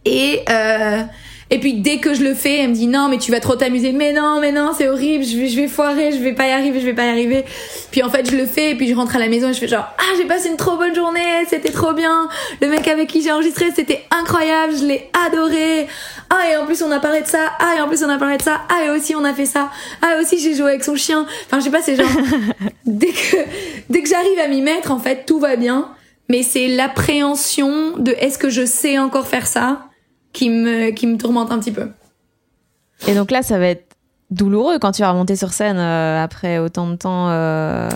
Et 0.05 0.43
euh, 0.49 1.03
et 1.49 1.59
puis 1.61 1.75
dès 1.75 1.99
que 1.99 2.13
je 2.13 2.25
le 2.25 2.35
fais, 2.35 2.59
elle 2.59 2.71
me 2.71 2.75
dit 2.75 2.89
non 2.89 3.09
mais 3.09 3.19
tu 3.19 3.31
vas 3.31 3.39
trop 3.39 3.55
t'amuser. 3.55 3.93
Mais 3.93 4.13
non, 4.13 4.41
mais 4.41 4.51
non, 4.51 4.73
c'est 4.77 4.89
horrible, 4.89 5.25
je 5.25 5.37
vais, 5.37 5.49
je 5.49 5.61
vais 5.61 5.69
foirer, 5.69 6.11
je 6.11 6.19
vais 6.19 6.33
pas 6.33 6.49
y 6.49 6.51
arriver, 6.51 6.81
je 6.81 6.87
vais 6.87 6.95
pas 6.95 7.07
y 7.07 7.09
arriver. 7.09 7.45
Puis 7.93 8.03
en 8.03 8.11
fait 8.11 8.29
je 8.29 8.37
le 8.37 8.47
fais 8.47 8.73
et 8.73 8.75
puis 8.75 8.89
je 8.89 8.95
rentre 8.95 9.15
à 9.15 9.19
la 9.21 9.29
maison 9.29 9.49
et 9.49 9.55
je 9.55 9.61
fais 9.61 9.69
genre 9.69 9.87
ah 9.99 10.15
j'ai 10.17 10.25
passé 10.25 10.49
une 10.49 10.57
trop 10.57 10.77
bonne 10.77 10.95
journée, 10.95 11.45
c'était 11.49 11.71
trop 11.71 11.93
bien. 11.93 12.29
Le 12.61 12.69
mec 12.69 12.89
avec 12.89 13.09
qui 13.09 13.23
j'ai 13.23 13.31
enregistré 13.31 13.67
c'était 13.75 14.05
incroyable, 14.11 14.73
je 14.77 14.85
l'ai 14.87 15.09
adoré. 15.27 15.87
Ah 16.31 16.51
et 16.53 16.57
en 16.57 16.67
plus 16.67 16.83
on 16.83 16.91
a 16.91 16.99
parlé 16.99 17.21
de 17.23 17.29
ça, 17.29 17.53
ah 17.61 17.75
et 17.79 17.81
en 17.81 17.87
plus 17.87 18.03
on 18.03 18.09
a 18.09 18.19
parlé 18.19 18.37
de 18.37 18.43
ça, 18.43 18.63
ah 18.69 18.85
et 18.85 18.91
aussi 18.91 19.15
on 19.15 19.25
a 19.25 19.33
fait 19.33 19.47
ça, 19.47 19.71
ah 20.03 20.17
et 20.17 20.23
aussi 20.23 20.41
j'ai 20.41 20.55
joué 20.55 20.71
avec 20.71 20.83
son 20.83 20.97
chien. 20.97 21.27
Enfin 21.47 21.61
je 21.61 21.65
sais 21.65 21.71
pas 21.71 21.83
c'est 21.83 21.95
genre 21.95 22.11
dès 22.87 23.13
que 23.13 23.37
dès 23.89 24.03
que 24.03 24.09
j'arrive 24.09 24.39
à 24.41 24.49
m'y 24.49 24.63
mettre 24.63 24.91
en 24.91 24.99
fait 24.99 25.25
tout 25.27 25.39
va 25.39 25.55
bien. 25.55 25.91
Mais 26.29 26.43
c'est 26.43 26.67
l'appréhension 26.67 27.97
de 27.99 28.11
est-ce 28.19 28.37
que 28.37 28.51
je 28.51 28.67
sais 28.67 28.99
encore 28.99 29.29
faire 29.29 29.47
ça? 29.47 29.87
Qui 30.37 30.51
me, 30.51 30.91
qui 30.91 31.07
me 31.07 31.17
tourmente 31.17 31.51
un 31.51 31.59
petit 31.59 31.73
peu. 31.73 31.89
Et 33.09 33.15
donc 33.15 33.31
là, 33.31 33.43
ça 33.43 33.59
va 33.59 33.69
être 33.69 33.97
douloureux 34.31 34.79
quand 34.79 34.93
tu 34.93 35.01
vas 35.01 35.11
remonter 35.11 35.35
sur 35.35 35.55
scène 35.55 35.79
euh, 35.79 36.23
après 36.23 36.59
autant 36.59 36.87
de 36.89 36.97
temps. 36.97 37.31
Euh, 37.31 37.89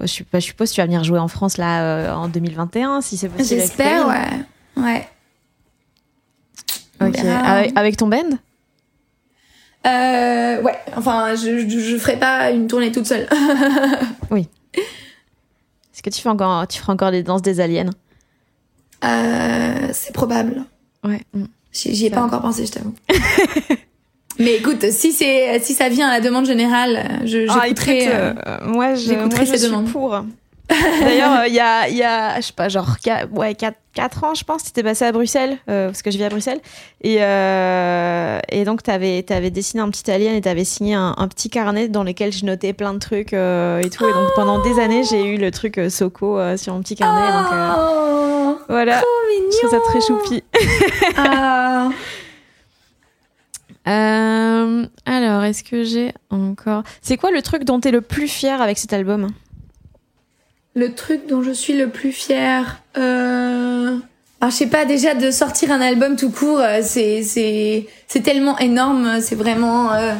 je, 0.00 0.22
je, 0.32 0.40
suppose 0.40 0.70
que 0.70 0.74
tu 0.74 0.80
vas 0.80 0.86
venir 0.86 1.04
jouer 1.04 1.18
en 1.18 1.28
France 1.28 1.58
là 1.58 1.82
euh, 1.82 2.14
en 2.14 2.28
2021, 2.28 3.02
si 3.02 3.18
c'est 3.18 3.28
possible. 3.28 3.60
J'espère, 3.60 4.08
ouais. 4.08 4.82
Ouais. 4.82 5.08
Ok. 7.02 7.18
Avec, 7.76 7.98
ton 7.98 8.08
band? 8.08 8.38
Ouais. 9.84 10.78
Enfin, 10.96 11.34
je, 11.34 11.68
je, 11.68 11.78
je 11.78 11.96
ferai 11.98 12.16
pas 12.18 12.50
une 12.52 12.68
tournée 12.68 12.90
toute 12.90 13.06
seule. 13.06 13.28
oui. 14.30 14.48
Est-ce 14.72 16.02
que 16.02 16.08
tu 16.08 16.22
fais 16.22 16.30
encore, 16.30 16.66
tu 16.68 16.78
feras 16.78 16.94
encore 16.94 17.10
des 17.10 17.22
danses 17.22 17.42
des 17.42 17.60
aliens? 17.60 17.90
C'est 19.92 20.14
probable. 20.14 20.64
Ouais. 21.04 21.20
Mm. 21.34 21.44
J'y 21.72 22.06
ai 22.06 22.10
pas 22.10 22.22
encore 22.22 22.42
pensé, 22.42 22.66
je 22.66 22.72
t'avoue. 22.72 22.94
Mais 24.38 24.56
écoute, 24.56 24.90
si 24.90 25.12
c'est 25.12 25.60
si 25.60 25.74
ça 25.74 25.88
vient 25.88 26.08
à 26.08 26.12
la 26.12 26.20
demande 26.20 26.46
générale, 26.46 27.20
je 27.24 27.46
ah, 27.48 27.62
j'écouterai. 27.62 28.08
Euh, 28.08 28.32
euh, 28.46 28.58
moi, 28.66 28.94
je, 28.94 29.12
moi, 29.12 29.44
je 29.44 29.56
suis 29.56 29.92
pour. 29.92 30.24
D'ailleurs, 31.00 31.40
euh, 31.40 31.48
il 31.48 31.54
y, 31.54 31.60
a, 31.60 31.88
y 31.88 32.02
a, 32.02 32.36
je 32.36 32.46
sais 32.46 32.52
pas, 32.52 32.68
genre 32.68 32.98
4, 33.02 33.32
ouais, 33.32 33.54
4, 33.54 33.76
4 33.94 34.24
ans, 34.24 34.34
je 34.34 34.44
pense, 34.44 34.62
tu 34.62 34.70
étais 34.70 34.82
passé 34.82 35.04
à 35.04 35.12
Bruxelles, 35.12 35.58
parce 35.66 36.02
que 36.02 36.10
je 36.10 36.18
vis 36.18 36.24
à 36.24 36.28
Bruxelles. 36.28 36.60
Et, 37.02 37.16
et 37.16 38.64
donc, 38.64 38.82
tu 38.82 38.90
avais, 38.90 39.24
avais, 39.30 39.50
dessiné 39.50 39.82
un 39.82 39.90
petit 39.90 40.10
alien 40.10 40.34
et 40.34 40.40
tu 40.40 40.48
avais 40.48 40.64
signé 40.64 40.94
un, 40.94 41.14
un, 41.18 41.28
petit 41.28 41.50
carnet 41.50 41.88
dans 41.88 42.04
lequel 42.04 42.32
je 42.32 42.44
notais 42.44 42.72
plein 42.72 42.94
de 42.94 42.98
trucs 43.00 43.32
et 43.32 43.90
tout. 43.90 44.06
Et 44.06 44.12
donc, 44.12 44.28
pendant 44.36 44.62
des 44.62 44.78
années, 44.78 45.02
j'ai 45.02 45.24
eu 45.24 45.38
le 45.38 45.50
truc 45.50 45.80
Soko 45.90 46.38
sur 46.56 46.74
mon 46.74 46.80
petit 46.80 46.94
carnet. 46.94 47.32
donc, 47.32 47.46
oh, 47.50 48.58
voilà. 48.68 49.02
Je 49.50 49.58
trouve 49.58 49.70
ça 49.70 49.80
très 49.80 50.00
choupi. 50.00 50.44
ah. 51.16 51.88
Euh, 53.88 54.86
alors, 55.06 55.42
est-ce 55.44 55.64
que 55.64 55.84
j'ai 55.84 56.12
encore? 56.30 56.82
C'est 57.00 57.16
quoi 57.16 57.30
le 57.30 57.42
truc 57.42 57.64
dont 57.64 57.80
tu 57.80 57.88
es 57.88 57.90
le 57.90 58.02
plus 58.02 58.28
fier 58.28 58.60
avec 58.60 58.78
cet 58.78 58.92
album? 58.92 59.28
Le 60.74 60.92
truc 60.94 61.26
dont 61.26 61.42
je 61.42 61.50
suis 61.50 61.72
le 61.72 61.88
plus 61.88 62.12
fier. 62.12 62.80
Euh... 62.96 63.96
je 64.42 64.50
sais 64.50 64.68
pas, 64.68 64.84
déjà 64.84 65.14
de 65.14 65.30
sortir 65.30 65.72
un 65.72 65.80
album 65.80 66.16
tout 66.16 66.30
court, 66.30 66.60
euh, 66.60 66.78
c'est, 66.82 67.22
c'est, 67.22 67.86
c'est 68.06 68.20
tellement 68.20 68.58
énorme, 68.58 69.20
c'est 69.20 69.34
vraiment. 69.34 69.92
Euh, 69.92 70.14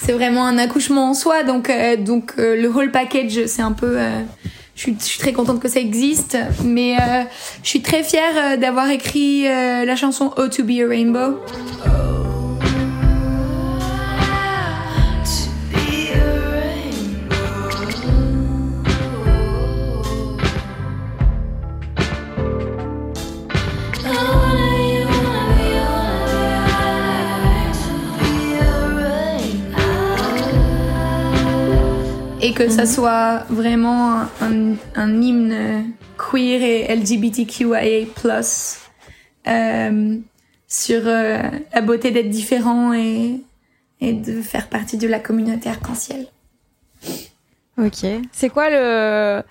c'est 0.00 0.12
vraiment 0.12 0.46
un 0.46 0.58
accouchement 0.58 1.10
en 1.10 1.14
soi, 1.14 1.42
donc, 1.42 1.72
donc 2.04 2.34
le 2.36 2.68
whole 2.68 2.92
package, 2.92 3.46
c'est 3.46 3.62
un 3.62 3.72
peu 3.72 3.98
je 4.76 4.80
suis, 4.80 4.96
je 4.96 5.04
suis, 5.04 5.18
très 5.18 5.32
contente 5.32 5.58
que 5.58 5.66
ça 5.66 5.80
existe, 5.80 6.38
mais 6.64 6.94
euh, 6.94 7.24
je 7.64 7.68
suis 7.68 7.82
très 7.82 8.04
fière 8.04 8.56
d'avoir 8.58 8.88
écrit 8.90 9.42
la 9.42 9.96
chanson 9.96 10.32
Oh 10.36 10.46
to 10.46 10.62
be 10.62 10.80
a 10.80 10.86
Rainbow. 10.86 11.40
et 11.84 12.27
que 32.58 32.68
ça 32.68 32.82
mhm. 32.82 32.88
soit 32.88 33.44
vraiment 33.50 34.22
un, 34.40 34.74
un, 34.96 35.22
hymne 35.22 35.92
queer 36.18 36.62
et 36.62 36.96
LGBTQIA+, 36.96 38.06
euh, 39.46 40.16
sur 40.66 41.00
euh, 41.06 41.42
la 41.72 41.80
beauté 41.80 42.10
d'être 42.10 42.28
différent 42.28 42.92
et, 42.92 43.40
et 44.00 44.12
de 44.12 44.42
faire 44.42 44.68
partie 44.68 44.98
de 44.98 45.06
la 45.06 45.20
communauté 45.20 45.70
arc-en-ciel. 45.70 46.26
Ok. 47.78 48.04
C'est 48.32 48.48
quoi 48.48 48.70
le, 48.70 49.42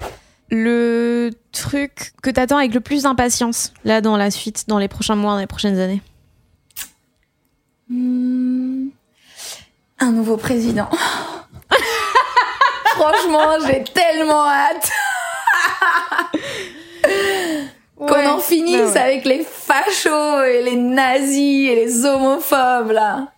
le 0.49 1.31
truc 1.53 2.11
que 2.21 2.29
t'attends 2.29 2.57
avec 2.57 2.73
le 2.73 2.81
plus 2.81 3.03
d'impatience, 3.03 3.73
là, 3.85 4.01
dans 4.01 4.17
la 4.17 4.31
suite, 4.31 4.65
dans 4.67 4.79
les 4.79 4.89
prochains 4.89 5.15
mois, 5.15 5.31
dans 5.31 5.39
les 5.39 5.47
prochaines 5.47 5.79
années? 5.79 6.01
Hmm. 7.89 8.89
Un 9.99 10.11
nouveau 10.11 10.35
président. 10.35 10.89
Franchement, 12.97 13.57
j'ai 13.67 13.83
tellement 13.83 14.47
hâte. 14.47 14.91
Qu'on 17.95 18.27
en 18.27 18.39
finisse 18.39 18.93
bah 18.93 19.01
avec 19.03 19.25
les 19.25 19.43
fachos 19.43 20.43
et 20.43 20.61
les 20.63 20.75
nazis 20.75 21.69
et 21.69 21.75
les 21.75 22.05
homophobes 22.05 22.91
là. 22.91 23.31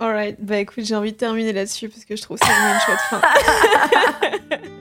Alright, 0.00 0.36
bah 0.38 0.58
écoute, 0.58 0.84
j'ai 0.84 0.94
envie 0.94 1.12
de 1.12 1.16
terminer 1.16 1.52
là-dessus 1.52 1.88
parce 1.88 2.04
que 2.04 2.14
je 2.16 2.22
trouve 2.22 2.38
ça 2.38 2.46
une 2.46 2.80
chouette 2.80 2.98
fin. 3.10 3.20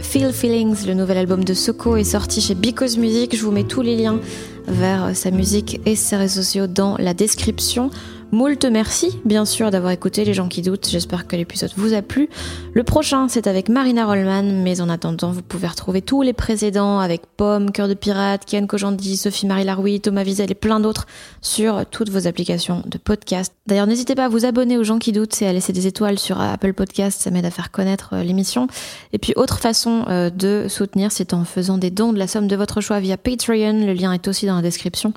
Feel 0.00 0.32
Feelings, 0.32 0.86
le 0.86 0.94
nouvel 0.94 1.18
album 1.18 1.44
de 1.44 1.52
Soko, 1.52 1.96
est 1.96 2.04
sorti 2.04 2.40
chez 2.40 2.54
Because 2.54 2.96
Music. 2.96 3.36
Je 3.36 3.42
vous 3.42 3.50
mets 3.50 3.64
tous 3.64 3.82
les 3.82 3.96
liens 3.96 4.18
vers 4.66 5.14
sa 5.14 5.30
musique 5.30 5.80
et 5.84 5.94
ses 5.94 6.16
réseaux 6.16 6.42
sociaux 6.42 6.66
dans 6.66 6.96
la 6.96 7.12
description. 7.12 7.90
Moult 8.32 8.64
merci, 8.64 9.20
bien 9.24 9.44
sûr, 9.44 9.70
d'avoir 9.70 9.92
écouté 9.92 10.24
les 10.24 10.34
gens 10.34 10.48
qui 10.48 10.60
doutent. 10.60 10.88
J'espère 10.88 11.28
que 11.28 11.36
l'épisode 11.36 11.70
vous 11.76 11.94
a 11.94 12.02
plu. 12.02 12.28
Le 12.74 12.82
prochain, 12.82 13.28
c'est 13.28 13.46
avec 13.46 13.68
Marina 13.68 14.04
Rollman, 14.04 14.62
mais 14.64 14.80
en 14.80 14.88
attendant, 14.88 15.30
vous 15.30 15.42
pouvez 15.42 15.68
retrouver 15.68 16.02
tous 16.02 16.22
les 16.22 16.32
précédents 16.32 16.98
avec 16.98 17.22
Pomme, 17.36 17.70
Cœur 17.70 17.86
de 17.86 17.94
Pirate, 17.94 18.44
Ken 18.44 18.66
Kojandi, 18.66 19.16
Sophie-Marie 19.16 19.62
Laroui, 19.62 20.00
Thomas 20.00 20.24
Wiesel 20.24 20.50
et 20.50 20.56
plein 20.56 20.80
d'autres 20.80 21.06
sur 21.40 21.86
toutes 21.86 22.10
vos 22.10 22.26
applications 22.26 22.82
de 22.84 22.98
podcast. 22.98 23.52
D'ailleurs, 23.68 23.86
n'hésitez 23.86 24.16
pas 24.16 24.24
à 24.24 24.28
vous 24.28 24.44
abonner 24.44 24.76
aux 24.76 24.84
gens 24.84 24.98
qui 24.98 25.12
doutent 25.12 25.40
et 25.40 25.46
à 25.46 25.52
laisser 25.52 25.72
des 25.72 25.86
étoiles 25.86 26.18
sur 26.18 26.40
Apple 26.40 26.72
Podcast, 26.72 27.22
ça 27.22 27.30
m'aide 27.30 27.46
à 27.46 27.50
faire 27.50 27.70
connaître 27.70 28.10
euh, 28.14 28.24
l'émission. 28.24 28.66
Et 29.12 29.18
puis, 29.18 29.34
autre 29.36 29.58
façon 29.58 30.04
euh, 30.08 30.30
de 30.30 30.66
soutenir, 30.68 31.12
c'est 31.12 31.32
en 31.32 31.44
faisant 31.44 31.78
des 31.78 31.90
dons 31.90 32.12
de 32.12 32.18
la 32.18 32.26
somme 32.26 32.48
de 32.48 32.56
votre 32.56 32.80
choix 32.80 32.98
via 32.98 33.16
Patreon. 33.16 33.86
Le 33.86 33.92
lien 33.92 34.12
est 34.12 34.26
aussi 34.26 34.46
dans 34.46 34.56
la 34.56 34.62
description. 34.62 35.12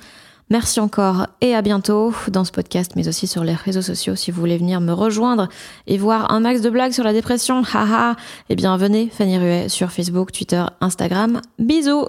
Merci 0.52 0.80
encore 0.80 1.28
et 1.41 1.54
à 1.54 1.62
bientôt 1.62 2.12
dans 2.30 2.43
ce 2.43 2.52
podcast, 2.52 2.93
mais 2.95 3.08
aussi 3.08 3.28
sur 3.28 3.43
les 3.43 3.54
réseaux 3.54 3.84
sociaux. 3.84 4.16
Si 4.16 4.32
vous 4.32 4.39
voulez 4.39 4.58
venir 4.58 4.82
me 4.82 4.93
rejoindre 4.93 5.47
et 5.86 5.97
voir 6.00 6.32
un 6.32 6.39
max 6.39 6.62
de 6.62 6.72
blagues 6.72 6.91
sur 6.91 7.04
la 7.04 7.14
dépression, 7.14 7.62
haha, 7.74 8.16
eh 8.50 8.56
bien 8.56 8.76
venez, 8.76 9.10
Fanny 9.10 9.38
Ruet 9.38 9.70
sur 9.70 9.91
Facebook, 9.91 10.32
Twitter, 10.32 10.64
Instagram. 10.82 11.41
Bisous 11.60 12.08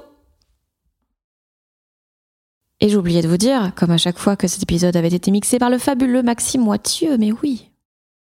Et 2.80 2.88
j'oubliais 2.88 3.20
de 3.20 3.28
vous 3.28 3.36
dire, 3.36 3.72
comme 3.76 3.90
à 3.90 3.98
chaque 3.98 4.18
fois 4.18 4.36
que 4.36 4.48
cet 4.48 4.62
épisode 4.62 4.96
avait 4.96 5.08
été 5.08 5.30
mixé 5.30 5.58
par 5.58 5.68
le 5.68 5.76
fabuleux 5.76 6.22
Maxime 6.22 6.62
Moitieu, 6.62 7.18
mais 7.18 7.32
oui, 7.42 7.69